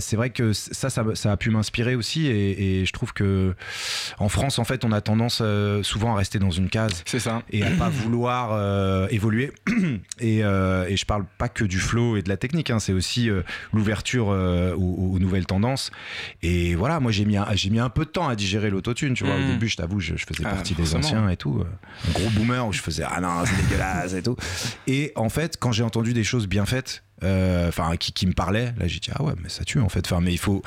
c'est 0.00 0.16
vrai 0.16 0.30
que 0.30 0.52
ça, 0.52 0.90
ça, 0.90 1.04
ça 1.14 1.32
a 1.32 1.36
pu 1.36 1.50
m'inspirer 1.50 1.94
aussi. 1.94 2.26
Et, 2.26 2.80
et 2.82 2.86
je 2.86 2.91
trouve 2.92 3.12
que 3.12 3.54
en 4.18 4.28
France, 4.28 4.58
en 4.58 4.64
fait, 4.64 4.84
on 4.84 4.92
a 4.92 5.00
tendance 5.00 5.38
euh, 5.42 5.82
souvent 5.82 6.14
à 6.14 6.16
rester 6.18 6.38
dans 6.38 6.50
une 6.50 6.68
case 6.68 7.02
C'est 7.06 7.18
ça. 7.18 7.42
et 7.50 7.64
à 7.64 7.70
pas 7.72 7.88
vouloir 7.88 8.50
euh, 8.52 9.06
évoluer. 9.10 9.52
et, 10.20 10.44
euh, 10.44 10.86
et 10.88 10.96
je 10.96 11.04
parle 11.06 11.24
pas 11.38 11.48
que 11.48 11.64
du 11.64 11.78
flow 11.78 12.16
et 12.16 12.22
de 12.22 12.28
la 12.28 12.36
technique, 12.36 12.70
hein, 12.70 12.78
c'est 12.78 12.92
aussi 12.92 13.28
l'ouverture 13.72 14.28
aux, 14.28 15.12
aux 15.14 15.18
nouvelles 15.18 15.46
tendances. 15.46 15.90
Et 16.42 16.74
voilà, 16.74 17.00
moi 17.00 17.12
j'ai 17.12 17.24
mis, 17.24 17.36
un- 17.36 17.46
j'ai 17.54 17.70
mis 17.70 17.78
un 17.80 17.88
peu 17.90 18.04
de 18.04 18.10
temps 18.10 18.28
à 18.28 18.36
digérer 18.36 18.70
l'autotune, 18.70 19.14
tu 19.14 19.24
vois. 19.24 19.34
Au 19.36 19.38
Mm. 19.38 19.46
début, 19.46 19.68
je 19.68 19.76
t'avoue, 19.76 20.00
je, 20.00 20.16
je 20.16 20.24
faisais 20.26 20.42
Ah, 20.46 20.50
partie 20.54 20.74
des 20.74 20.94
anciens 20.94 21.28
et 21.28 21.36
tout. 21.36 21.64
Un 22.08 22.12
gros 22.12 22.30
boomer 22.30 22.66
où 22.66 22.72
je 22.72 22.80
faisais 22.80 23.04
ah 23.08 23.20
non, 23.20 23.44
c'est 23.44 23.56
dégueulasse 23.62 24.14
et 24.14 24.22
tout. 24.22 24.36
Et 24.86 25.12
en 25.16 25.28
fait, 25.28 25.56
quand 25.58 25.72
j'ai 25.72 25.82
entendu 25.82 26.12
des 26.12 26.24
choses 26.24 26.46
bien 26.46 26.66
faites, 26.66 27.02
enfin 27.68 27.96
qui, 27.96 28.12
qui 28.12 28.26
me 28.26 28.32
parlaient, 28.32 28.74
là 28.78 28.86
j'ai 28.86 29.00
dit 29.00 29.10
ah 29.14 29.22
ouais, 29.22 29.32
mais 29.42 29.48
ça 29.48 29.64
tue 29.64 29.80
en 29.80 29.88
fait. 29.88 30.06
Enfin, 30.06 30.20
mais 30.20 30.32
il 30.32 30.38
faut. 30.38 30.62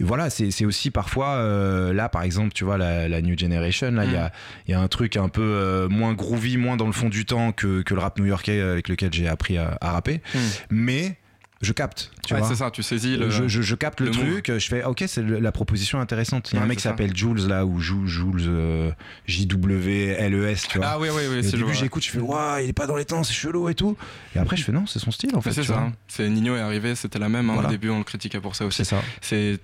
Voilà, 0.00 0.30
c'est 0.30 0.64
aussi 0.64 0.90
parfois, 0.90 1.36
euh, 1.36 1.92
là 1.92 2.08
par 2.08 2.22
exemple, 2.22 2.52
tu 2.52 2.64
vois, 2.64 2.78
la, 2.78 3.08
la 3.08 3.22
New 3.22 3.38
Generation, 3.38 3.90
là 3.92 4.04
il 4.04 4.12
y, 4.12 4.16
a, 4.16 4.32
y 4.68 4.72
a 4.74 4.80
un 4.80 4.88
truc 4.88 5.16
un 5.16 5.28
peu 5.28 5.42
euh, 5.42 5.88
moins 5.88 6.12
groovy, 6.12 6.56
moins 6.56 6.76
dans 6.76 6.86
le 6.86 6.92
fond 6.92 7.08
du 7.08 7.24
temps 7.24 7.52
que, 7.52 7.82
que 7.82 7.94
le 7.94 8.00
rap 8.00 8.18
new-yorkais 8.18 8.60
avec 8.60 8.88
lequel 8.88 9.12
j'ai 9.12 9.28
appris 9.28 9.58
à, 9.58 9.78
à 9.80 9.92
rapper. 9.92 10.20
Mm. 10.34 10.38
Mais 10.70 11.16
je 11.62 11.72
capte, 11.72 12.10
tu 12.26 12.34
Ouais, 12.34 12.40
vois. 12.40 12.48
c'est 12.48 12.56
ça, 12.56 12.70
tu 12.70 12.82
saisis 12.82 13.16
le. 13.16 13.30
Je, 13.30 13.48
je- 13.48 13.62
je 13.62 13.74
capte 13.74 14.00
le, 14.00 14.06
le 14.06 14.12
move. 14.12 14.30
truc, 14.42 14.52
je 14.58 14.66
fais 14.68 14.84
ok, 14.84 15.04
c'est 15.06 15.22
la 15.22 15.52
proposition 15.52 15.98
intéressante. 16.00 16.50
Il 16.52 16.56
y 16.56 16.58
a 16.58 16.62
un 16.62 16.66
mec 16.66 16.76
qui 16.78 16.82
s'appelle 16.82 17.16
Jules 17.16 17.46
là, 17.48 17.64
ou 17.64 17.80
Ju- 17.80 18.06
Jules 18.06 18.42
euh, 18.46 18.90
J-W-L-E-S, 19.26 20.68
tu 20.68 20.78
vois. 20.78 20.86
Ah 20.88 20.98
oui, 20.98 21.08
oui, 21.10 21.22
oui, 21.30 21.36
Et 21.44 21.48
au 21.54 21.56
début, 21.58 21.74
j'écoute, 21.74 22.04
je 22.04 22.10
fais 22.10 22.18
waouh, 22.20 22.58
il 22.62 22.68
est 22.68 22.72
pas 22.72 22.86
dans 22.86 22.96
les 22.96 23.04
temps, 23.04 23.22
c'est 23.24 23.32
chelou 23.34 23.68
et 23.68 23.74
tout. 23.74 23.96
Et 24.34 24.38
après, 24.38 24.56
je 24.56 24.64
fais 24.64 24.72
non, 24.72 24.86
c'est 24.86 24.98
son 24.98 25.10
style 25.10 25.34
en 25.36 25.40
fait. 25.40 25.52
C'est 25.52 25.62
ça. 25.64 25.90
C'est 26.08 26.28
Nino 26.28 26.56
est 26.56 26.60
arrivé, 26.60 26.94
c'était 26.94 27.18
la 27.18 27.28
même. 27.28 27.48
hein, 27.50 27.54
Voilà. 27.54 27.68
Au 27.68 27.72
début, 27.72 27.90
on 27.90 27.98
le 27.98 28.04
critiquait 28.04 28.40
pour 28.40 28.56
ça 28.56 28.66
aussi. 28.66 28.78
C'est 28.84 28.84
ça. 28.96 29.02
C'est 29.20 29.58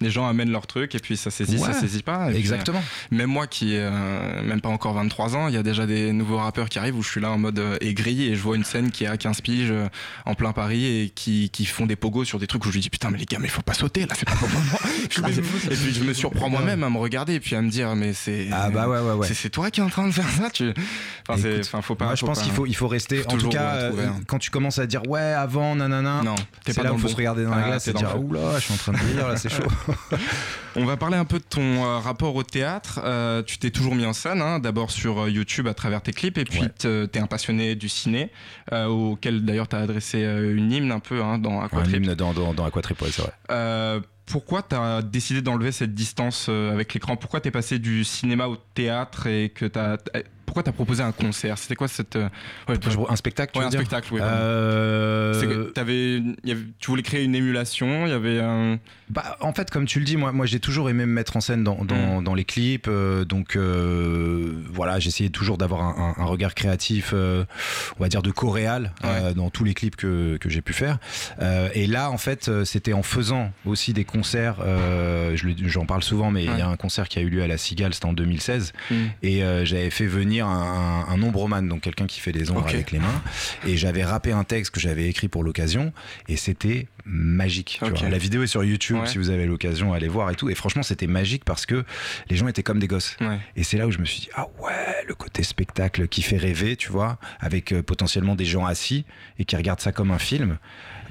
les 0.00 0.10
gens 0.10 0.26
amènent 0.26 0.50
leur 0.50 0.66
truc 0.66 0.94
et 0.94 0.98
puis 0.98 1.16
ça 1.16 1.30
saisit, 1.30 1.58
ça 1.58 1.72
saisit 1.72 2.02
pas. 2.02 2.32
Et 2.32 2.36
Exactement. 2.36 2.78
euh, 2.78 3.16
même 3.16 3.30
moi 3.30 3.46
qui 3.46 3.76
euh, 3.76 4.42
même 4.42 4.60
pas 4.60 4.68
encore 4.68 4.94
23 4.94 5.36
ans, 5.36 5.48
il 5.48 5.54
y 5.54 5.56
a 5.56 5.62
déjà 5.62 5.86
des 5.86 6.12
nouveaux 6.12 6.38
rappeurs 6.38 6.68
qui 6.68 6.78
arrivent 6.78 6.96
où 6.96 7.02
je 7.02 7.10
suis 7.10 7.20
là 7.20 7.30
en 7.30 7.38
mode 7.38 7.58
euh, 7.58 7.76
aigri 7.80 8.24
et 8.28 8.34
je 8.36 8.40
vois 8.40 8.56
une 8.56 8.64
scène 8.64 8.90
qui 8.90 9.04
est 9.04 9.08
à 9.08 9.16
15 9.16 9.40
piges 9.40 9.70
euh, 9.70 9.86
en 10.26 10.34
plein 10.34 10.52
Paris 10.52 10.84
et 10.84 11.10
qui, 11.10 11.50
qui 11.50 11.64
font 11.66 11.86
des 11.86 11.96
pogos 11.96 12.24
sur 12.24 12.38
des 12.38 12.46
trucs 12.46 12.64
où 12.64 12.68
je 12.68 12.74
lui 12.74 12.80
dis 12.80 12.90
putain 12.90 13.10
mais 13.10 13.18
les 13.18 13.24
gars 13.24 13.38
mais 13.40 13.48
faut 13.48 13.62
pas 13.62 13.74
sauter 13.74 14.02
là 14.06 14.14
c'est 14.16 14.28
pas 14.28 14.34
pour 14.36 14.48
moi. 14.48 14.60
Et 15.70 15.74
puis 15.74 15.92
je 15.94 16.02
me 16.04 16.12
surprends 16.12 16.48
moi-même 16.48 16.82
à 16.84 16.90
me 16.90 16.98
regarder 16.98 17.34
et 17.34 17.40
puis 17.40 17.54
à 17.56 17.62
me 17.62 17.70
dire 17.70 17.94
mais 17.96 18.12
c'est 18.12 18.48
Ah 18.52 18.70
bah 18.70 18.88
ouais, 18.88 18.98
ouais, 19.00 19.12
ouais. 19.12 19.26
c'est- 19.32 19.48
toi 19.50 19.70
qui 19.70 19.80
es 19.80 19.82
en 19.82 19.88
train 19.88 20.06
de 20.06 20.12
faire 20.12 20.28
ça 20.28 20.50
tu 20.50 20.72
enfin, 21.28 21.48
Écoute, 21.48 21.68
faut 21.82 21.94
pas 21.94 22.06
Moi, 22.06 22.14
je 22.14 22.24
pense 22.26 22.42
qu'il 22.42 22.52
faut, 22.52 22.66
il 22.66 22.74
faut 22.76 22.88
rester. 22.88 23.18
faut 23.22 23.30
en 23.32 23.36
tout 23.38 23.48
cas, 23.48 23.74
euh, 23.74 23.92
quand 24.26 24.38
tu 24.38 24.50
commences 24.50 24.78
à 24.78 24.86
dire 24.86 25.02
ouais, 25.08 25.20
avant, 25.20 25.74
nanana, 25.76 26.22
non 26.24 26.34
t'es 26.64 26.72
pas 26.74 26.82
là 26.82 26.92
où 26.92 26.98
faut 26.98 27.08
se 27.08 27.16
regarder 27.16 27.44
dans 27.44 27.52
Ah, 27.52 27.60
la 27.60 27.66
glace 27.68 27.84
t'es 27.84 27.90
et 27.90 27.94
dire 27.94 28.20
oula, 28.20 28.54
je 28.58 28.64
suis 28.64 28.74
en 28.74 28.76
train 28.76 28.92
de 28.92 28.98
vieillir 28.98 29.28
là, 29.28 29.36
c'est 29.36 29.48
chaud. 29.54 29.62
On 30.76 30.84
va 30.84 30.96
parler 30.96 31.16
un 31.16 31.24
peu 31.24 31.38
de 31.38 31.44
ton 31.44 31.84
euh, 31.84 31.98
rapport 31.98 32.34
au 32.36 32.42
théâtre. 32.42 33.00
Euh, 33.04 33.42
tu 33.42 33.58
t'es 33.58 33.70
toujours 33.70 33.94
mis 33.94 34.04
en 34.04 34.12
scène, 34.12 34.40
hein, 34.42 34.58
d'abord 34.58 34.90
sur 34.90 35.22
euh, 35.22 35.30
YouTube 35.30 35.66
à 35.66 35.74
travers 35.74 36.02
tes 36.02 36.12
clips, 36.12 36.38
et 36.38 36.44
puis 36.44 36.60
Ouais. 36.60 36.68
te- 36.68 37.06
t'es 37.06 37.18
un 37.18 37.26
passionné 37.26 37.74
du 37.74 37.88
ciné, 37.88 38.30
euh, 38.72 38.86
auquel 38.86 39.44
d'ailleurs 39.44 39.68
t'as 39.68 39.80
adressé 39.80 40.22
euh, 40.24 40.56
une 40.56 40.70
hymne 40.72 40.92
un 40.92 41.00
peu 41.00 41.22
hein, 41.22 41.38
dans 41.38 41.60
Un 41.60 41.64
Aquatrip. 41.66 41.96
hymne 41.96 42.14
dans, 42.14 42.32
dans, 42.32 42.54
dans 42.54 42.64
Aquatrip, 42.64 43.00
ouais, 43.02 43.08
c'est 43.10 43.22
vrai. 43.22 44.00
Pourquoi 44.26 44.60
t'as 44.60 45.00
décidé 45.00 45.40
d'enlever 45.40 45.72
cette 45.72 45.94
distance 45.94 46.50
avec 46.50 46.92
l'écran? 46.92 47.16
Pourquoi 47.16 47.40
t'es 47.40 47.50
passé 47.50 47.78
du 47.78 48.04
cinéma 48.04 48.46
au 48.46 48.56
théâtre 48.74 49.26
et 49.26 49.48
que 49.48 49.64
t'as 49.64 49.96
t'as- 49.96 50.20
pourquoi 50.48 50.62
t'as 50.62 50.72
proposé 50.72 51.02
un 51.02 51.12
concert? 51.12 51.58
C'était 51.58 51.74
quoi 51.76 51.88
cette 51.88 52.16
euh, 52.16 52.28
ouais, 52.68 52.76
Un 53.08 53.16
spectacle, 53.16 53.52
tu 53.52 53.58
ouais, 53.58 53.64
veux 53.64 53.66
un 53.68 53.70
dire 53.70 53.80
spectacle 53.80 54.08
oui, 54.14 54.20
Euh, 54.22 55.70
y 55.76 55.80
avait- 55.80 56.58
tu 56.78 56.90
voulais 56.90 57.02
créer 57.02 57.22
une 57.24 57.34
émulation, 57.34 58.06
il 58.06 58.10
y 58.10 58.14
avait 58.14 58.40
un. 58.40 58.78
Bah, 59.10 59.36
en 59.40 59.52
fait, 59.52 59.70
comme 59.70 59.84
tu 59.86 59.98
le 59.98 60.04
dis, 60.04 60.16
moi, 60.16 60.32
moi 60.32 60.46
j'ai 60.46 60.60
toujours 60.60 60.90
aimé 60.90 61.06
me 61.06 61.12
mettre 61.12 61.36
en 61.36 61.40
scène 61.40 61.64
dans, 61.64 61.82
Mm. 61.82 61.86
dans, 61.86 62.22
dans 62.22 62.34
les 62.34 62.44
clips. 62.44 62.86
euh, 62.88 63.24
donc 63.24 63.56
euh, 63.56 64.52
voilà, 64.72 64.98
j'essayais 64.98 65.30
toujours 65.30 65.58
d'avoir 65.58 65.82
un, 65.82 66.14
un- 66.18 66.22
un 66.22 66.26
regard 66.26 66.54
créatif, 66.54 67.12
on 67.14 68.02
va 68.02 68.08
dire 68.08 68.22
de 68.22 68.30
coréal, 68.30 68.92
euh, 69.04 69.32
dans 69.34 69.50
tous 69.50 69.64
les 69.64 69.74
clips 69.74 69.96
que, 69.96 70.36
que 70.38 70.48
j'ai 70.48 70.62
pu 70.62 70.72
faire. 70.72 70.98
Et 71.74 71.86
là, 71.86 72.10
en 72.10 72.18
fait, 72.18 72.50
c'était 72.64 72.92
en 72.92 73.02
faisant 73.02 73.52
aussi 73.66 73.92
des 73.92 74.04
concerts. 74.04 74.56
je 74.60 75.48
J'en 75.66 75.86
parle 75.86 76.02
souvent, 76.02 76.30
mais 76.30 76.44
il 76.44 76.50
Ouais. 76.50 76.58
y 76.58 76.62
a 76.62 76.68
un 76.68 76.76
concert 76.76 77.08
qui 77.08 77.18
a 77.18 77.22
eu 77.22 77.28
lieu 77.28 77.42
à 77.42 77.46
la 77.46 77.58
Cigale, 77.58 77.92
c'était 77.94 78.06
en 78.06 78.12
2016. 78.12 78.72
Mm. 78.90 78.94
Et 79.22 79.40
j'avais 79.64 79.90
fait 79.90 80.06
venir 80.06 80.37
un, 80.40 80.48
un, 80.48 81.06
un 81.08 81.22
ombreman, 81.22 81.66
donc 81.68 81.80
quelqu'un 81.82 82.06
qui 82.06 82.20
fait 82.20 82.32
des 82.32 82.50
ombres 82.50 82.66
avec 82.68 82.90
les 82.90 82.98
mains. 82.98 83.22
Et 83.66 83.76
j'avais 83.76 84.04
rappé 84.04 84.32
un 84.32 84.44
texte 84.44 84.72
que 84.72 84.80
j'avais 84.80 85.08
écrit 85.08 85.28
pour 85.28 85.42
l'occasion. 85.44 85.92
Et 86.28 86.36
c'était 86.36 86.86
magique. 87.04 87.78
tu 87.82 87.90
Ok. 87.90 87.98
vois. 88.00 88.08
La 88.10 88.18
vidéo 88.18 88.42
est 88.42 88.46
sur 88.48 88.62
YouTube 88.64 88.96
Ouais. 88.98 89.06
si 89.06 89.18
vous 89.18 89.30
avez 89.30 89.46
l'occasion, 89.46 89.92
allez 89.94 90.08
voir 90.08 90.30
et 90.30 90.34
tout. 90.34 90.50
Et 90.50 90.54
franchement, 90.54 90.82
c'était 90.82 91.06
magique 91.06 91.44
parce 91.44 91.64
que 91.66 91.84
les 92.28 92.36
gens 92.36 92.48
étaient 92.48 92.62
comme 92.62 92.78
des 92.78 92.86
gosses. 92.88 93.16
Ouais. 93.20 93.38
Et 93.56 93.62
c'est 93.64 93.78
là 93.78 93.86
où 93.86 93.90
je 93.90 93.98
me 93.98 94.04
suis 94.04 94.20
dit, 94.20 94.28
ah 94.34 94.46
ouais, 94.60 95.04
le 95.06 95.14
côté 95.14 95.42
spectacle 95.42 96.08
qui 96.08 96.22
fait 96.22 96.36
rêver, 96.36 96.76
tu 96.76 96.90
vois, 96.90 97.18
avec 97.40 97.72
euh, 97.72 97.82
potentiellement 97.82 98.34
des 98.34 98.44
gens 98.44 98.66
assis 98.66 99.04
et 99.38 99.44
qui 99.44 99.56
regardent 99.56 99.80
ça 99.80 99.92
comme 99.92 100.10
un 100.10 100.18
film. 100.18 100.58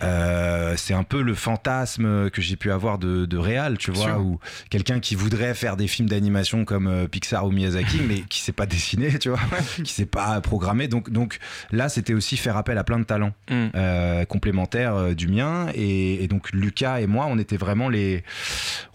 Euh, 0.03 0.73
c'est 0.77 0.93
un 0.93 1.03
peu 1.03 1.21
le 1.21 1.33
fantasme 1.33 2.29
que 2.29 2.41
j'ai 2.41 2.55
pu 2.55 2.71
avoir 2.71 2.97
de, 2.97 3.25
de 3.25 3.37
réal, 3.37 3.77
tu 3.77 3.91
vois, 3.91 4.19
ou 4.19 4.39
quelqu'un 4.69 4.99
qui 4.99 5.15
voudrait 5.15 5.53
faire 5.53 5.77
des 5.77 5.87
films 5.87 6.07
d'animation 6.09 6.65
comme 6.65 6.87
euh, 6.87 7.07
Pixar 7.07 7.45
ou 7.45 7.51
Miyazaki, 7.51 7.99
mais 8.07 8.21
qui 8.21 8.39
sait 8.41 8.51
pas 8.51 8.65
dessiner, 8.65 9.17
tu 9.19 9.29
vois, 9.29 9.39
qui 9.83 9.91
sait 9.91 10.05
pas 10.05 10.39
programmer. 10.41 10.87
Donc, 10.87 11.09
donc 11.09 11.39
là, 11.71 11.89
c'était 11.89 12.13
aussi 12.13 12.37
faire 12.37 12.57
appel 12.57 12.77
à 12.77 12.83
plein 12.83 12.99
de 12.99 13.03
talents 13.05 13.33
Mm. 13.49 13.67
euh, 13.75 14.25
complémentaires 14.25 15.15
du 15.15 15.27
mien. 15.27 15.67
Et, 15.73 16.23
et 16.23 16.27
donc 16.27 16.51
Lucas 16.51 16.99
et 16.99 17.07
moi, 17.07 17.27
on 17.29 17.37
était 17.39 17.57
vraiment 17.57 17.89
les, 17.89 18.23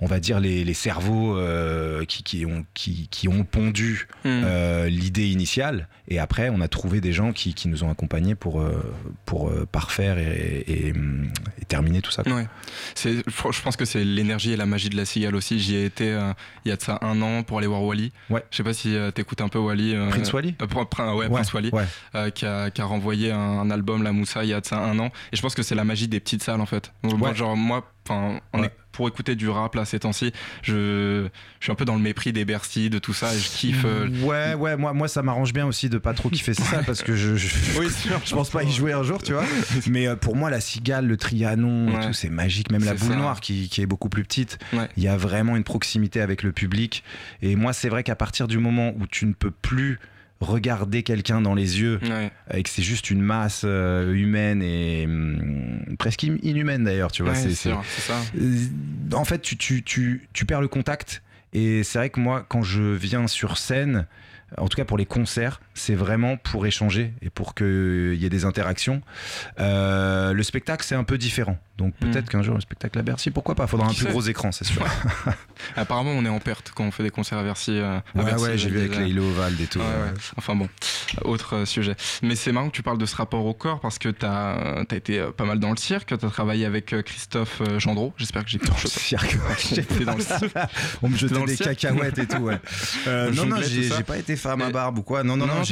on 0.00 0.06
va 0.06 0.20
dire 0.20 0.40
les, 0.40 0.64
les 0.64 0.74
cerveaux 0.74 1.36
euh, 1.36 2.04
qui, 2.04 2.22
qui 2.22 2.46
ont 2.46 2.64
qui, 2.74 3.08
qui 3.10 3.28
ont 3.28 3.44
pondu 3.44 4.06
Mm. 4.24 4.86
l'idée 4.86 5.28
initiale. 5.28 5.88
Et 6.08 6.18
après, 6.18 6.48
on 6.50 6.60
a 6.60 6.68
trouvé 6.68 7.00
des 7.00 7.12
gens 7.12 7.32
qui, 7.32 7.54
qui 7.54 7.68
nous 7.68 7.82
ont 7.84 7.90
accompagnés 7.90 8.34
pour 8.34 8.62
pour 9.24 9.50
parfaire 9.72 10.18
et, 10.18 10.64
et, 10.66 10.91
hum, 10.94 11.28
et 11.60 11.64
terminer 11.64 12.00
tout 12.02 12.10
ça. 12.10 12.22
Ouais. 12.26 12.46
C'est, 12.94 13.16
je 13.26 13.62
pense 13.62 13.76
que 13.76 13.84
c'est 13.84 14.04
l'énergie 14.04 14.52
et 14.52 14.56
la 14.56 14.66
magie 14.66 14.88
de 14.88 14.96
la 14.96 15.04
cigale 15.04 15.34
aussi. 15.36 15.58
J'y 15.60 15.76
ai 15.76 15.84
été 15.84 16.10
euh, 16.12 16.32
il 16.64 16.68
y 16.68 16.72
a 16.72 16.76
de 16.76 16.82
ça 16.82 16.98
un 17.02 17.20
an 17.22 17.42
pour 17.42 17.58
aller 17.58 17.66
voir 17.66 17.82
Wally. 17.82 18.12
Ouais. 18.30 18.44
Je 18.50 18.56
sais 18.58 18.62
pas 18.62 18.74
si 18.74 18.94
euh, 18.96 19.10
t'écoutes 19.10 19.40
un 19.40 19.48
peu 19.48 19.58
Wally. 19.58 19.94
euh, 19.94 20.08
Prince 20.10 20.32
Wally? 20.32 20.52
Prin- 20.52 21.14
ouais, 21.14 21.28
Prince 21.28 21.52
Wally, 21.52 21.70
ouais. 21.72 22.32
qui, 22.32 22.46
a, 22.46 22.70
qui 22.70 22.80
a 22.80 22.84
renvoyé 22.84 23.32
un, 23.32 23.38
un 23.38 23.70
album, 23.70 24.02
La 24.02 24.12
Moussa, 24.12 24.44
il 24.44 24.50
y 24.50 24.54
a 24.54 24.60
de 24.60 24.66
ça 24.66 24.78
un 24.78 24.98
an. 24.98 25.10
Et 25.32 25.36
je 25.36 25.42
pense 25.42 25.54
que 25.54 25.62
c'est 25.62 25.74
la 25.74 25.84
magie 25.84 26.08
des 26.08 26.20
petites 26.20 26.42
salles 26.42 26.60
en 26.60 26.66
fait. 26.66 26.92
Donc, 27.02 27.18
moi, 27.18 27.32
genre 27.34 27.56
moi, 27.56 27.90
on 28.10 28.62
est 28.62 28.72
pour 28.92 29.08
écouter 29.08 29.34
du 29.34 29.48
rap 29.48 29.74
là 29.74 29.84
ces 29.84 29.98
temps-ci, 30.00 30.32
je, 30.62 31.26
je 31.60 31.64
suis 31.64 31.72
un 31.72 31.74
peu 31.74 31.84
dans 31.84 31.94
le 31.96 32.00
mépris 32.02 32.32
des 32.32 32.44
Bercy, 32.44 32.90
de 32.90 32.98
tout 32.98 33.14
ça, 33.14 33.34
et 33.34 33.38
je 33.38 33.48
kiffe. 33.48 33.84
euh, 33.84 34.08
Ouais, 34.22 34.54
ouais, 34.54 34.76
moi, 34.76 34.92
moi 34.92 35.08
ça 35.08 35.22
m'arrange 35.22 35.52
bien 35.52 35.66
aussi 35.66 35.88
de 35.88 35.98
pas 35.98 36.14
trop 36.14 36.28
kiffer 36.30 36.54
ça 36.54 36.82
parce 36.84 37.02
que 37.02 37.16
je, 37.16 37.36
je, 37.36 37.48
Oui, 37.80 37.86
c'est 37.90 38.08
sûr. 38.08 38.20
je 38.24 38.34
pense 38.34 38.50
pas 38.50 38.62
y 38.62 38.70
jouer 38.70 38.92
un 38.92 39.02
jour, 39.02 39.22
tu 39.22 39.32
vois. 39.32 39.44
Mais 39.88 40.06
euh, 40.06 40.16
pour 40.16 40.36
moi, 40.36 40.50
la 40.50 40.60
cigale, 40.60 41.06
le 41.06 41.16
trianon 41.16 41.88
et 41.88 41.92
Ouais. 41.96 42.06
tout, 42.06 42.12
c'est 42.12 42.30
magique. 42.30 42.70
Même 42.70 42.84
la 42.84 42.94
boule 42.94 43.10
ça. 43.10 43.16
noire 43.16 43.40
qui, 43.40 43.68
qui 43.68 43.80
est 43.82 43.86
beaucoup 43.86 44.08
plus 44.08 44.22
petite, 44.24 44.58
Ouais. 44.72 44.88
il 44.96 45.02
y 45.02 45.08
a 45.08 45.16
vraiment 45.16 45.56
une 45.56 45.64
proximité 45.64 46.20
avec 46.20 46.42
le 46.42 46.52
public. 46.52 47.02
Et 47.42 47.56
moi, 47.56 47.72
c'est 47.72 47.88
vrai 47.88 48.02
qu'à 48.02 48.16
partir 48.16 48.46
du 48.48 48.58
moment 48.58 48.92
où 48.98 49.06
tu 49.06 49.26
ne 49.26 49.32
peux 49.32 49.50
plus 49.50 49.98
regarder 50.48 51.02
quelqu'un 51.02 51.40
dans 51.40 51.54
les 51.54 51.80
yeux 51.80 51.98
Ouais. 52.02 52.30
et 52.52 52.62
que 52.62 52.68
c'est 52.70 52.82
juste 52.82 53.10
une 53.10 53.20
masse 53.22 53.62
euh, 53.64 54.12
humaine 54.12 54.62
et 54.62 55.04
hum, 55.06 55.96
presque 55.98 56.24
in- 56.24 56.36
inhumaine 56.42 56.84
d'ailleurs, 56.84 57.12
tu 57.12 57.22
vois. 57.22 57.32
Ouais, 57.32 57.38
c'est- 57.38 57.48
c'est 57.50 57.54
c'est- 57.54 57.68
sûr, 57.70 57.82
c'est 57.88 58.02
ça. 58.12 58.20
euh, 58.40 59.14
en 59.14 59.24
fait, 59.24 59.40
tu, 59.42 59.56
tu, 59.56 59.82
tu, 59.82 60.28
tu 60.32 60.44
perds 60.44 60.60
le 60.60 60.68
contact. 60.68 61.22
Et 61.54 61.82
c'est 61.84 61.98
vrai 61.98 62.08
que 62.10 62.18
moi, 62.20 62.46
quand 62.48 62.62
je 62.62 62.82
viens 62.82 63.26
sur 63.26 63.58
scène, 63.58 64.06
en 64.58 64.68
tout 64.68 64.76
cas 64.76 64.84
pour 64.84 64.98
les 64.98 65.06
concerts, 65.06 65.60
c'est 65.74 65.94
vraiment 65.94 66.36
pour 66.36 66.66
échanger 66.66 67.14
et 67.22 67.30
pour 67.30 67.54
qu'il 67.54 68.14
y 68.14 68.26
ait 68.26 68.30
des 68.30 68.44
interactions. 68.44 69.02
Euh, 69.60 70.32
le 70.32 70.42
spectacle, 70.42 70.84
c'est 70.84 70.94
un 70.94 71.04
peu 71.04 71.18
différent. 71.18 71.58
Donc 71.78 71.94
peut-être 71.94 72.28
qu'un 72.28 72.42
jour, 72.42 72.54
le 72.54 72.60
spectacle 72.60 72.98
à 72.98 73.02
Bercy, 73.02 73.30
pourquoi 73.30 73.54
pas? 73.54 73.66
Faudra 73.66 73.88
un 73.88 73.94
plus 73.94 74.06
gros 74.06 74.20
écran, 74.20 74.52
c'est 74.52 74.64
sûr. 74.64 74.84
Apparemment, 75.76 76.12
on 76.12 76.24
est 76.24 76.28
en 76.28 76.38
perte 76.38 76.70
quand 76.74 76.84
on 76.84 76.90
fait 76.90 77.02
des 77.02 77.10
concerts 77.10 77.38
à 77.38 77.42
Bercy. 77.42 77.72
euh, 77.72 77.98
à 77.98 78.18
Ouais, 78.18 78.24
Bercy, 78.24 78.44
ouais, 78.44 78.58
j'ai 78.58 78.68
vu 78.68 78.78
avec 78.78 78.96
les 78.96 79.08
Hilo 79.08 79.24
Oval 79.24 79.54
et 79.60 79.66
tout. 79.66 79.78
Ouais, 79.78 79.84
ouais. 79.84 79.90
ouais. 79.90 80.18
Enfin 80.36 80.54
bon, 80.54 80.68
autre 81.24 81.56
euh, 81.56 81.64
sujet. 81.64 81.96
Mais 82.22 82.36
c'est 82.36 82.52
marrant 82.52 82.68
que 82.68 82.74
tu 82.74 82.82
parles 82.82 82.98
de 82.98 83.06
ce 83.06 83.16
rapport 83.16 83.44
au 83.46 83.54
corps 83.54 83.80
parce 83.80 83.98
que 83.98 84.08
tu 84.08 84.24
as, 84.24 84.84
été 84.92 85.18
euh, 85.18 85.30
pas 85.30 85.44
mal 85.44 85.58
dans 85.58 85.70
le 85.70 85.76
cirque, 85.76 86.16
tu 86.18 86.26
as 86.26 86.30
travaillé 86.30 86.66
avec 86.66 86.92
euh, 86.92 87.02
Christophe 87.02 87.60
euh, 87.60 87.78
Gendreau, 87.78 88.12
j'espère 88.16 88.44
que 88.44 88.50
j'ai 88.50 88.58
Dans 88.58 88.74
le 88.82 88.88
cirque, 88.88 89.38
T'es 89.88 90.04
dans 90.04 90.16
le 90.16 90.22
cirque. 90.22 90.52
On 91.02 91.08
me 91.08 91.16
jetait 91.16 91.44
des 91.44 91.56
cacahuètes 91.56 92.18
et 92.18 92.26
tout, 92.26 92.42
ouais. 92.42 92.58
Euh, 93.06 93.30
non, 93.32 93.46
non, 93.46 93.56
j'ai 93.62 94.02
pas 94.02 94.18
été 94.18 94.36
femme 94.42 94.62
à 94.62 94.70
barbe 94.70 94.98
ou 94.98 95.02
quoi. 95.02 95.22
Non, 95.24 95.36
non, 95.36 95.46
non, 95.46 95.54
Non, 95.56 95.62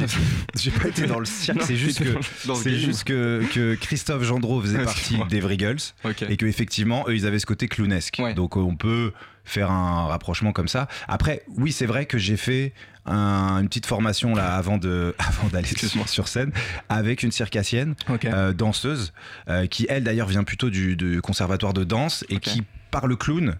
j'ai 0.55 0.71
pas 0.71 0.87
été 0.87 1.05
dans 1.07 1.19
le 1.19 1.25
cirque. 1.25 1.61
C'est 1.63 1.75
juste 1.75 2.03
que, 2.03 2.53
c'est 2.55 2.75
juste 2.75 3.03
que, 3.03 3.43
que 3.53 3.75
Christophe 3.75 4.23
Gendreau 4.23 4.61
faisait 4.61 4.83
partie 4.83 5.17
des 5.29 5.39
Vrigals 5.39 5.77
Ok. 6.03 6.23
et 6.29 6.37
que 6.37 6.45
effectivement, 6.45 7.05
eux, 7.07 7.15
ils 7.15 7.25
avaient 7.25 7.39
ce 7.39 7.45
côté 7.45 7.67
clownesque. 7.67 8.17
Ouais. 8.19 8.33
Donc, 8.33 8.57
on 8.57 8.75
peut 8.75 9.11
faire 9.43 9.71
un 9.71 10.05
rapprochement 10.07 10.51
comme 10.51 10.67
ça. 10.67 10.87
Après, 11.07 11.43
oui, 11.57 11.71
c'est 11.71 11.85
vrai 11.87 12.05
que 12.05 12.17
j'ai 12.17 12.37
fait 12.37 12.73
un- 13.05 13.57
une 13.59 13.67
petite 13.67 13.87
formation 13.87 14.35
là 14.35 14.53
avant 14.55 14.77
de 14.77 15.15
avant 15.19 15.47
d'aller 15.47 15.67
sur, 16.05 16.27
scène 16.27 16.51
avec 16.89 17.23
une 17.23 17.31
circassienne 17.31 17.95
euh, 18.25 18.53
danseuse 18.53 19.11
euh, 19.49 19.65
qui 19.65 19.87
elle 19.89 20.03
d'ailleurs 20.03 20.27
vient 20.27 20.43
plutôt 20.43 20.69
du, 20.69 20.95
du 20.95 21.19
conservatoire 21.21 21.73
de 21.73 21.83
danse 21.83 22.23
et 22.29 22.37
qui 22.37 22.61
par 22.91 23.07
le 23.07 23.15
clown 23.15 23.55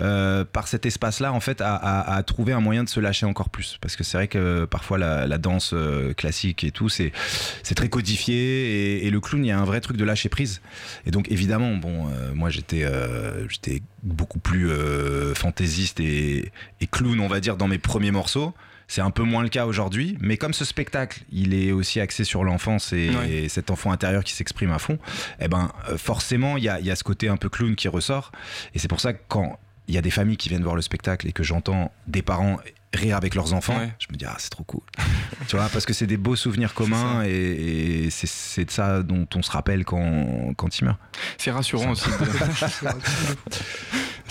euh, 0.00 0.44
par 0.44 0.68
cet 0.68 0.86
espace-là, 0.86 1.32
en 1.32 1.40
fait, 1.40 1.60
a, 1.60 1.74
a- 1.74 2.14
a 2.16 2.22
trouvé 2.22 2.52
un 2.52 2.60
moyen 2.60 2.84
de 2.84 2.88
se 2.88 3.00
lâcher 3.00 3.26
encore 3.26 3.48
plus. 3.48 3.78
Parce 3.80 3.96
que 3.96 4.04
c'est 4.04 4.16
vrai 4.16 4.28
que 4.28 4.66
parfois 4.66 4.98
la, 4.98 5.26
la 5.26 5.38
danse 5.38 5.72
euh, 5.74 6.12
classique 6.14 6.62
et 6.62 6.70
tout, 6.70 6.88
c'est 6.88 7.10
c'est 7.64 7.74
très 7.74 7.88
codifié. 7.88 8.34
Et, 8.36 9.06
et 9.06 9.10
le 9.10 9.20
clown, 9.20 9.44
il 9.44 9.48
y 9.48 9.50
a 9.50 9.58
un 9.58 9.64
vrai 9.64 9.80
truc 9.80 9.96
de 9.96 10.04
lâcher 10.04 10.28
prise. 10.28 10.60
Et 11.06 11.10
donc, 11.10 11.28
évidemment, 11.32 11.74
bon, 11.76 12.08
euh, 12.08 12.32
moi, 12.34 12.50
j'étais 12.50 12.84
euh, 12.84 13.48
j'étais 13.48 13.82
beaucoup 14.04 14.38
plus 14.38 14.70
euh, 14.70 15.34
fantaisiste 15.34 15.98
et, 15.98 16.52
et 16.80 16.86
clown, 16.86 17.18
on 17.18 17.28
va 17.28 17.40
dire, 17.40 17.56
dans 17.56 17.66
mes 17.68 17.78
premiers 17.78 18.12
morceaux. 18.12 18.54
C'est 18.94 19.00
un 19.00 19.10
peu 19.10 19.24
moins 19.24 19.42
le 19.42 19.48
cas 19.48 19.66
aujourd'hui, 19.66 20.16
mais 20.20 20.36
comme 20.36 20.52
ce 20.54 20.64
spectacle, 20.64 21.24
il 21.32 21.52
est 21.52 21.72
aussi 21.72 21.98
axé 21.98 22.22
sur 22.22 22.44
l'enfance 22.44 22.92
et, 22.92 23.10
Ouais. 23.10 23.28
et 23.28 23.48
cet 23.48 23.72
enfant 23.72 23.90
intérieur 23.90 24.22
qui 24.22 24.32
s'exprime 24.34 24.70
à 24.70 24.78
fond, 24.78 25.00
eh 25.40 25.48
ben 25.48 25.72
euh, 25.90 25.98
forcément, 25.98 26.56
il 26.58 26.62
y 26.62 26.68
a, 26.68 26.78
il 26.78 26.86
y 26.86 26.92
a 26.92 26.94
ce 26.94 27.02
côté 27.02 27.26
un 27.26 27.36
peu 27.36 27.48
clown 27.48 27.74
qui 27.74 27.88
ressort. 27.88 28.30
Et 28.72 28.78
c'est 28.78 28.86
pour 28.86 29.00
ça 29.00 29.12
que 29.12 29.18
quand 29.26 29.58
il 29.88 29.96
y 29.96 29.98
a 29.98 30.00
des 30.00 30.12
familles 30.12 30.36
qui 30.36 30.48
viennent 30.48 30.62
voir 30.62 30.76
le 30.76 30.80
spectacle 30.82 31.26
et 31.26 31.32
que 31.32 31.42
j'entends 31.42 31.90
des 32.06 32.22
parents 32.22 32.58
rire 32.94 33.16
avec 33.16 33.34
leurs 33.34 33.52
enfants, 33.52 33.76
Ouais. 33.78 33.92
je 33.98 34.06
me 34.12 34.16
dis 34.16 34.24
ah 34.26 34.36
c'est 34.38 34.50
trop 34.50 34.64
cool. 34.64 34.82
tu 35.48 35.56
vois 35.56 35.68
parce 35.68 35.84
que 35.86 35.92
c'est 35.92 36.06
des 36.06 36.16
beaux 36.16 36.36
souvenirs 36.36 36.74
communs 36.74 37.22
et, 37.24 37.30
et 38.06 38.10
c'est- 38.10 38.26
c'est 38.26 38.64
de 38.64 38.70
ça 38.70 39.02
dont 39.02 39.26
on 39.34 39.42
se 39.42 39.50
rappelle 39.50 39.84
quand, 39.84 40.54
quand 40.56 40.78
il 40.78 40.84
meurt. 40.86 40.98
C'est 41.38 41.50
rassurant 41.50 41.90
aussi. 41.90 42.08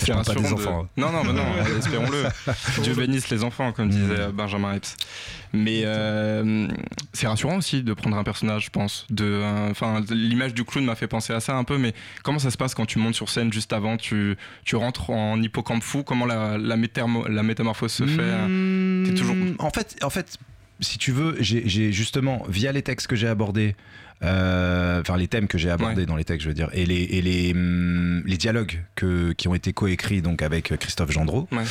Je 0.04 0.12
parle 0.12 0.24
pas 0.24 0.34
des 0.34 0.42
de- 0.42 0.52
enfants, 0.54 0.82
hein. 0.84 0.88
Non, 0.96 1.12
non, 1.12 1.22
mais 1.24 1.32
non, 1.32 1.44
espérons-le. 1.78 2.24
Dieu 2.82 2.94
bénisse 2.94 3.28
les 3.30 3.44
enfants, 3.44 3.72
comme 3.72 3.90
disait 3.90 4.18
euh, 4.18 4.32
Benjamin 4.32 4.74
Epps. 4.74 4.96
Mais 5.54 5.82
euh, 5.84 6.66
c'est 7.12 7.26
rassurant 7.28 7.56
aussi 7.58 7.82
de 7.82 7.94
prendre 7.94 8.16
un 8.16 8.24
personnage, 8.24 8.64
je 8.66 8.70
pense. 8.70 9.06
De, 9.10 9.40
Enfin, 9.70 10.02
l'image 10.10 10.52
du 10.52 10.64
clown 10.64 10.84
m'a 10.84 10.96
fait 10.96 11.06
penser 11.06 11.32
à 11.32 11.40
ça 11.40 11.54
un 11.56 11.64
peu. 11.64 11.78
Mais 11.78 11.94
comment 12.24 12.38
ça 12.40 12.50
se 12.50 12.56
passe 12.56 12.74
quand 12.74 12.86
tu 12.86 12.98
montes 12.98 13.14
sur 13.14 13.28
scène 13.30 13.52
juste 13.52 13.72
avant? 13.72 13.96
Tu, 13.96 14.36
tu 14.64 14.76
rentres 14.76 15.10
en 15.10 15.40
hippocampe 15.40 15.82
fou? 15.82 16.02
Comment 16.02 16.26
la, 16.26 16.58
la, 16.58 16.76
métermo- 16.76 17.28
la 17.28 17.42
métamorphose 17.42 17.92
se 17.92 18.06
fait? 18.06 19.14
Toujours- 19.14 19.36
En 19.60 19.70
fait, 19.70 19.96
en 20.02 20.10
fait, 20.10 20.38
si 20.80 20.98
tu 20.98 21.12
veux, 21.12 21.36
j'ai 21.40 21.92
justement 21.92 22.42
via 22.48 22.72
les 22.72 22.82
textes 22.82 23.06
que 23.06 23.16
j'ai 23.16 23.28
abordés. 23.28 23.76
Euh, 24.22 25.00
Enfin, 25.00 25.16
les 25.16 25.28
thèmes 25.28 25.48
que 25.48 25.58
j'ai 25.58 25.70
abordés 25.70 26.00
Ouais. 26.02 26.06
dans 26.06 26.16
les 26.16 26.24
textes, 26.24 26.44
je 26.44 26.48
veux 26.48 26.54
dire, 26.54 26.68
et 26.72 26.86
les, 26.86 27.02
et 27.02 27.22
les, 27.22 27.52
hum, 27.52 28.22
les 28.26 28.36
dialogues 28.36 28.82
que, 28.94 29.32
qui 29.32 29.48
ont 29.48 29.54
été 29.54 29.72
coécrits 29.72 30.22
donc 30.22 30.42
avec 30.42 30.76
Christophe 30.78 31.10
Gendreau, 31.10 31.48
Ouais. 31.52 31.64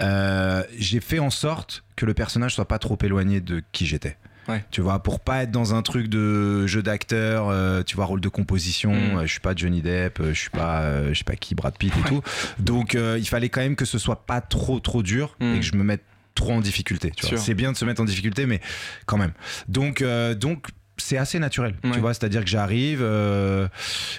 euh, 0.00 0.62
j'ai 0.78 1.00
fait 1.00 1.18
en 1.18 1.30
sorte 1.30 1.84
que 1.96 2.06
le 2.06 2.14
personnage 2.14 2.54
soit 2.54 2.66
pas 2.68 2.78
trop 2.78 2.98
éloigné 3.02 3.40
de 3.40 3.62
qui 3.72 3.86
j'étais. 3.86 4.16
Ouais. 4.48 4.64
Tu 4.72 4.80
vois, 4.80 5.00
pour 5.00 5.20
pas 5.20 5.44
être 5.44 5.52
dans 5.52 5.72
un 5.74 5.82
truc 5.82 6.08
de 6.08 6.66
jeu 6.66 6.82
d'acteur, 6.82 7.48
euh, 7.48 7.84
tu 7.84 7.94
vois, 7.94 8.06
rôle 8.06 8.20
de 8.20 8.28
composition. 8.28 8.92
Mm. 8.92 9.18
euh, 9.18 9.22
je 9.22 9.30
suis 9.30 9.40
pas 9.40 9.54
Johnny 9.54 9.82
Depp, 9.82 10.18
euh, 10.18 10.34
je 10.34 10.40
suis 10.40 10.50
pas, 10.50 10.80
euh, 10.80 11.10
je 11.12 11.18
sais 11.18 11.24
pas 11.24 11.36
qui, 11.36 11.54
Brad 11.54 11.76
Pitt 11.78 11.92
et 11.96 12.08
tout. 12.08 12.22
Donc, 12.58 12.96
euh, 12.96 13.16
il 13.20 13.28
fallait 13.28 13.50
quand 13.50 13.60
même 13.60 13.76
que 13.76 13.84
ce 13.84 13.98
soit 13.98 14.26
pas 14.26 14.40
trop, 14.40 14.80
trop 14.80 15.04
dur 15.04 15.36
Mm. 15.38 15.54
et 15.54 15.60
que 15.60 15.64
je 15.64 15.76
me 15.76 15.84
mette 15.84 16.02
trop 16.34 16.50
en 16.54 16.60
difficulté. 16.60 17.12
Tu 17.14 17.20
vois. 17.22 17.28
Sûr. 17.28 17.38
C'est 17.38 17.54
bien 17.54 17.70
de 17.70 17.76
se 17.76 17.84
mettre 17.84 18.02
en 18.02 18.04
difficulté, 18.04 18.46
mais 18.46 18.60
quand 19.06 19.16
même. 19.18 19.32
Donc, 19.68 20.02
euh, 20.02 20.34
donc 20.34 20.66
c'est 20.98 21.16
assez 21.16 21.38
naturel, 21.38 21.74
Ouais. 21.84 21.90
tu 21.92 22.00
vois, 22.00 22.14
c'est-à-dire 22.14 22.44
que 22.44 22.50
j'arrive, 22.50 23.00
euh, 23.02 23.66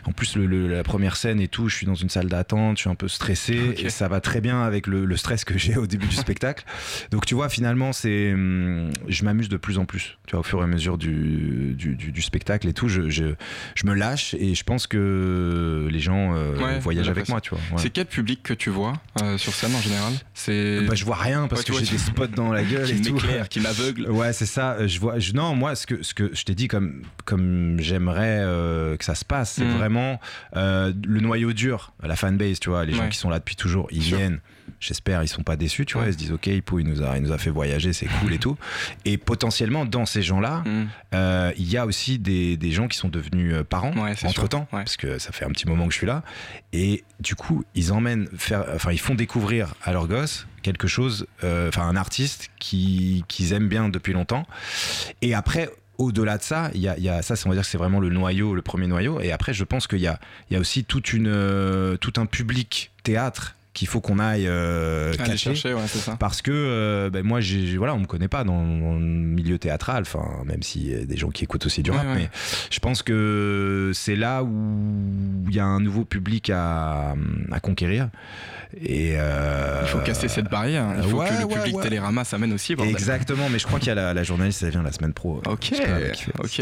en 0.05 0.11
plus 0.11 0.35
le- 0.35 0.45
le- 0.45 0.67
la 0.67 0.83
première 0.83 1.15
scène 1.15 1.39
et 1.39 1.47
tout, 1.47 1.69
je 1.69 1.75
suis 1.77 1.85
dans 1.85 1.95
une 1.95 2.09
salle 2.09 2.27
d'attente, 2.27 2.77
je 2.77 2.81
suis 2.81 2.89
un 2.89 2.95
peu 2.95 3.07
stressé, 3.07 3.75
et 3.77 3.89
ça 3.89 4.07
va 4.07 4.19
très 4.21 4.41
bien 4.41 4.61
avec 4.63 4.87
le, 4.87 5.05
le 5.05 5.17
stress 5.17 5.45
que 5.45 5.57
j'ai 5.57 5.77
au 5.77 5.87
début 5.87 6.07
du 6.07 6.15
spectacle. 6.15 6.65
Donc 7.11 7.25
tu 7.25 7.35
vois, 7.35 7.47
finalement, 7.49 7.93
c'est, 7.93 8.33
hum, 8.33 8.91
je 9.07 9.23
m'amuse 9.23 9.49
de 9.49 9.57
plus 9.57 9.77
en 9.77 9.85
plus, 9.85 10.17
tu 10.27 10.31
vois, 10.31 10.41
au 10.41 10.43
fur 10.43 10.59
et 10.59 10.63
à 10.63 10.67
mesure 10.67 10.97
du, 10.97 11.73
du, 11.77 11.95
du- 11.95 12.11
du 12.11 12.21
spectacle 12.21 12.67
et 12.67 12.73
tout, 12.73 12.89
je, 12.89 13.09
je, 13.09 13.35
je 13.75 13.85
me 13.85 13.93
lâche 13.93 14.33
et 14.33 14.55
je 14.55 14.63
pense 14.63 14.87
que 14.87 15.87
les 15.91 15.99
gens 15.99 16.35
euh, 16.35 16.57
Ouais, 16.57 16.79
voyagent 16.79 17.09
avec 17.09 17.29
moi, 17.29 17.39
tu 17.39 17.51
vois. 17.51 17.59
ouais. 17.71 17.77
C'est 17.77 17.89
quel 17.91 18.05
public 18.07 18.41
que 18.43 18.53
tu 18.53 18.69
vois 18.69 18.93
euh, 19.21 19.37
sur 19.37 19.53
scène 19.53 19.73
en 19.75 19.81
général? 19.81 20.13
C'est 20.33 20.81
Bah, 20.87 20.95
je 20.95 21.05
vois 21.05 21.15
rien 21.17 21.47
parce 21.47 21.63
que 21.63 21.73
j'ai 21.73 21.85
des 21.85 21.97
spots 21.97 22.27
dans 22.27 22.51
la 22.51 22.63
gueule 22.63 22.85
qui 22.87 22.93
et 22.93 23.01
tout. 23.01 23.17
qui 23.49 23.59
m'aveugle. 23.59 24.09
Ouais, 24.09 24.33
c'est 24.33 24.45
ça. 24.45 24.85
Je 24.87 24.99
vois. 24.99 25.19
Je, 25.19 25.33
non, 25.33 25.55
moi, 25.55 25.75
ce 25.75 25.85
que 25.87 26.01
ce 26.03 26.13
que 26.13 26.31
je 26.33 26.43
t'ai 26.43 26.55
dit 26.55 26.62
comme 26.67 27.03
comme 27.25 27.79
j'aimerais 27.79 28.39
euh, 28.41 28.97
que 28.97 29.05
ça 29.05 29.15
se 29.15 29.23
passe, 29.25 29.53
c'est 29.53 29.63
Mm. 29.65 29.77
vraiment 29.77 30.19
euh, 30.55 30.91
le 31.05 31.19
noyau 31.21 31.53
dur, 31.53 31.93
la 32.03 32.15
fanbase, 32.15 32.59
tu 32.59 32.69
vois, 32.69 32.85
les 32.85 32.93
gens 32.93 33.07
qui 33.09 33.17
sont 33.17 33.29
là 33.29 33.39
depuis 33.39 33.55
toujours, 33.55 33.87
ils 33.91 34.01
viennent. 34.01 34.39
J'espère 34.79 35.23
ils 35.23 35.27
sont 35.27 35.43
pas 35.43 35.55
déçus, 35.57 35.85
tu 35.85 35.97
vois, 35.97 36.07
ils 36.07 36.13
se 36.13 36.17
disent 36.17 36.31
ok, 36.31 36.47
Hippo, 36.47 36.79
il 36.79 36.85
nous 36.87 37.01
a 37.01 37.17
il 37.17 37.23
nous 37.23 37.31
a 37.31 37.37
fait 37.37 37.49
voyager, 37.49 37.91
c'est 37.93 38.05
cool 38.07 38.33
et 38.33 38.39
tout. 38.39 38.57
Et 39.05 39.17
potentiellement 39.17 39.85
dans 39.85 40.05
ces 40.05 40.21
gens-là, 40.21 40.63
Mm. 40.65 40.85
euh, 41.15 41.51
il 41.57 41.69
y 41.69 41.77
a 41.77 41.85
aussi 41.85 42.17
des, 42.19 42.57
des 42.57 42.71
gens 42.71 42.87
qui 42.87 42.97
sont 42.97 43.09
devenus 43.09 43.55
parents 43.69 43.91
Ouais, 43.93 44.13
entre 44.25 44.47
temps, 44.47 44.67
parce 44.71 44.97
que 44.97 45.19
ça 45.19 45.31
fait 45.31 45.45
un 45.45 45.49
petit 45.49 45.67
moment 45.67 45.85
que 45.87 45.91
je 45.93 45.97
suis 45.97 46.07
là. 46.07 46.23
Et 46.73 47.03
du 47.19 47.35
coup, 47.35 47.63
ils 47.75 47.91
emmènent 47.93 48.27
faire, 48.37 48.65
enfin, 48.73 48.91
ils 48.91 48.99
font 48.99 49.15
découvrir 49.15 49.75
à 49.83 49.91
leurs 49.93 50.07
gosses 50.07 50.47
quelque 50.61 50.87
chose, 50.87 51.27
enfin, 51.41 51.83
un 51.87 51.95
artiste 51.97 52.49
qui 52.59 53.23
qu'ils 53.27 53.51
aiment 53.53 53.67
bien 53.69 53.89
depuis 53.89 54.13
longtemps. 54.13 54.45
Et 55.21 55.33
après. 55.33 55.69
Au-delà 55.97 56.37
de 56.37 56.43
ça, 56.43 56.71
il 56.73 56.81
y 56.81 56.87
a, 56.87 56.97
y 56.97 57.09
a 57.09 57.21
ça, 57.21 57.35
on 57.45 57.49
va 57.49 57.55
dire 57.55 57.63
que 57.63 57.69
c'est 57.69 57.77
vraiment 57.77 57.99
le 57.99 58.09
noyau, 58.09 58.55
le 58.55 58.61
premier 58.61 58.87
noyau. 58.87 59.19
Et 59.21 59.31
après, 59.31 59.53
je 59.53 59.63
pense 59.63 59.87
qu'il 59.87 59.99
y 59.99 60.07
a, 60.07 60.19
il 60.49 60.55
y 60.55 60.57
a 60.57 60.59
aussi 60.59 60.83
toute 60.83 61.13
une, 61.13 61.27
euh, 61.27 61.97
tout 61.97 62.13
un 62.17 62.25
public 62.25 62.91
théâtre 63.03 63.55
qu'il 63.73 63.87
faut 63.87 64.01
qu'on 64.01 64.19
aille 64.19 64.47
euh, 64.47 65.13
chercher, 65.35 65.73
ouais, 65.73 65.87
ça. 65.87 66.15
parce 66.17 66.41
que 66.41 66.51
euh, 66.53 67.09
ben, 67.09 67.23
moi 67.25 67.41
j'ai 67.41 67.75
voilà 67.77 67.95
on 67.95 67.99
me 67.99 68.05
connaît 68.05 68.27
pas 68.27 68.43
dans, 68.43 68.61
le 68.61 68.99
milieu 68.99 69.57
théâtral 69.57 70.03
enfin 70.03 70.43
même 70.45 70.61
s'il 70.61 70.89
y 70.89 70.95
a 70.95 71.05
des 71.05 71.17
gens 71.17 71.29
qui 71.29 71.43
écoutent 71.43 71.65
aussi 71.65 71.81
du 71.81 71.91
rap 71.91 72.05
ouais. 72.05 72.13
mais 72.15 72.29
je 72.69 72.79
pense 72.79 73.01
que 73.01 73.91
c'est 73.93 74.15
là 74.15 74.43
où 74.43 75.43
il 75.49 75.55
y 75.55 75.59
a 75.59 75.65
un 75.65 75.79
nouveau 75.79 76.05
public 76.05 76.51
à, 76.51 77.15
à 77.51 77.59
conquérir 77.59 78.09
et 78.81 79.13
euh, 79.17 79.81
Il 79.83 79.87
faut 79.87 79.99
casser 79.99 80.27
cette 80.27 80.49
barrière. 80.49 80.87
Il 80.97 81.03
faut 81.09 81.19
que 81.19 81.41
le 81.41 81.47
public. 81.47 81.79
Télérama 81.81 82.23
s'amène 82.23 82.53
aussi. 82.53 82.75
bordel. 82.75 82.93
exactement 82.93 83.49
mais 83.49 83.59
je 83.59 83.67
crois 83.67 83.79
qu'il 83.79 83.89
y 83.89 83.91
a 83.91 83.95
la, 83.95 84.13
la 84.13 84.23
journaliste 84.23 84.63
elle 84.63 84.71
vient 84.71 84.83
la 84.83 84.91
semaine 84.91 85.13
pro 85.13 85.41
Ok, 85.45 85.65
fait- 85.65 86.13
ok. 86.39 86.61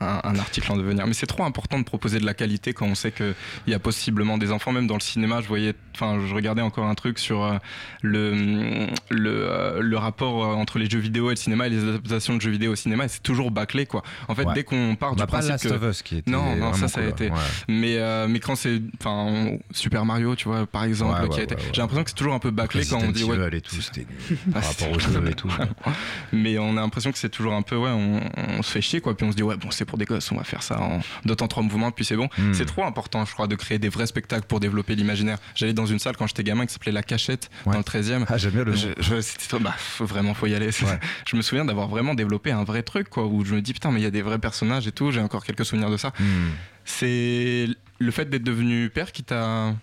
Un, 0.00 0.20
un 0.24 0.38
article 0.38 0.70
en 0.72 0.76
devenir. 0.76 1.06
Mais 1.06 1.14
c'est 1.14 1.26
trop 1.26 1.44
important 1.44 1.78
de 1.78 1.84
proposer 1.84 2.18
de 2.20 2.26
la 2.26 2.34
qualité 2.34 2.72
quand 2.72 2.86
on 2.86 2.94
sait 2.94 3.10
qu'il 3.12 3.34
y 3.66 3.74
a 3.74 3.78
possiblement 3.78 4.38
des 4.38 4.52
enfants, 4.52 4.72
même 4.72 4.86
dans 4.86 4.94
le 4.94 5.00
cinéma. 5.00 5.40
Je 5.40 5.48
voyais, 5.48 5.74
enfin, 5.94 6.18
je 6.24 6.32
regardais 6.38 6.62
encore 6.62 6.86
un 6.86 6.94
truc 6.94 7.18
sur 7.18 7.44
euh, 7.44 7.58
le, 8.02 8.86
le, 9.10 9.30
euh, 9.50 9.80
le 9.80 9.96
rapport 9.96 10.44
euh, 10.44 10.54
entre 10.54 10.78
les 10.78 10.88
jeux 10.88 10.98
vidéo 10.98 11.28
et 11.30 11.34
le 11.34 11.36
cinéma 11.36 11.66
et 11.66 11.70
les 11.70 11.82
adaptations 11.88 12.34
de 12.36 12.40
jeux 12.40 12.50
vidéo 12.50 12.72
au 12.72 12.76
cinéma. 12.76 13.04
Et 13.04 13.08
c'est 13.08 13.22
toujours 13.22 13.50
bâclé, 13.50 13.86
quoi. 13.86 14.02
En 14.28 14.34
fait, 14.34 14.44
Ouais. 14.46 14.54
dès 14.54 14.64
qu'on 14.64 14.96
part 14.96 15.10
on 15.12 15.14
du 15.14 15.20
pas 15.20 15.26
principe 15.26 15.50
Last 15.52 15.68
que. 15.68 15.74
of 15.74 15.82
Us 15.90 16.02
qui 16.02 16.16
était 16.18 16.30
Non, 16.30 16.56
non, 16.56 16.72
ça, 16.72 16.88
ça 16.88 17.00
a 17.00 17.04
été. 17.04 17.30
ouais. 17.30 17.36
Mais, 17.68 17.96
euh, 17.98 18.26
mais 18.28 18.40
quand 18.40 18.56
c'est. 18.56 18.80
Enfin, 19.00 19.56
Super 19.72 20.04
Mario, 20.04 20.34
tu 20.36 20.48
vois, 20.48 20.66
par 20.66 20.84
exemple, 20.84 21.20
Ouais, 21.22 21.28
qui 21.28 21.34
a 21.34 21.38
ouais, 21.38 21.44
été. 21.44 21.54
ouais, 21.54 21.60
ouais. 21.60 21.68
J'ai 21.72 21.80
l'impression 21.82 22.04
que 22.04 22.10
c'est 22.10 22.16
toujours 22.16 22.34
un 22.34 22.38
peu 22.38 22.50
bâclé 22.50 22.84
quand 22.88 22.98
on 23.02 23.10
dit. 23.10 23.24
Ouais, 23.24 23.36
et 23.56 23.60
tout 23.60 23.74
c'était 23.80 24.06
par 24.52 24.62
rapport 24.64 24.90
au 24.92 24.98
jeu 24.98 25.28
et 25.28 25.34
tout 25.34 25.50
mais 26.32 26.58
on 26.58 26.76
a 26.76 26.80
l'impression 26.80 27.12
que 27.12 27.18
c'est 27.18 27.28
toujours 27.28 27.54
un 27.54 27.62
peu 27.62 27.76
ouais 27.76 27.90
on, 27.90 28.20
on 28.58 28.62
se 28.62 28.70
fait 28.70 28.80
chier 28.80 29.00
quoi 29.00 29.16
puis 29.16 29.26
on 29.26 29.30
se 29.32 29.36
dit 29.36 29.42
ouais 29.42 29.56
bon 29.56 29.70
c'est 29.70 29.84
pour 29.84 29.98
des 29.98 30.04
gosses 30.04 30.30
on 30.32 30.36
va 30.36 30.44
faire 30.44 30.62
ça 30.62 30.80
en 30.80 31.00
deux 31.24 31.34
temps 31.34 31.48
trois 31.48 31.62
mouvements 31.62 31.90
puis 31.90 32.04
c'est 32.04 32.16
bon 32.16 32.28
Hmm. 32.38 32.52
c'est 32.52 32.66
trop 32.66 32.84
important 32.84 33.24
je 33.24 33.32
crois 33.32 33.46
de 33.46 33.54
créer 33.56 33.78
des 33.78 33.88
vrais 33.88 34.06
spectacles 34.06 34.46
pour 34.46 34.60
développer 34.60 34.94
l'imaginaire 34.94 35.38
j'allais 35.54 35.72
dans 35.72 35.86
une 35.86 35.98
salle 35.98 36.16
quand 36.16 36.26
j'étais 36.28 36.44
gamin 36.44 36.64
qui 36.66 36.72
s'appelait 36.72 36.92
la 36.92 37.02
cachette 37.02 37.50
Ouais. 37.66 37.72
dans 37.72 37.78
le 37.78 37.84
13e 37.84 38.24
ah 38.28 38.38
j'aime 38.38 38.52
bien 38.52 38.64
le 38.64 38.74
je, 38.76 38.88
je- 39.00 39.20
c'était- 39.20 39.58
bah, 39.58 39.74
faut- 39.76 40.06
vraiment 40.06 40.34
faut 40.34 40.46
y 40.46 40.54
aller 40.54 40.66
Ouais. 40.68 41.00
je 41.26 41.36
me 41.36 41.42
souviens 41.42 41.64
d'avoir 41.64 41.88
vraiment 41.88 42.14
développé 42.14 42.52
un 42.52 42.62
vrai 42.64 42.82
truc 42.82 43.08
quoi 43.08 43.26
où 43.26 43.44
je 43.44 43.54
me 43.54 43.60
dis 43.62 43.72
putain 43.72 43.90
mais 43.90 44.00
il 44.00 44.04
y 44.04 44.06
a 44.06 44.10
des 44.10 44.22
vrais 44.22 44.38
personnages 44.38 44.86
et 44.86 44.92
tout 44.92 45.10
j'ai 45.10 45.20
encore 45.20 45.44
quelques 45.44 45.64
souvenirs 45.64 45.90
de 45.90 45.96
ça 45.96 46.12
Hmm. 46.20 46.50
c'est 46.84 47.66
le 47.98 48.10
fait 48.10 48.26
d'être 48.30 48.44
devenu 48.44 48.90
père 48.90 49.12
qui 49.12 49.22
t'a 49.24 49.74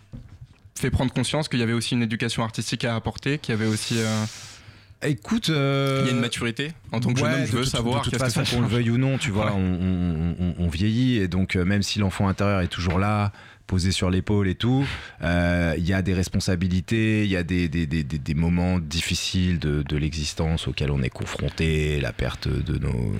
fait 0.77 0.89
prendre 0.91 1.13
conscience 1.13 1.47
qu'il 1.47 1.59
y 1.59 1.63
avait 1.63 1.73
aussi 1.73 1.93
une 1.95 2.03
éducation 2.03 2.43
artistique 2.43 2.83
à 2.85 2.95
apporter 2.95 3.37
qu'il 3.39 3.53
y 3.53 3.57
avait 3.57 3.67
aussi 3.67 3.95
euh, 3.97 4.25
Écoute, 5.01 5.49
euh, 5.49 6.01
Il 6.03 6.07
y 6.07 6.09
a 6.09 6.13
une 6.15 6.21
maturité 6.21 6.71
en 6.91 6.99
tant 6.99 7.13
que 7.13 7.19
jeune 7.19 7.27
ouais, 7.29 7.35
homme, 7.41 7.45
je 7.45 7.51
de 7.51 7.57
veux 7.57 7.63
toute- 7.63 7.71
savoir 7.71 7.99
de 7.99 8.03
toute 8.05 8.13
qu'est-ce 8.17 8.33
que 8.35 8.39
façon, 8.43 8.55
qu'on 8.55 8.61
le 8.61 8.67
veuille 8.67 8.89
ou 8.89 8.97
non, 8.97 9.17
tu 9.19 9.29
vois, 9.29 9.47
Ouais. 9.47 9.51
on, 9.55 9.59
on- 9.59 10.35
on- 10.39 10.55
on 10.57 10.67
vieillit 10.67 11.17
et 11.17 11.27
donc 11.27 11.55
euh, 11.55 11.63
même 11.65 11.83
si 11.83 11.99
l'enfant 11.99 12.27
intérieur 12.27 12.61
est 12.61 12.69
toujours 12.69 12.97
là, 12.97 13.31
posé 13.67 13.91
sur 13.91 14.09
l'épaule 14.09 14.47
et 14.47 14.55
tout, 14.55 14.85
euh, 15.23 15.73
il 15.77 15.85
y 15.87 15.93
a 15.93 16.01
des 16.01 16.13
responsabilités, 16.13 17.23
il 17.23 17.29
y 17.31 17.35
a 17.37 17.43
des, 17.43 17.67
des, 17.67 17.87
des- 17.87 18.03
des- 18.03 18.19
des 18.19 18.33
moments 18.33 18.79
difficiles 18.79 19.59
de, 19.59 19.81
de 19.83 19.97
l'existence 19.97 20.67
auxquels 20.67 20.91
on 20.91 21.01
est 21.01 21.09
confronté, 21.09 21.99
la 21.99 22.13
perte 22.13 22.47
de 22.47 22.77
nos, 22.77 23.13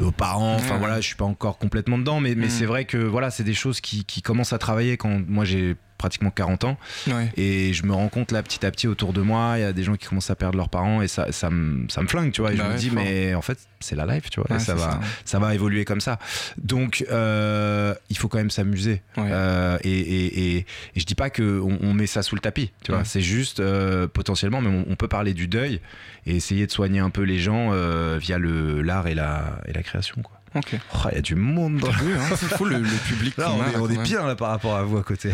nos 0.00 0.10
parents. 0.12 0.54
Enfin 0.54 0.78
voilà, 0.78 1.00
je 1.00 1.06
suis 1.06 1.16
pas 1.16 1.24
encore 1.24 1.58
complètement 1.58 1.98
dedans, 1.98 2.20
mais, 2.20 2.34
mais 2.34 2.46
Mm. 2.46 2.50
c'est 2.50 2.66
vrai 2.66 2.84
que 2.84 2.96
voilà, 2.98 3.30
c'est 3.30 3.44
des 3.44 3.54
choses 3.54 3.80
qui, 3.80 4.04
qui 4.04 4.22
commencent 4.22 4.52
à 4.52 4.58
travailler 4.58 4.96
quand 4.96 5.20
moi 5.28 5.44
j'ai 5.44 5.76
pratiquement 6.00 6.30
40 6.30 6.64
ans 6.64 6.78
Ouais. 7.06 7.30
et 7.36 7.72
je 7.74 7.84
me 7.84 7.92
rends 7.92 8.08
compte 8.08 8.32
là 8.32 8.42
petit 8.42 8.64
à 8.64 8.70
petit 8.70 8.88
autour 8.88 9.12
de 9.12 9.20
moi 9.20 9.52
il 9.56 9.60
y 9.60 9.64
a 9.64 9.72
des 9.74 9.82
gens 9.84 9.94
qui 9.96 10.06
commencent 10.08 10.30
à 10.30 10.34
perdre 10.34 10.56
leurs 10.56 10.70
parents 10.70 11.02
et 11.02 11.08
ça, 11.08 11.30
ça, 11.30 11.50
me, 11.50 11.86
ça 11.88 12.00
me 12.02 12.08
flingue 12.08 12.32
tu 12.32 12.40
vois 12.40 12.52
et 12.52 12.56
Bah 12.56 12.62
je 12.64 12.68
me 12.68 12.72
ouais, 12.74 12.78
dis 12.80 12.88
fort. 12.88 13.02
mais 13.04 13.34
en 13.34 13.42
fait 13.42 13.58
c'est 13.80 13.96
la 13.96 14.06
life 14.06 14.30
tu 14.30 14.40
vois 14.40 14.56
et 14.56 14.58
ça 14.58 14.74
va 14.74 14.80
ça. 14.92 15.00
ça 15.24 15.38
va 15.38 15.54
évoluer 15.54 15.84
comme 15.84 16.00
ça 16.00 16.18
donc 16.56 17.04
euh, 17.10 17.94
il 18.08 18.16
faut 18.16 18.28
quand 18.28 18.38
même 18.38 18.50
s'amuser. 18.50 19.02
Euh, 19.18 19.78
et, 19.84 19.90
et, 19.90 20.26
et, 20.26 20.56
et 20.58 20.66
je 21.00 21.04
dis 21.04 21.14
pas 21.14 21.30
que 21.30 21.60
on, 21.60 21.92
met 21.94 22.06
ça 22.06 22.22
sous 22.22 22.34
le 22.34 22.40
tapis 22.40 22.72
tu 22.82 22.92
vois 22.92 23.04
c'est 23.04 23.20
juste 23.20 23.60
euh, 23.60 24.06
potentiellement 24.08 24.60
mais 24.62 24.68
on, 24.70 24.90
on 24.90 24.96
peut 24.96 25.08
parler 25.08 25.34
du 25.34 25.48
deuil 25.48 25.80
et 26.26 26.36
essayer 26.36 26.66
de 26.66 26.72
soigner 26.72 27.00
un 27.00 27.10
peu 27.10 27.22
les 27.22 27.38
gens 27.38 27.70
via 28.18 28.38
le 28.38 28.80
l'art 28.82 29.06
et 29.06 29.14
la 29.14 29.60
et 29.66 29.72
la 29.72 29.82
création 29.82 30.22
quoi 30.22 30.39
Ok. 30.54 30.76
Oh, 30.94 30.98
il 31.12 31.14
y 31.14 31.18
a 31.18 31.20
du 31.20 31.36
monde. 31.36 31.78
Dans 31.78 31.88
Oui, 31.88 32.12
hein, 32.18 32.36
c'est 32.36 32.48
fou 32.56 32.64
le, 32.64 32.78
le 32.78 33.08
public 33.08 33.36
Là, 33.36 33.52
on 33.52 33.62
a, 33.62 33.68
est, 33.68 33.76
on 33.76 34.02
bien 34.02 34.26
là 34.26 34.34
par 34.34 34.48
rapport 34.48 34.74
à 34.74 34.82
vous 34.82 34.96
à 34.98 35.02
côté. 35.04 35.30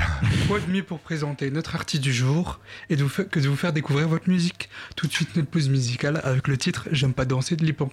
Quoi 0.46 0.60
de 0.60 0.70
mieux 0.70 0.82
pour 0.82 0.98
présenter 0.98 1.50
notre 1.50 1.74
artiste 1.74 2.02
du 2.02 2.12
jour 2.12 2.60
et 2.90 2.96
de 2.96 3.02
vous 3.04 3.24
que 3.24 3.40
de 3.40 3.48
vous 3.48 3.56
faire 3.56 3.72
découvrir 3.72 4.08
votre 4.08 4.28
musique. 4.28 4.68
Tout 4.94 5.06
de 5.06 5.12
suite, 5.12 5.34
notre 5.36 5.48
pause 5.48 5.68
musicale 5.70 6.20
avec 6.24 6.48
le 6.48 6.58
titre 6.58 6.86
J'aime 6.92 7.14
pas 7.14 7.24
danser 7.24 7.56
de 7.56 7.64
Lipan 7.64 7.90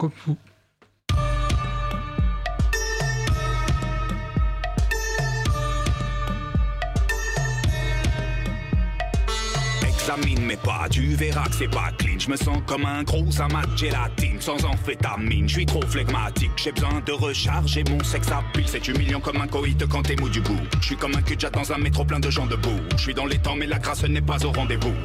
pas, 10.57 10.87
tu 10.89 11.01
verras 11.15 11.45
que 11.45 11.55
c'est 11.55 11.67
pas 11.67 11.91
clean. 11.97 12.19
Je 12.19 12.29
me 12.29 12.35
sens 12.35 12.59
comme 12.65 12.85
un 12.85 13.03
gros 13.03 13.41
amas 13.41 13.65
de 13.65 13.77
gélatine, 13.77 14.39
sans 14.39 14.63
amphétamine. 14.65 15.47
Je 15.47 15.53
suis 15.53 15.65
trop 15.65 15.81
flegmatique, 15.87 16.51
j'ai 16.55 16.71
besoin 16.71 17.01
de 17.05 17.11
recharger 17.11 17.83
mon 17.89 18.03
sexe 18.03 18.31
à 18.31 18.43
pile. 18.53 18.67
C'est 18.67 18.87
humiliant 18.87 19.19
comme 19.19 19.41
un 19.41 19.47
coït 19.47 19.85
quand 19.87 20.03
t'es 20.03 20.15
mou 20.15 20.29
du 20.29 20.41
bout. 20.41 20.59
Je 20.81 20.85
suis 20.85 20.97
comme 20.97 21.15
un 21.15 21.21
cul 21.21 21.37
dans 21.37 21.71
un 21.71 21.77
métro 21.77 22.05
plein 22.05 22.19
de 22.19 22.29
gens 22.29 22.45
debout. 22.45 22.79
Je 22.97 23.01
suis 23.01 23.13
dans 23.13 23.25
les 23.25 23.39
temps, 23.39 23.55
mais 23.55 23.67
la 23.67 23.79
grâce 23.79 24.03
n'est 24.03 24.21
pas 24.21 24.45
au 24.45 24.51
rendez-vous. 24.51 24.95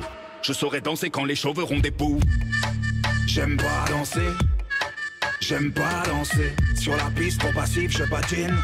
Je 0.43 0.53
saurais 0.53 0.81
danser 0.81 1.11
quand 1.11 1.25
les 1.25 1.35
chauves 1.35 1.59
auront 1.59 1.81
des 1.81 1.91
poux. 1.91 2.21
J'aime 3.27 3.57
pas 3.57 3.85
danser, 3.91 4.29
j'aime 5.41 5.73
pas 5.73 6.03
danser. 6.07 6.53
Sur 6.75 6.97
la 6.97 7.11
piste 7.11 7.41
trop 7.41 7.53
passive, 7.53 7.91
je 7.91 8.05
patine. 8.05 8.57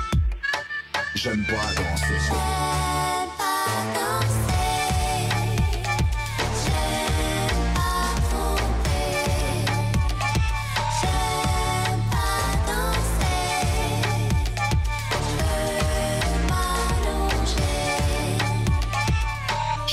J'aime 1.14 1.45
pas 1.45 1.74
danser. 1.74 2.73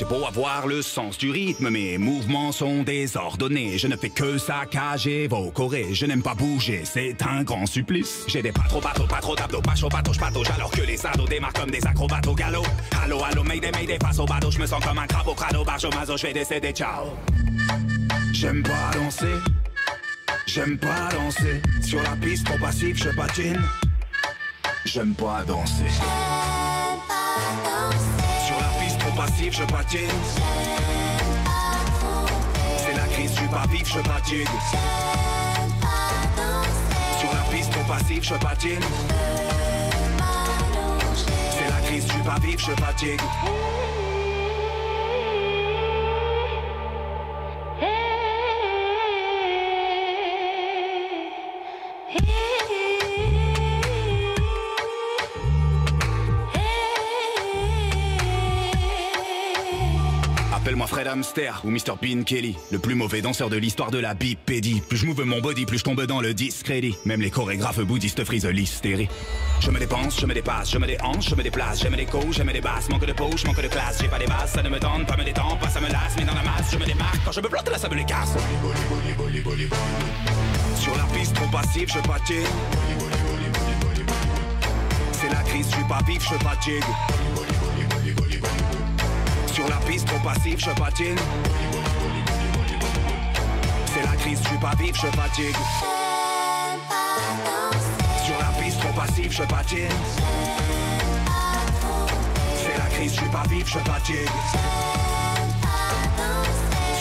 J'ai 0.01 0.07
beau 0.07 0.25
avoir 0.25 0.65
le 0.65 0.81
sens 0.81 1.15
du 1.15 1.29
rythme, 1.29 1.69
mes 1.69 1.99
mouvements 1.99 2.51
sont 2.51 2.81
désordonnés. 2.81 3.77
Je 3.77 3.85
ne 3.85 3.95
fais 3.95 4.09
que 4.09 4.39
saccager 4.39 5.27
vos 5.27 5.51
chorés. 5.51 5.93
Je 5.93 6.07
n'aime 6.07 6.23
pas 6.23 6.33
bouger, 6.33 6.81
c'est 6.85 7.21
un 7.21 7.43
grand 7.43 7.67
supplice. 7.67 8.23
J'ai 8.27 8.41
des 8.41 8.51
pas 8.51 8.63
trop 8.67 8.81
bateaux, 8.81 9.05
pas 9.05 9.19
trop 9.19 9.35
d'abdos, 9.35 9.61
pas 9.61 9.75
chaud, 9.75 9.89
patauge, 9.89 10.17
patauge. 10.17 10.47
Alors 10.55 10.71
que 10.71 10.81
les 10.81 11.05
ados 11.05 11.29
démarrent 11.29 11.53
comme 11.53 11.69
des 11.69 11.85
acrobates 11.85 12.25
au 12.25 12.33
galop. 12.33 12.65
Allô, 13.03 13.23
allô, 13.23 13.43
mayday, 13.43 13.69
mayday, 13.71 13.99
face 14.01 14.17
au 14.17 14.25
badaud. 14.25 14.49
Je 14.49 14.57
me 14.57 14.65
sens 14.65 14.83
comme 14.83 14.97
un 14.97 15.05
crabe 15.05 15.27
au 15.27 15.35
crado, 15.35 15.61
au 15.61 15.95
mazo, 15.95 16.17
je 16.17 16.25
vais 16.25 16.33
décéder, 16.33 16.71
ciao. 16.71 17.05
J'aime 18.33 18.63
pas 18.63 18.91
danser, 18.95 19.35
j'aime 20.47 20.79
pas 20.79 21.09
danser. 21.11 21.61
Sur 21.83 22.01
la 22.01 22.15
piste 22.15 22.47
trop 22.47 22.57
passif, 22.57 22.97
je 22.97 23.09
patine. 23.15 23.61
J'aime 24.83 25.13
pas 25.13 25.43
danser. 25.45 25.85
Je 29.49 29.63
patine. 29.63 29.99
C'est 32.77 32.93
la 32.93 33.07
crise, 33.07 33.33
suis 33.33 33.47
pas 33.47 33.65
vif, 33.69 33.87
je 33.87 33.99
fatigue. 33.99 34.47
Sur 37.19 37.33
la 37.33 37.41
piste 37.51 37.71
trop 37.71 37.83
passif, 37.83 38.23
je 38.23 38.35
patine. 38.35 38.79
C'est 41.51 41.69
la 41.69 41.87
crise, 41.87 42.07
suis 42.07 42.21
pas 42.21 42.39
vif, 42.39 42.59
je 42.59 42.71
Fred 60.87 61.07
Hamster 61.07 61.61
ou 61.63 61.69
Mr. 61.69 61.93
Bean 62.01 62.23
Kelly, 62.23 62.55
le 62.71 62.79
plus 62.79 62.95
mauvais 62.95 63.21
danseur 63.21 63.49
de 63.49 63.57
l'histoire 63.57 63.91
de 63.91 63.99
la 63.99 64.13
bipédie. 64.13 64.81
Plus 64.87 64.97
je 64.97 65.05
move 65.05 65.23
mon 65.23 65.39
body, 65.39 65.65
plus 65.65 65.79
je 65.79 65.83
tombe 65.83 66.05
dans 66.05 66.21
le 66.21 66.33
discrédit. 66.33 66.95
Même 67.05 67.21
les 67.21 67.29
chorégraphes 67.29 67.81
bouddhistes 67.81 68.23
frisent 68.23 68.45
l'hystérie. 68.45 69.09
Je 69.59 69.69
me 69.71 69.79
dépense, 69.79 70.19
je 70.19 70.25
me 70.25 70.33
dépasse, 70.33 70.71
je 70.71 70.77
me 70.77 70.87
déhanche, 70.87 71.29
je 71.29 71.35
me 71.35 71.43
déplace, 71.43 71.81
j'aime 71.81 71.95
les 71.95 72.05
coups, 72.05 72.37
j'aime 72.37 72.49
les 72.49 72.61
basses, 72.61 72.89
manque 72.89 73.05
de 73.05 73.13
je 73.35 73.45
manque 73.45 73.61
de 73.61 73.67
classe, 73.67 73.99
j'ai 74.01 74.07
pas 74.07 74.19
des 74.19 74.25
bases, 74.25 74.51
ça 74.53 74.63
ne 74.63 74.69
me 74.69 74.79
tente, 74.79 75.05
pas 75.05 75.17
me 75.17 75.23
détend, 75.23 75.55
pas 75.57 75.69
ça 75.69 75.79
me 75.79 75.87
lasse, 75.87 76.15
mais 76.17 76.25
dans 76.25 76.33
la 76.33 76.43
masse, 76.43 76.71
je 76.71 76.77
me 76.77 76.85
démarque, 76.85 77.19
quand 77.23 77.31
je 77.31 77.41
me 77.41 77.47
plante 77.47 77.69
là 77.69 77.77
ça 77.77 77.89
me 77.89 77.95
les 77.95 78.05
casse. 78.05 78.35
Sur 80.79 80.97
la 80.97 81.03
piste 81.13 81.35
trop 81.35 81.47
passif, 81.47 81.89
je 81.93 81.99
patine. 82.07 82.43
C'est 85.11 85.29
la 85.29 85.43
crise, 85.43 85.67
je 85.69 85.75
suis 85.75 85.87
pas 85.87 85.99
vif, 86.07 86.23
je 86.23 86.43
fatigue. 86.43 86.83
Sur 89.53 89.67
la 89.67 89.75
piste 89.77 90.07
trop 90.07 90.19
passif, 90.19 90.59
je 90.59 90.69
patine. 90.79 91.17
C'est 93.85 94.03
la 94.03 94.15
crise, 94.15 94.39
je 94.41 94.47
suis 94.47 94.57
pas 94.57 94.75
vif, 94.75 94.95
je 94.95 95.07
fatigue. 95.07 95.55
Sur 98.25 98.37
la 98.39 98.61
piste 98.61 98.79
trop 98.79 98.93
passif, 98.93 99.31
je 99.31 99.43
patine. 99.43 99.89
C'est 102.55 102.77
la 102.77 102.85
crise, 102.85 103.13
je 103.13 103.19
suis 103.19 103.29
pas 103.29 103.43
vif, 103.49 103.67
je 103.67 103.79
fatigue. 103.79 104.29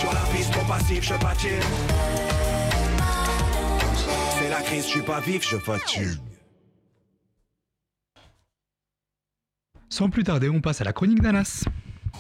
Sur 0.00 0.12
la 0.12 0.20
piste 0.34 0.50
trop 0.52 0.64
passif, 0.64 1.04
je 1.04 1.14
patine. 1.14 1.62
C'est 4.38 4.48
la 4.48 4.62
crise, 4.62 4.84
je 4.84 4.88
suis 4.88 5.02
pas 5.02 5.20
vif, 5.20 5.48
je 5.48 5.56
fatigue. 5.56 6.20
Sans 9.88 10.08
plus 10.10 10.24
tarder, 10.24 10.48
on 10.48 10.60
passe 10.60 10.80
à 10.80 10.84
la 10.84 10.92
chronique 10.92 11.20
d'Anas. 11.22 11.64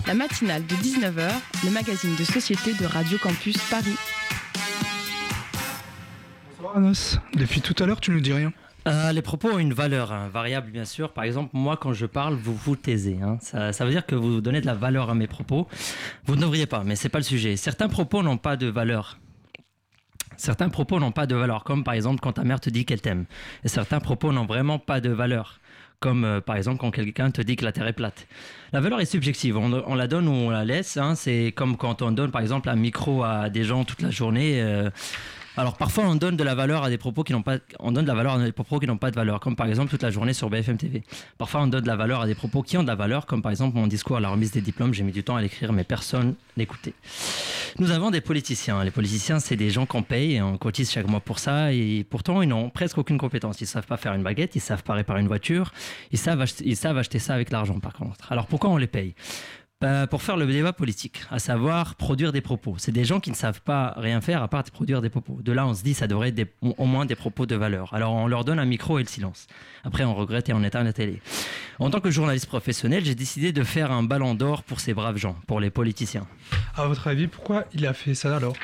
La 0.06 0.14
matinale 0.14 0.66
de 0.66 0.74
19h, 0.74 1.30
le 1.64 1.70
magazine 1.70 2.16
de 2.16 2.24
société 2.24 2.74
de 2.74 2.84
Radio 2.86 3.18
Campus 3.18 3.56
Paris. 3.70 3.96
Bonsoir 6.58 6.76
Anas. 6.76 7.18
Depuis 7.34 7.60
tout 7.60 7.74
à 7.82 7.86
l'heure, 7.86 8.00
tu 8.00 8.10
nous 8.10 8.20
dis 8.20 8.32
rien. 8.32 8.52
Euh, 8.88 9.12
les 9.12 9.22
propos 9.22 9.50
ont 9.50 9.58
une 9.58 9.74
valeur 9.74 10.10
hein, 10.12 10.28
variable, 10.32 10.70
bien 10.70 10.84
sûr. 10.84 11.12
Par 11.12 11.24
exemple, 11.24 11.50
moi, 11.52 11.76
quand 11.76 11.92
je 11.92 12.06
parle, 12.06 12.34
vous 12.34 12.54
vous 12.54 12.76
taisez. 12.76 13.18
hein. 13.22 13.38
Ça, 13.40 13.72
ça 13.72 13.84
veut 13.84 13.90
dire 13.90 14.06
que 14.06 14.14
vous 14.14 14.40
donnez 14.40 14.60
de 14.60 14.66
la 14.66 14.74
valeur 14.74 15.10
à 15.10 15.14
mes 15.14 15.26
propos. 15.26 15.68
Vous 16.24 16.34
ne 16.34 16.40
devriez 16.40 16.66
pas, 16.66 16.82
mais 16.84 16.96
c'est 16.96 17.08
pas 17.10 17.18
le 17.18 17.24
sujet. 17.24 17.56
Certains 17.56 17.88
propos 17.88 18.22
n'ont 18.22 18.38
pas 18.38 18.56
de 18.56 18.66
valeur. 18.66 19.18
Certains 20.36 20.70
propos 20.70 20.98
n'ont 20.98 21.12
pas 21.12 21.26
de 21.26 21.34
valeur, 21.36 21.64
comme 21.64 21.84
par 21.84 21.92
exemple 21.92 22.20
quand 22.20 22.32
ta 22.32 22.44
mère 22.44 22.60
te 22.60 22.70
dit 22.70 22.86
qu'elle 22.86 23.02
t'aime. 23.02 23.26
Et 23.64 23.68
certains 23.68 24.00
propos 24.00 24.32
n'ont 24.32 24.46
vraiment 24.46 24.78
pas 24.78 25.00
de 25.02 25.10
valeur, 25.10 25.60
comme 26.00 26.24
euh, 26.24 26.40
par 26.40 26.56
exemple 26.56 26.78
quand 26.78 26.90
quelqu'un 26.90 27.30
te 27.30 27.42
dit 27.42 27.56
que 27.56 27.64
la 27.64 27.72
Terre 27.72 27.86
est 27.86 27.92
plate. 27.92 28.26
La 28.72 28.80
valeur 28.80 29.00
est 29.00 29.04
subjective, 29.06 29.56
on, 29.58 29.94
la 29.94 30.06
donne 30.06 30.26
ou 30.28 30.32
on 30.32 30.50
la 30.50 30.64
laisse. 30.64 30.96
hein. 30.96 31.14
C'est 31.14 31.52
comme 31.54 31.76
quand 31.76 32.02
on 32.02 32.10
donne 32.10 32.30
par 32.30 32.40
exemple 32.40 32.68
un 32.70 32.76
micro 32.76 33.22
à 33.22 33.50
des 33.50 33.64
gens 33.64 33.84
toute 33.84 34.00
la 34.02 34.10
journée. 34.10 34.60
euh, 34.62 34.90
alors 35.56 35.76
parfois 35.76 36.04
on 36.04 36.14
donne 36.14 36.36
de 36.36 36.44
la 36.44 36.54
valeur 36.54 36.84
à 36.84 36.90
des 36.90 36.98
propos 36.98 37.24
qui 37.24 37.32
n'ont 37.32 37.42
pas, 37.42 37.58
on 37.78 37.92
donne 37.92 38.04
de 38.04 38.08
la 38.08 38.14
valeur 38.14 38.34
à 38.34 38.44
des 38.44 38.52
propos 38.52 38.78
qui 38.78 38.86
n'ont 38.86 38.96
pas 38.96 39.10
de 39.10 39.16
valeur, 39.16 39.40
comme 39.40 39.56
par 39.56 39.66
exemple 39.66 39.90
toute 39.90 40.02
la 40.02 40.10
journée 40.10 40.32
sur 40.32 40.48
BFM 40.50 40.76
TV. 40.76 41.02
Parfois 41.38 41.62
on 41.62 41.66
donne 41.66 41.82
de 41.82 41.88
la 41.88 41.96
valeur 41.96 42.20
à 42.20 42.26
des 42.26 42.34
propos 42.34 42.62
qui 42.62 42.76
ont 42.78 42.82
de 42.82 42.88
la 42.88 42.94
valeur, 42.94 43.26
comme 43.26 43.42
par 43.42 43.50
exemple 43.50 43.76
mon 43.76 43.86
discours 43.86 44.16
à 44.16 44.20
la 44.20 44.28
remise 44.28 44.52
des 44.52 44.60
diplômes. 44.60 44.94
J'ai 44.94 45.02
mis 45.02 45.12
du 45.12 45.22
temps 45.22 45.36
à 45.36 45.42
l'écrire, 45.42 45.72
mais 45.72 45.84
personne 45.84 46.34
n'écoutait. 46.56 46.94
Nous 47.78 47.90
avons 47.90 48.10
des 48.10 48.20
politiciens. 48.20 48.82
Les 48.84 48.90
politiciens, 48.90 49.38
c'est 49.38 49.56
des 49.56 49.70
gens 49.70 49.86
qu'on 49.86 50.02
paye 50.02 50.34
et 50.34 50.42
on 50.42 50.58
cotise 50.58 50.90
chaque 50.90 51.06
mois 51.06 51.20
pour 51.20 51.38
ça. 51.38 51.72
Et 51.72 52.04
pourtant, 52.08 52.42
ils 52.42 52.48
n'ont 52.48 52.68
presque 52.68 52.98
aucune 52.98 53.18
compétence. 53.18 53.60
Ils 53.60 53.66
savent 53.66 53.86
pas 53.86 53.96
faire 53.96 54.14
une 54.14 54.22
baguette, 54.22 54.56
ils 54.56 54.60
savent 54.60 54.82
pas 54.82 54.94
réparer 54.94 55.20
une 55.20 55.28
voiture, 55.28 55.72
ils 56.12 56.18
savent 56.18 56.40
acheter, 56.40 56.64
ils 56.66 56.76
savent 56.76 56.98
acheter 56.98 57.18
ça 57.18 57.34
avec 57.34 57.50
l'argent 57.50 57.78
par 57.80 57.92
contre. 57.92 58.32
Alors 58.32 58.46
pourquoi 58.46 58.70
on 58.70 58.76
les 58.76 58.86
paye? 58.86 59.14
Pour 60.10 60.20
faire 60.22 60.36
le 60.36 60.46
débat 60.46 60.74
politique, 60.74 61.22
à 61.30 61.38
savoir 61.38 61.94
produire 61.94 62.32
des 62.32 62.42
propos. 62.42 62.74
C'est 62.76 62.92
des 62.92 63.06
gens 63.06 63.18
qui 63.18 63.30
ne 63.30 63.34
savent 63.34 63.62
pas 63.62 63.94
rien 63.96 64.20
faire 64.20 64.42
à 64.42 64.48
part 64.48 64.62
produire 64.64 65.00
des 65.00 65.08
propos. 65.08 65.38
De 65.42 65.52
là, 65.52 65.66
on 65.66 65.72
se 65.72 65.82
dit 65.82 65.94
ça 65.94 66.06
devrait 66.06 66.28
être 66.28 66.34
des- 66.34 66.50
au 66.60 66.84
moins 66.84 67.06
des 67.06 67.14
propos 67.14 67.46
de 67.46 67.56
valeur. 67.56 67.94
Alors 67.94 68.12
on 68.12 68.26
leur 68.26 68.44
donne 68.44 68.58
un 68.58 68.66
micro 68.66 68.98
et 68.98 69.02
le 69.02 69.08
silence. 69.08 69.46
Après, 69.82 70.04
on 70.04 70.14
regrette 70.14 70.50
et 70.50 70.52
on 70.52 70.62
éteint 70.62 70.82
la 70.82 70.92
télé. 70.92 71.22
En 71.78 71.88
tant 71.88 72.00
que 72.00 72.10
journaliste 72.10 72.46
professionnel, 72.46 73.04
j'ai 73.06 73.14
décidé 73.14 73.52
de 73.52 73.64
faire 73.64 73.90
un 73.90 74.02
ballon 74.02 74.34
d'or 74.34 74.64
pour 74.64 74.80
ces 74.80 74.92
braves 74.92 75.16
gens, 75.16 75.36
pour 75.46 75.60
les 75.60 75.70
politiciens. 75.70 76.26
À 76.76 76.86
votre 76.86 77.08
avis, 77.08 77.26
pourquoi 77.26 77.64
il 77.72 77.86
a 77.86 77.94
fait 77.94 78.14
ça 78.14 78.36
alors? 78.36 78.54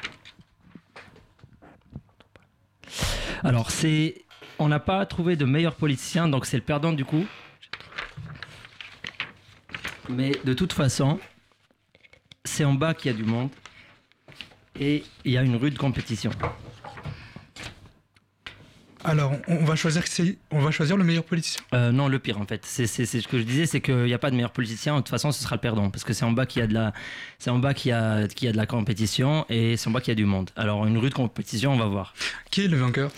Alors, 3.42 3.70
c'est. 3.70 4.22
On 4.58 4.68
n'a 4.68 4.80
pas 4.80 5.04
trouvé 5.06 5.36
de 5.36 5.44
meilleur 5.44 5.74
politicien, 5.74 6.28
donc 6.28 6.46
c'est 6.46 6.56
le 6.56 6.62
perdant 6.62 6.92
du 6.92 7.04
coup. 7.04 7.24
Mais 10.08 10.32
de 10.44 10.52
toute 10.52 10.72
façon, 10.72 11.18
c'est 12.44 12.64
en 12.64 12.74
bas 12.74 12.94
qu'il 12.94 13.10
y 13.10 13.14
a 13.14 13.16
du 13.16 13.24
monde. 13.24 13.50
Et 14.78 15.04
il 15.24 15.32
y 15.32 15.38
a 15.38 15.42
une 15.42 15.56
rude 15.56 15.78
compétition. 15.78 16.30
Alors, 19.08 19.32
on 19.46 19.64
va 19.64 19.76
choisir, 19.76 20.02
on 20.50 20.58
va 20.60 20.72
choisir 20.72 20.96
le 20.96 21.04
meilleur 21.04 21.22
politicien. 21.22 21.62
Euh, 21.74 21.92
non, 21.92 22.08
le 22.08 22.18
pire 22.18 22.40
en 22.40 22.44
fait. 22.44 22.62
C'est 22.64 22.86
ce 22.86 23.28
que 23.28 23.38
je 23.38 23.44
disais, 23.44 23.66
c'est 23.66 23.80
qu'il 23.80 24.04
n'y 24.04 24.12
a 24.14 24.18
pas 24.18 24.30
de 24.30 24.34
meilleur 24.34 24.50
politicien. 24.50 24.94
De 24.96 25.00
toute 25.00 25.08
façon, 25.10 25.30
ce 25.30 25.40
sera 25.42 25.54
le 25.54 25.60
perdant 25.60 25.90
parce 25.90 26.02
que 26.02 26.12
c'est 26.12 26.24
en 26.24 26.32
bas 26.32 26.44
qu'il 26.44 26.60
y 26.60 26.64
a 26.64 26.66
de 26.66 26.74
la, 26.74 26.92
c'est 27.38 27.50
en 27.50 27.58
bas 27.60 27.72
qu'il 27.72 27.90
y 27.90 27.92
a, 27.92 28.22
y 28.40 28.48
a 28.48 28.52
de 28.52 28.56
la 28.56 28.66
compétition 28.66 29.46
et 29.48 29.76
c'est 29.76 29.88
en 29.88 29.92
bas 29.92 30.00
qu'il 30.00 30.10
y 30.10 30.12
a 30.12 30.16
du 30.16 30.24
monde. 30.24 30.50
Alors 30.56 30.86
une 30.86 30.98
rude 30.98 31.14
compétition, 31.14 31.72
on 31.72 31.76
va 31.76 31.86
voir. 31.86 32.14
Qui 32.50 32.64
est 32.64 32.68
le 32.68 32.76
vainqueur? 32.78 33.10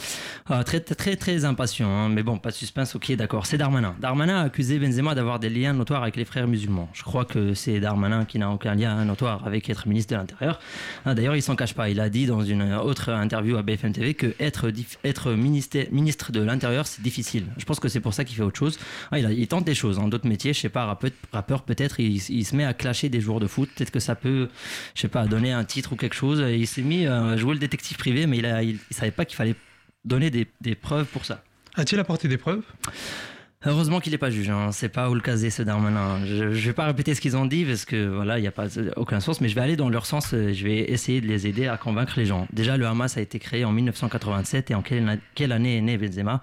Ah, 0.50 0.62
très, 0.62 0.80
très, 0.80 1.16
très, 1.16 1.44
impatient, 1.44 1.88
hein, 1.88 2.08
mais 2.10 2.22
bon, 2.22 2.38
pas 2.38 2.50
de 2.50 2.54
suspense, 2.54 2.94
ok, 2.94 3.12
d'accord. 3.12 3.46
C'est 3.46 3.58
Darmanin. 3.58 3.94
Darmanin 4.00 4.40
a 4.40 4.44
accusé 4.44 4.78
Benzema 4.78 5.14
d'avoir 5.14 5.38
des 5.38 5.48
liens 5.50 5.72
notoires 5.72 6.02
avec 6.02 6.16
les 6.16 6.24
frères 6.24 6.48
musulmans. 6.48 6.88
Je 6.92 7.02
crois 7.02 7.24
que 7.24 7.54
c'est 7.54 7.80
Darmanin 7.80 8.24
qui 8.26 8.38
n'a 8.38 8.50
aucun 8.50 8.74
lien 8.74 9.04
notoire 9.04 9.46
avec 9.46 9.68
être 9.70 9.88
ministre 9.88 10.14
de 10.14 10.18
l'Intérieur. 10.20 10.60
Ah, 11.06 11.14
D'ailleurs, 11.14 11.36
il 11.36 11.42
s'en 11.42 11.56
cache 11.56 11.74
pas. 11.74 11.88
Il 11.88 12.00
a 12.00 12.08
dit 12.10 12.26
dans 12.26 12.42
une 12.42 12.74
autre 12.74 13.10
interview 13.10 13.56
à 13.56 13.62
BFM 13.62 13.92
TV 13.92 14.14
que 14.14 14.34
être, 14.38 14.70
être 15.04 15.32
ministère- 15.32 15.77
ministre 15.90 16.32
de 16.32 16.40
l'Intérieur, 16.40 16.86
c'est 16.86 17.02
difficile. 17.02 17.46
Je 17.56 17.64
pense 17.64 17.80
que 17.80 17.88
c'est 17.88 18.00
pour 18.00 18.14
ça 18.14 18.24
qu'il 18.24 18.36
fait 18.36 18.42
autre 18.42 18.58
chose. 18.58 18.78
Ah, 19.10 19.18
il, 19.18 19.48
tente 19.48 19.64
des 19.64 19.74
choses, 19.74 19.98
hein, 19.98 20.08
d'autres 20.08 20.28
métiers, 20.28 20.52
je 20.52 20.60
sais 20.60 20.68
pas, 20.68 20.84
rappeur, 20.84 21.10
rappeur, 21.32 21.62
peut-être, 21.62 22.00
il, 22.00 22.20
se 22.20 22.56
met 22.56 22.64
à 22.64 22.74
clasher 22.74 23.08
des 23.08 23.20
joueurs 23.20 23.40
de 23.40 23.46
foot. 23.46 23.70
Peut-être 23.74 23.90
que 23.90 24.00
ça 24.00 24.14
peut, 24.14 24.48
je 24.94 25.00
sais 25.00 25.08
pas, 25.08 25.26
donner 25.26 25.52
un 25.52 25.64
titre 25.64 25.92
ou 25.92 25.96
quelque 25.96 26.16
chose. 26.16 26.42
Il 26.48 26.66
s'est 26.66 26.82
mis 26.82 27.06
à 27.06 27.36
jouer 27.36 27.54
le 27.54 27.60
détective 27.60 27.96
privé, 27.96 28.26
mais 28.26 28.38
il, 28.38 28.46
a, 28.46 28.60
savait 28.90 29.10
pas 29.10 29.24
qu'il 29.24 29.36
fallait 29.36 29.56
donner 30.04 30.30
des 30.30 30.74
preuves 30.74 31.06
pour 31.06 31.24
ça. 31.24 31.42
A-t-il 31.74 32.00
apporté 32.00 32.26
des 32.26 32.38
preuves? 32.38 32.64
Heureusement 33.66 33.98
qu'il 33.98 34.12
n'est 34.12 34.18
pas 34.18 34.30
juge, 34.30 34.50
hein. 34.50 34.70
c'est 34.70 34.88
pas 34.88 35.10
Oulkazé 35.10 35.50
ce 35.50 35.62
Darmanin. 35.64 36.24
Je, 36.24 36.44
ne 36.44 36.48
vais 36.50 36.72
pas 36.72 36.86
répéter 36.86 37.14
ce 37.16 37.20
qu'ils 37.20 37.36
ont 37.36 37.44
dit 37.44 37.64
parce 37.64 37.84
que 37.84 38.06
voilà, 38.06 38.38
il 38.38 38.42
n'y 38.42 38.46
a 38.46 38.52
pas 38.52 38.66
aucun 38.96 39.18
sens, 39.18 39.40
mais 39.40 39.48
je 39.48 39.56
vais 39.56 39.60
aller 39.60 39.74
dans 39.74 39.88
leur 39.88 40.06
sens, 40.06 40.30
je 40.30 40.64
vais 40.64 40.90
essayer 40.92 41.20
de 41.20 41.26
les 41.26 41.48
aider 41.48 41.66
à 41.66 41.76
convaincre 41.76 42.14
les 42.16 42.24
gens. 42.24 42.46
Déjà, 42.52 42.76
le 42.76 42.86
Hamas 42.86 43.16
a 43.16 43.20
été 43.20 43.40
créé 43.40 43.64
en 43.64 43.72
1987 43.72 44.70
et 44.70 44.74
en 44.76 44.82
quelle, 44.82 45.18
quelle 45.34 45.50
année 45.50 45.76
est 45.76 45.80
né 45.80 45.98
Benzema? 45.98 46.40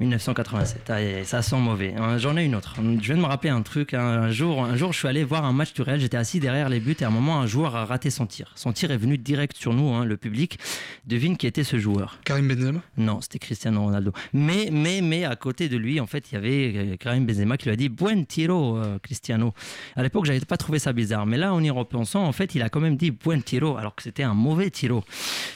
1987. 0.00 0.82
Ah, 0.88 1.02
et 1.02 1.24
ça 1.24 1.42
sent 1.42 1.56
mauvais. 1.58 1.94
Hein, 1.96 2.18
J'en 2.18 2.36
ai 2.36 2.44
une 2.44 2.54
autre. 2.54 2.74
Je 2.78 3.06
viens 3.06 3.16
de 3.16 3.20
me 3.20 3.26
rappeler 3.26 3.50
un 3.50 3.62
truc. 3.62 3.94
hein. 3.94 4.00
Un 4.00 4.30
jour, 4.30 4.64
un 4.64 4.74
jour, 4.76 4.92
je 4.92 4.98
suis 4.98 5.08
allé 5.08 5.24
voir 5.24 5.44
un 5.44 5.52
match 5.52 5.72
du 5.74 5.82
Real. 5.82 6.00
J'étais 6.00 6.16
assis 6.16 6.40
derrière 6.40 6.68
les 6.68 6.80
buts 6.80 6.96
et 6.98 7.04
à 7.04 7.08
un 7.08 7.10
moment, 7.10 7.40
un 7.40 7.46
joueur 7.46 7.76
a 7.76 7.84
raté 7.84 8.10
son 8.10 8.26
tir. 8.26 8.52
Son 8.54 8.72
tir 8.72 8.90
est 8.90 8.96
venu 8.96 9.18
direct 9.18 9.56
sur 9.56 9.74
nous, 9.74 9.88
hein, 9.92 10.04
le 10.04 10.16
public. 10.16 10.58
Devine 11.06 11.36
qui 11.36 11.46
était 11.46 11.64
ce 11.64 11.78
joueur 11.78 12.18
Karim 12.24 12.48
Benzema? 12.48 12.80
Non, 12.96 13.20
c'était 13.20 13.38
Cristiano 13.38 13.82
Ronaldo. 13.82 14.12
Mais, 14.32 14.70
mais, 14.72 15.00
mais 15.02 15.24
à 15.24 15.36
côté 15.36 15.68
de 15.68 15.76
lui, 15.76 16.00
en 16.00 16.06
fait, 16.06 16.30
il 16.30 16.34
y 16.34 16.38
avait 16.38 16.72
euh, 16.76 16.96
Karim 16.96 17.26
Benzema 17.26 17.56
qui 17.56 17.66
lui 17.66 17.72
a 17.72 17.76
dit 17.76 17.88
Buen 17.90 18.24
tiro, 18.24 18.78
euh, 18.78 18.98
Cristiano. 19.02 19.52
À 19.96 20.02
l'époque, 20.02 20.24
j'avais 20.24 20.40
pas 20.40 20.56
trouvé 20.56 20.78
ça 20.78 20.92
bizarre. 20.92 21.26
Mais 21.26 21.36
là, 21.36 21.52
en 21.52 21.62
y 21.62 21.70
repensant, 21.70 22.24
en 22.24 22.32
fait, 22.32 22.54
il 22.54 22.62
a 22.62 22.68
quand 22.70 22.80
même 22.80 22.96
dit 22.96 23.10
Buen 23.10 23.42
tiro, 23.42 23.76
alors 23.76 23.94
que 23.94 24.02
c'était 24.02 24.22
un 24.22 24.34
mauvais 24.34 24.70
tiro. 24.70 25.04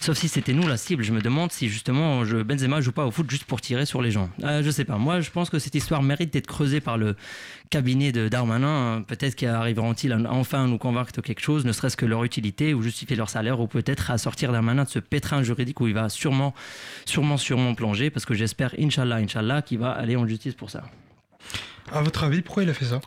Sauf 0.00 0.18
si 0.18 0.28
c'était 0.28 0.52
nous 0.52 0.68
la 0.68 0.76
cible. 0.76 1.02
Je 1.02 1.12
me 1.12 1.20
demande 1.22 1.50
si 1.50 1.68
justement 1.68 2.24
je, 2.24 2.36
Benzema 2.38 2.80
joue 2.82 2.92
pas 2.92 3.06
au 3.06 3.10
foot 3.10 3.30
juste 3.30 3.44
pour 3.44 3.60
tirer 3.62 3.86
sur 3.86 4.02
les 4.02 4.10
gens. 4.10 4.28
Euh, 4.42 4.62
je 4.62 4.70
sais 4.70 4.84
pas. 4.84 4.96
Moi, 4.96 5.20
je 5.20 5.30
pense 5.30 5.50
que 5.50 5.58
cette 5.58 5.74
histoire 5.74 6.02
mérite 6.02 6.32
d'être 6.32 6.46
creusée 6.46 6.80
par 6.80 6.98
le 6.98 7.14
cabinet 7.70 8.12
de 8.12 8.28
Darmanin. 8.28 9.04
Peut-être 9.06 9.36
qu'arriveront-ils 9.36 10.12
enfin 10.28 10.64
à 10.64 10.66
nous 10.66 10.78
convaincre 10.78 11.12
de 11.12 11.20
quelque 11.20 11.40
chose, 11.40 11.64
ne 11.64 11.72
serait-ce 11.72 11.96
que 11.96 12.06
leur 12.06 12.24
utilité 12.24 12.74
ou 12.74 12.82
justifier 12.82 13.16
leur 13.16 13.30
salaire, 13.30 13.60
ou 13.60 13.66
peut-être 13.66 14.10
à 14.10 14.18
sortir 14.18 14.52
Darmanin 14.52 14.84
de 14.84 14.88
ce 14.88 14.98
pétrin 14.98 15.42
juridique 15.42 15.80
où 15.80 15.86
il 15.86 15.94
va 15.94 16.08
sûrement, 16.08 16.54
sûrement, 17.04 17.36
sûrement 17.36 17.74
plonger, 17.74 18.10
parce 18.10 18.24
que 18.24 18.34
j'espère, 18.34 18.74
Inch'Allah, 18.78 19.16
Inch'Allah, 19.16 19.62
qu'il 19.62 19.78
va 19.78 19.90
aller 19.92 20.16
en 20.16 20.26
justice 20.26 20.54
pour 20.54 20.70
ça. 20.70 20.84
À 21.92 22.00
votre 22.00 22.24
avis, 22.24 22.42
pourquoi 22.42 22.62
il 22.62 22.70
a 22.70 22.74
fait 22.74 22.86
ça? 22.86 23.00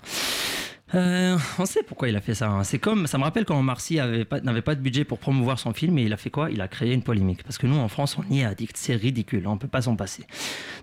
Euh, 0.95 1.37
on 1.59 1.65
sait 1.65 1.83
pourquoi 1.83 2.07
il 2.07 2.15
a 2.15 2.21
fait 2.21 2.33
ça. 2.33 2.49
hein. 2.49 2.63
C'est 2.63 2.79
comme, 2.79 3.07
ça 3.07 3.17
me 3.17 3.23
rappelle 3.23 3.43
quand 3.43 3.61
Marcy 3.61 3.95
n'avait 3.97 4.23
pas 4.25 4.75
de 4.75 4.79
budget 4.79 5.03
pour 5.03 5.19
promouvoir 5.19 5.59
son 5.59 5.73
film 5.73 5.97
et 5.97 6.03
il 6.03 6.13
a 6.13 6.17
fait 6.17 6.29
quoi? 6.29 6.49
Il 6.49 6.61
a 6.61 6.67
créé 6.67 6.93
une 6.93 7.03
polémique. 7.03 7.43
Parce 7.43 7.57
que 7.57 7.67
nous, 7.67 7.77
en 7.77 7.89
France, 7.89 8.17
on 8.17 8.23
y 8.33 8.39
est 8.39 8.45
addict. 8.45 8.77
C'est 8.77 8.95
ridicule. 8.95 9.47
On 9.47 9.57
peut 9.57 9.67
pas 9.67 9.81
s'en 9.81 9.95
passer. 9.95 10.23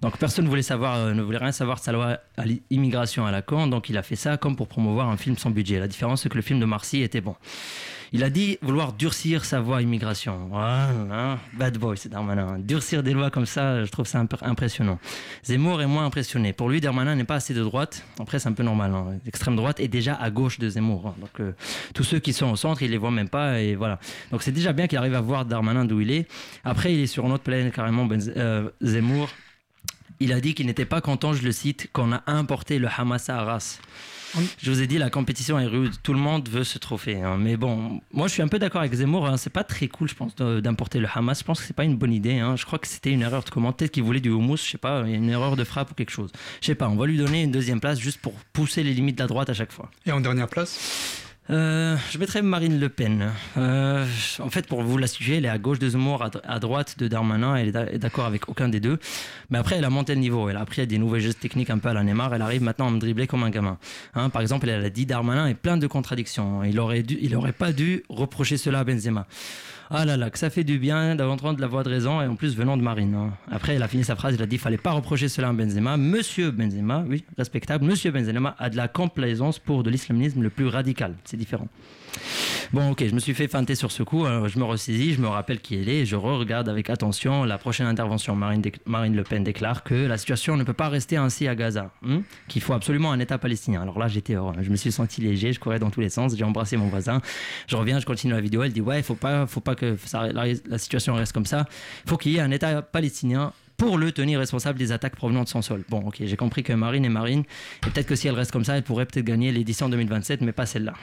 Donc 0.02 0.18
personne 0.18 0.46
voulait 0.46 0.62
savoir, 0.62 0.96
euh, 0.96 1.14
ne 1.14 1.22
voulait 1.22 1.38
rien 1.38 1.52
savoir 1.52 1.78
de 1.78 1.82
sa 1.82 1.92
loi 1.92 2.18
à 2.36 2.44
l'immigration 2.44 3.24
à 3.24 3.30
la 3.30 3.40
con. 3.40 3.66
Donc 3.66 3.88
il 3.88 3.96
a 3.96 4.02
fait 4.02 4.16
ça 4.16 4.36
comme 4.36 4.57
pour 4.57 4.68
promouvoir 4.68 5.09
un 5.09 5.16
film 5.16 5.38
sans 5.38 5.50
budget. 5.50 5.78
La 5.78 5.88
différence, 5.88 6.22
c'est 6.22 6.28
que 6.28 6.36
le 6.36 6.42
film 6.42 6.61
de 6.61 6.66
Marcy 6.66 7.02
était 7.02 7.22
bon. 7.22 7.36
Il 8.12 8.22
a 8.22 8.30
dit 8.30 8.59
vouloir 8.62 8.92
durcir 8.92 9.44
sa 9.44 9.61
voie 9.61 9.82
immigration. 9.82 10.46
Voilà, 10.50 11.38
bad 11.55 11.78
boy, 11.78 11.96
c'est 11.96 12.09
Darmanin. 12.09 12.59
Durcir 12.59 13.02
des 13.02 13.12
lois 13.12 13.30
comme 13.30 13.46
ça, 13.46 13.84
je 13.84 13.90
trouve 13.90 14.07
ça 14.07 14.18
un 14.20 14.26
peu 14.26 14.36
impressionnant. 14.42 14.98
Zemmour 15.44 15.82
est 15.82 15.86
moins 15.86 16.05
impressionné. 16.07 16.52
Pour 16.52 16.68
lui, 16.68 16.80
Darmanin 16.80 17.14
n'est 17.16 17.24
pas 17.24 17.36
assez 17.36 17.55
de 17.55 17.62
droite. 17.62 18.05
Après, 18.20 18.38
c'est 18.38 18.48
un 18.48 18.52
peu 18.52 18.62
normal. 18.62 18.92
hein. 18.94 19.18
L'extrême 19.24 19.57
droite 19.57 19.80
est 19.80 19.88
déjà 19.88 20.14
à 20.14 20.30
gauche 20.30 20.59
de 20.59 20.68
Zemmour. 20.68 21.09
hein. 21.09 21.14
Donc, 21.20 21.40
euh, 21.40 21.52
tous 21.94 22.05
ceux 22.05 22.18
qui 22.20 22.32
sont 22.32 22.50
au 22.50 22.57
centre, 22.57 22.82
il 22.82 22.90
les 22.90 22.98
voit 22.98 23.11
même 23.11 23.28
pas. 23.28 23.61
Et 23.61 23.74
voilà. 23.74 23.98
Donc, 24.30 24.42
c'est 24.42 24.52
déjà 24.52 24.72
bien 24.72 24.86
qu'il 24.86 24.98
arrive 24.98 25.14
à 25.14 25.20
voir 25.20 25.44
Darmanin 25.44 25.84
d'où 25.84 26.00
il 26.00 26.11
est. 26.11 26.28
Après, 26.64 26.92
il 26.94 27.00
est 27.00 27.07
sur 27.07 27.24
une 27.26 27.32
autre 27.32 27.44
planète 27.44 27.74
carrément, 27.74 28.09
euh, 28.36 28.70
Zemmour. 28.80 29.28
Il 30.20 30.32
a 30.32 30.40
dit 30.40 30.55
qu'il 30.55 30.66
n'était 30.66 30.84
pas 30.84 31.00
content, 31.00 31.32
je 31.32 31.42
le 31.42 31.50
cite, 31.50 31.90
qu'on 31.92 32.12
a 32.12 32.22
importé 32.26 32.78
le 32.78 32.88
Hamas 32.96 33.28
à 33.28 33.38
Arras. 33.38 33.80
Je 34.62 34.70
vous 34.70 34.80
ai 34.82 34.87
dit, 34.87 34.99
la 34.99 35.11
compétition 35.11 35.59
est 35.59 35.66
rude. 35.66 35.93
Tout 36.03 36.12
le 36.12 36.18
monde 36.18 36.49
veut 36.49 36.64
ce 36.64 36.78
trophée. 36.78 37.20
hein. 37.22 37.37
Mais 37.39 37.57
bon, 37.57 38.01
moi, 38.12 38.26
je 38.28 38.32
suis 38.32 38.43
un 38.43 38.49
peu 38.49 38.59
d'accord 38.59 38.80
avec 38.80 38.93
Zemmour. 38.95 39.26
hein. 39.26 39.37
C'est 39.37 39.51
pas 39.51 39.64
très 39.64 39.89
cool, 39.89 40.09
je 40.09 40.14
pense, 40.14 40.35
d'importer 40.37 40.99
le 41.01 41.09
Hamas. 41.12 41.39
Je 41.41 41.45
pense 41.45 41.61
que 41.61 41.66
c'est 41.66 41.76
pas 41.76 41.85
une 41.85 41.97
bonne 41.97 42.12
idée. 42.12 42.39
hein. 42.39 42.57
Je 42.57 42.64
crois 42.64 42.78
que 42.78 42.87
c'était 42.87 43.11
une 43.11 43.22
erreur 43.22 43.45
de 43.45 43.51
comment. 43.51 43.72
Peut-être 43.72 43.93
qu'il 43.93 44.03
voulait 44.03 44.20
du 44.20 44.30
houmous, 44.30 44.57
je 44.59 44.70
sais 44.72 44.78
pas, 44.78 45.01
une 45.03 45.28
erreur 45.30 45.57
de 45.57 45.64
frappe 45.64 45.91
ou 45.91 45.95
quelque 45.95 46.11
chose. 46.11 46.30
Je 46.61 46.66
sais 46.66 46.74
pas. 46.74 46.89
On 46.89 46.97
va 46.97 47.07
lui 47.07 47.16
donner 47.18 47.43
une 47.43 47.51
deuxième 47.53 47.80
place 47.80 47.99
juste 47.99 48.20
pour 48.20 48.32
pousser 48.53 48.82
les 48.82 48.95
limites 48.95 49.16
de 49.18 49.22
la 49.22 49.28
droite 49.28 49.51
à 49.51 49.55
chaque 49.55 49.72
fois. 49.72 49.91
Et 50.07 50.12
en 50.12 50.20
dernière 50.20 50.49
place? 50.49 51.22
Euh, 51.51 51.97
je 52.11 52.16
mettrais 52.16 52.40
Marine 52.40 52.80
Le 52.80 52.88
Pen. 52.88 53.30
Euh, 53.59 54.07
en 54.40 54.49
fait, 54.49 54.66
pour 54.66 54.82
vous 54.82 54.97
la 54.97 55.07
situer, 55.07 55.36
elle 55.36 55.45
est 55.45 55.49
à 55.51 55.59
gauche 55.59 55.78
de 55.78 55.88
Zemmour, 55.90 56.22
à, 56.22 56.30
à 56.45 56.59
droite 56.59 56.99
de 56.99 57.07
Darmanin. 57.07 57.55
Elle 57.57 57.68
est 57.68 57.72
d'a- 57.72 57.92
est 57.92 57.99
d'accord 57.99 58.24
avec 58.24 58.49
aucun 58.49 58.70
des 58.70 58.80
deux. 58.80 58.99
Mais 59.51 59.59
après, 59.59 59.76
elle 59.76 59.84
a 59.84 59.90
monté 59.90 60.14
le 60.14 60.20
niveau. 60.20 60.49
Elle 60.49 60.57
a 60.57 60.61
appris 60.61 60.86
des 60.86 60.97
nouvelles 60.97 61.20
gestes 61.20 61.40
techniques 61.40 61.68
un 61.68 61.76
peu 61.78 61.88
à 61.88 61.92
la 61.92 62.03
Neymar. 62.03 62.34
Elle 62.34 62.40
arrive 62.40 62.62
maintenant 62.62 62.88
à 62.88 62.90
me 62.90 62.99
dribbler 62.99 63.26
comme 63.26 63.42
un 63.42 63.51
gamin. 63.51 63.76
Hein, 64.14 64.30
par 64.30 64.40
exemple, 64.40 64.68
elle 64.70 64.82
a 64.84 64.88
dit 64.90 65.05
Darmanin 65.05 65.47
est 65.47 65.55
plein 65.55 65.76
de 65.76 65.86
contradictions. 65.86 66.64
Il 66.64 66.80
aurait 66.80 67.03
dû, 67.03 67.18
il 67.20 67.36
aurait 67.36 67.53
pas 67.53 67.72
dû 67.72 68.05
reprocher 68.09 68.57
cela 68.57 68.78
à 68.80 68.84
Benzema. 68.84 69.26
Ah 69.91 70.05
là 70.05 70.16
là, 70.16 70.30
que 70.30 70.39
ça 70.39 70.51
fait 70.51 70.64
du 70.64 70.78
bien 70.78 71.14
d'entendre 71.14 71.61
la 71.61 71.66
voix 71.66 71.82
de 71.85 71.91
raison 71.91 72.20
et 72.22 72.26
en 72.26 72.37
plus 72.37 72.57
venant 72.57 72.76
de 72.76 72.82
Marine. 72.82 73.14
hein. 73.14 73.32
Après, 73.51 73.74
elle 73.74 73.82
a 73.82 73.89
fini 73.89 74.03
sa 74.03 74.16
phrase, 74.16 74.35
elle 74.35 74.43
a 74.43 74.47
dit 74.47 74.59
fallait 74.59 74.78
pas 74.78 74.93
reprocher 74.93 75.28
cela 75.28 75.49
à 75.49 75.53
Benzema. 75.53 75.97
Monsieur 75.97 76.51
Benzema, 76.51 77.05
oui, 77.07 77.24
respectable, 77.37 77.85
Monsieur 77.85 78.11
Benzema 78.11 78.57
a 78.59 78.70
de 78.70 78.76
la 78.76 78.89
complaisance 78.89 79.59
pour 79.59 79.82
de 79.82 79.91
l'islamisme 79.91 80.43
le 80.43 80.51
plus 80.51 80.68
radical. 80.68 81.14
C'est 81.24 81.37
différent. 81.37 81.68
Bon, 82.73 82.91
ok, 82.91 83.05
je 83.07 83.15
me 83.15 83.21
suis 83.21 83.35
fait 83.35 83.49
feinter 83.49 83.75
sur 83.75 83.93
ce 83.93 84.03
coup. 84.03 84.25
alors 84.25 84.49
je 84.49 84.59
me 84.59 84.65
ressaisis, 84.65 85.15
je 85.15 85.21
me 85.21 85.29
rappelle 85.29 85.61
qui 85.61 85.77
elle 85.77 85.89
est 85.89 86.05
je 86.07 86.17
re-regarde 86.17 86.69
avec 86.69 86.91
attention 86.91 87.45
la 87.45 87.59
prochaine 87.59 87.87
intervention. 87.87 88.35
Marine, 88.35 88.62
Marine 88.87 89.15
Le 89.15 89.23
Pen 89.23 89.45
déclare 89.45 89.85
que 89.85 89.95
la 89.95 90.19
situation 90.19 90.57
ne 90.57 90.65
peut 90.65 90.73
pas 90.73 90.89
rester 90.89 91.17
ainsi 91.17 91.47
à 91.49 91.55
Gaza, 91.55 91.91
hein, 92.07 92.23
qu'il 92.49 92.62
faut 92.62 92.73
absolument 92.73 93.12
un 93.12 93.21
État 93.21 93.39
palestinien. 93.39 93.83
Alors 93.83 93.99
là, 93.99 94.09
j'étais 94.09 94.35
heureux. 94.35 94.55
Je 94.61 94.71
me 94.71 94.77
suis 94.77 94.93
senti 94.93 95.21
léger, 95.21 95.53
je 95.53 95.61
courais 95.61 95.79
dans 95.79 95.91
tous 95.91 96.01
les 96.01 96.09
sens, 96.09 96.37
j'ai 96.37 96.45
embrassé 96.45 96.77
mon 96.77 96.89
voisin. 96.89 97.21
Je 97.67 97.77
reviens, 97.77 98.01
je 98.01 98.07
continue 98.07 98.33
la 98.33 98.41
vidéo. 98.41 98.62
Elle 98.62 98.73
dit 98.73 98.81
Ouais, 98.81 99.03
faut 99.03 99.15
pas, 99.15 99.47
faut 99.47 99.61
pas 99.61 99.75
que 99.75 99.97
la 100.15 100.79
situation 100.79 101.15
reste 101.15 101.33
comme 101.33 101.47
ça. 101.47 101.67
Il 102.05 102.11
faut 102.11 102.17
qu'il 102.17 102.33
y 102.33 102.37
ait 102.37 102.41
un 102.41 102.51
État 102.51 102.83
palestinien 102.83 103.53
pour 103.77 103.99
le 103.99 104.12
tenir 104.12 104.39
responsable 104.39 104.79
des 104.79 104.93
attaques 104.93 105.17
provenant 105.17 105.45
de 105.45 105.49
son 105.49 105.62
sol. 105.62 105.85
Bon, 105.89 106.01
ok, 106.07 106.17
j'ai 106.21 106.37
compris 106.37 106.62
que 106.62 106.73
Marine 106.73 107.05
est 107.05 107.11
Marine. 107.11 107.45
Et 107.87 107.91
peut-être 107.91 108.07
que 108.07 108.15
si 108.15 108.29
elle 108.29 108.35
reste 108.35 108.53
comme 108.53 108.65
ça, 108.65 108.77
elle 108.77 108.83
pourrait 108.83 109.07
peut-être 109.07 109.25
gagner 109.25 109.53
l'édition 109.53 109.89
2027, 109.89 110.41
mais 110.43 110.53
pas 110.53 110.67
celle-là. 110.67 110.95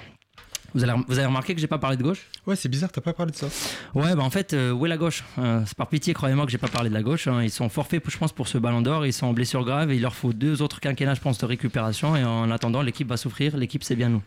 Vous 0.73 0.83
avez, 0.83 0.93
vous 1.07 1.17
avez 1.17 1.25
remarqué 1.27 1.53
que 1.53 1.59
j'ai 1.59 1.67
pas 1.67 1.77
parlé 1.77 1.97
de 1.97 2.03
gauche? 2.03 2.27
Ouais, 2.47 2.55
c'est 2.55 2.69
bizarre, 2.69 2.91
t'as 2.91 3.01
pas 3.01 3.11
parlé 3.13 3.31
de 3.33 3.37
ça. 3.37 3.47
Ouais, 3.93 4.15
bah 4.15 4.23
en 4.23 4.29
fait, 4.29 4.53
euh, 4.53 4.71
où 4.71 4.85
est 4.85 4.89
la 4.89 4.97
gauche? 4.97 5.23
Euh, 5.37 5.61
C'est 5.65 5.75
par 5.75 5.87
pitié, 5.87 6.13
croyez-moi 6.13 6.45
que 6.45 6.51
j'ai 6.51 6.57
pas 6.57 6.69
parlé 6.69 6.89
de 6.89 6.93
la 6.93 7.03
gauche. 7.03 7.27
hein. 7.27 7.43
Ils 7.43 7.51
sont 7.51 7.67
forfaits, 7.69 8.01
je 8.07 8.17
pense, 8.17 8.31
pour 8.31 8.47
ce 8.47 8.57
ballon 8.57 8.81
d'or. 8.81 9.05
Ils 9.05 9.11
sont 9.13 9.27
en 9.27 9.33
blessure 9.33 9.65
grave 9.65 9.91
et 9.91 9.95
il 9.95 10.01
leur 10.01 10.15
faut 10.15 10.31
deux 10.33 10.61
autres 10.61 10.79
quinquennats, 10.79 11.15
je 11.15 11.21
pense, 11.21 11.37
de 11.39 11.45
récupération. 11.45 12.15
Et 12.15 12.23
en 12.23 12.49
attendant, 12.51 12.81
l'équipe 12.81 13.07
va 13.09 13.17
souffrir. 13.17 13.57
L'équipe, 13.57 13.83
c'est 13.83 13.95
bien 13.97 14.09
nous. 14.09 14.21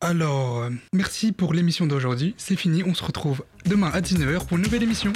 Alors, 0.00 0.58
euh, 0.58 0.70
merci 0.92 1.32
pour 1.32 1.54
l'émission 1.54 1.86
d'aujourd'hui. 1.86 2.34
C'est 2.36 2.54
fini, 2.56 2.84
on 2.84 2.94
se 2.94 3.02
retrouve 3.02 3.44
demain 3.64 3.90
à 3.92 4.00
19h 4.00 4.44
pour 4.46 4.58
une 4.58 4.64
nouvelle 4.64 4.82
émission. 4.82 5.12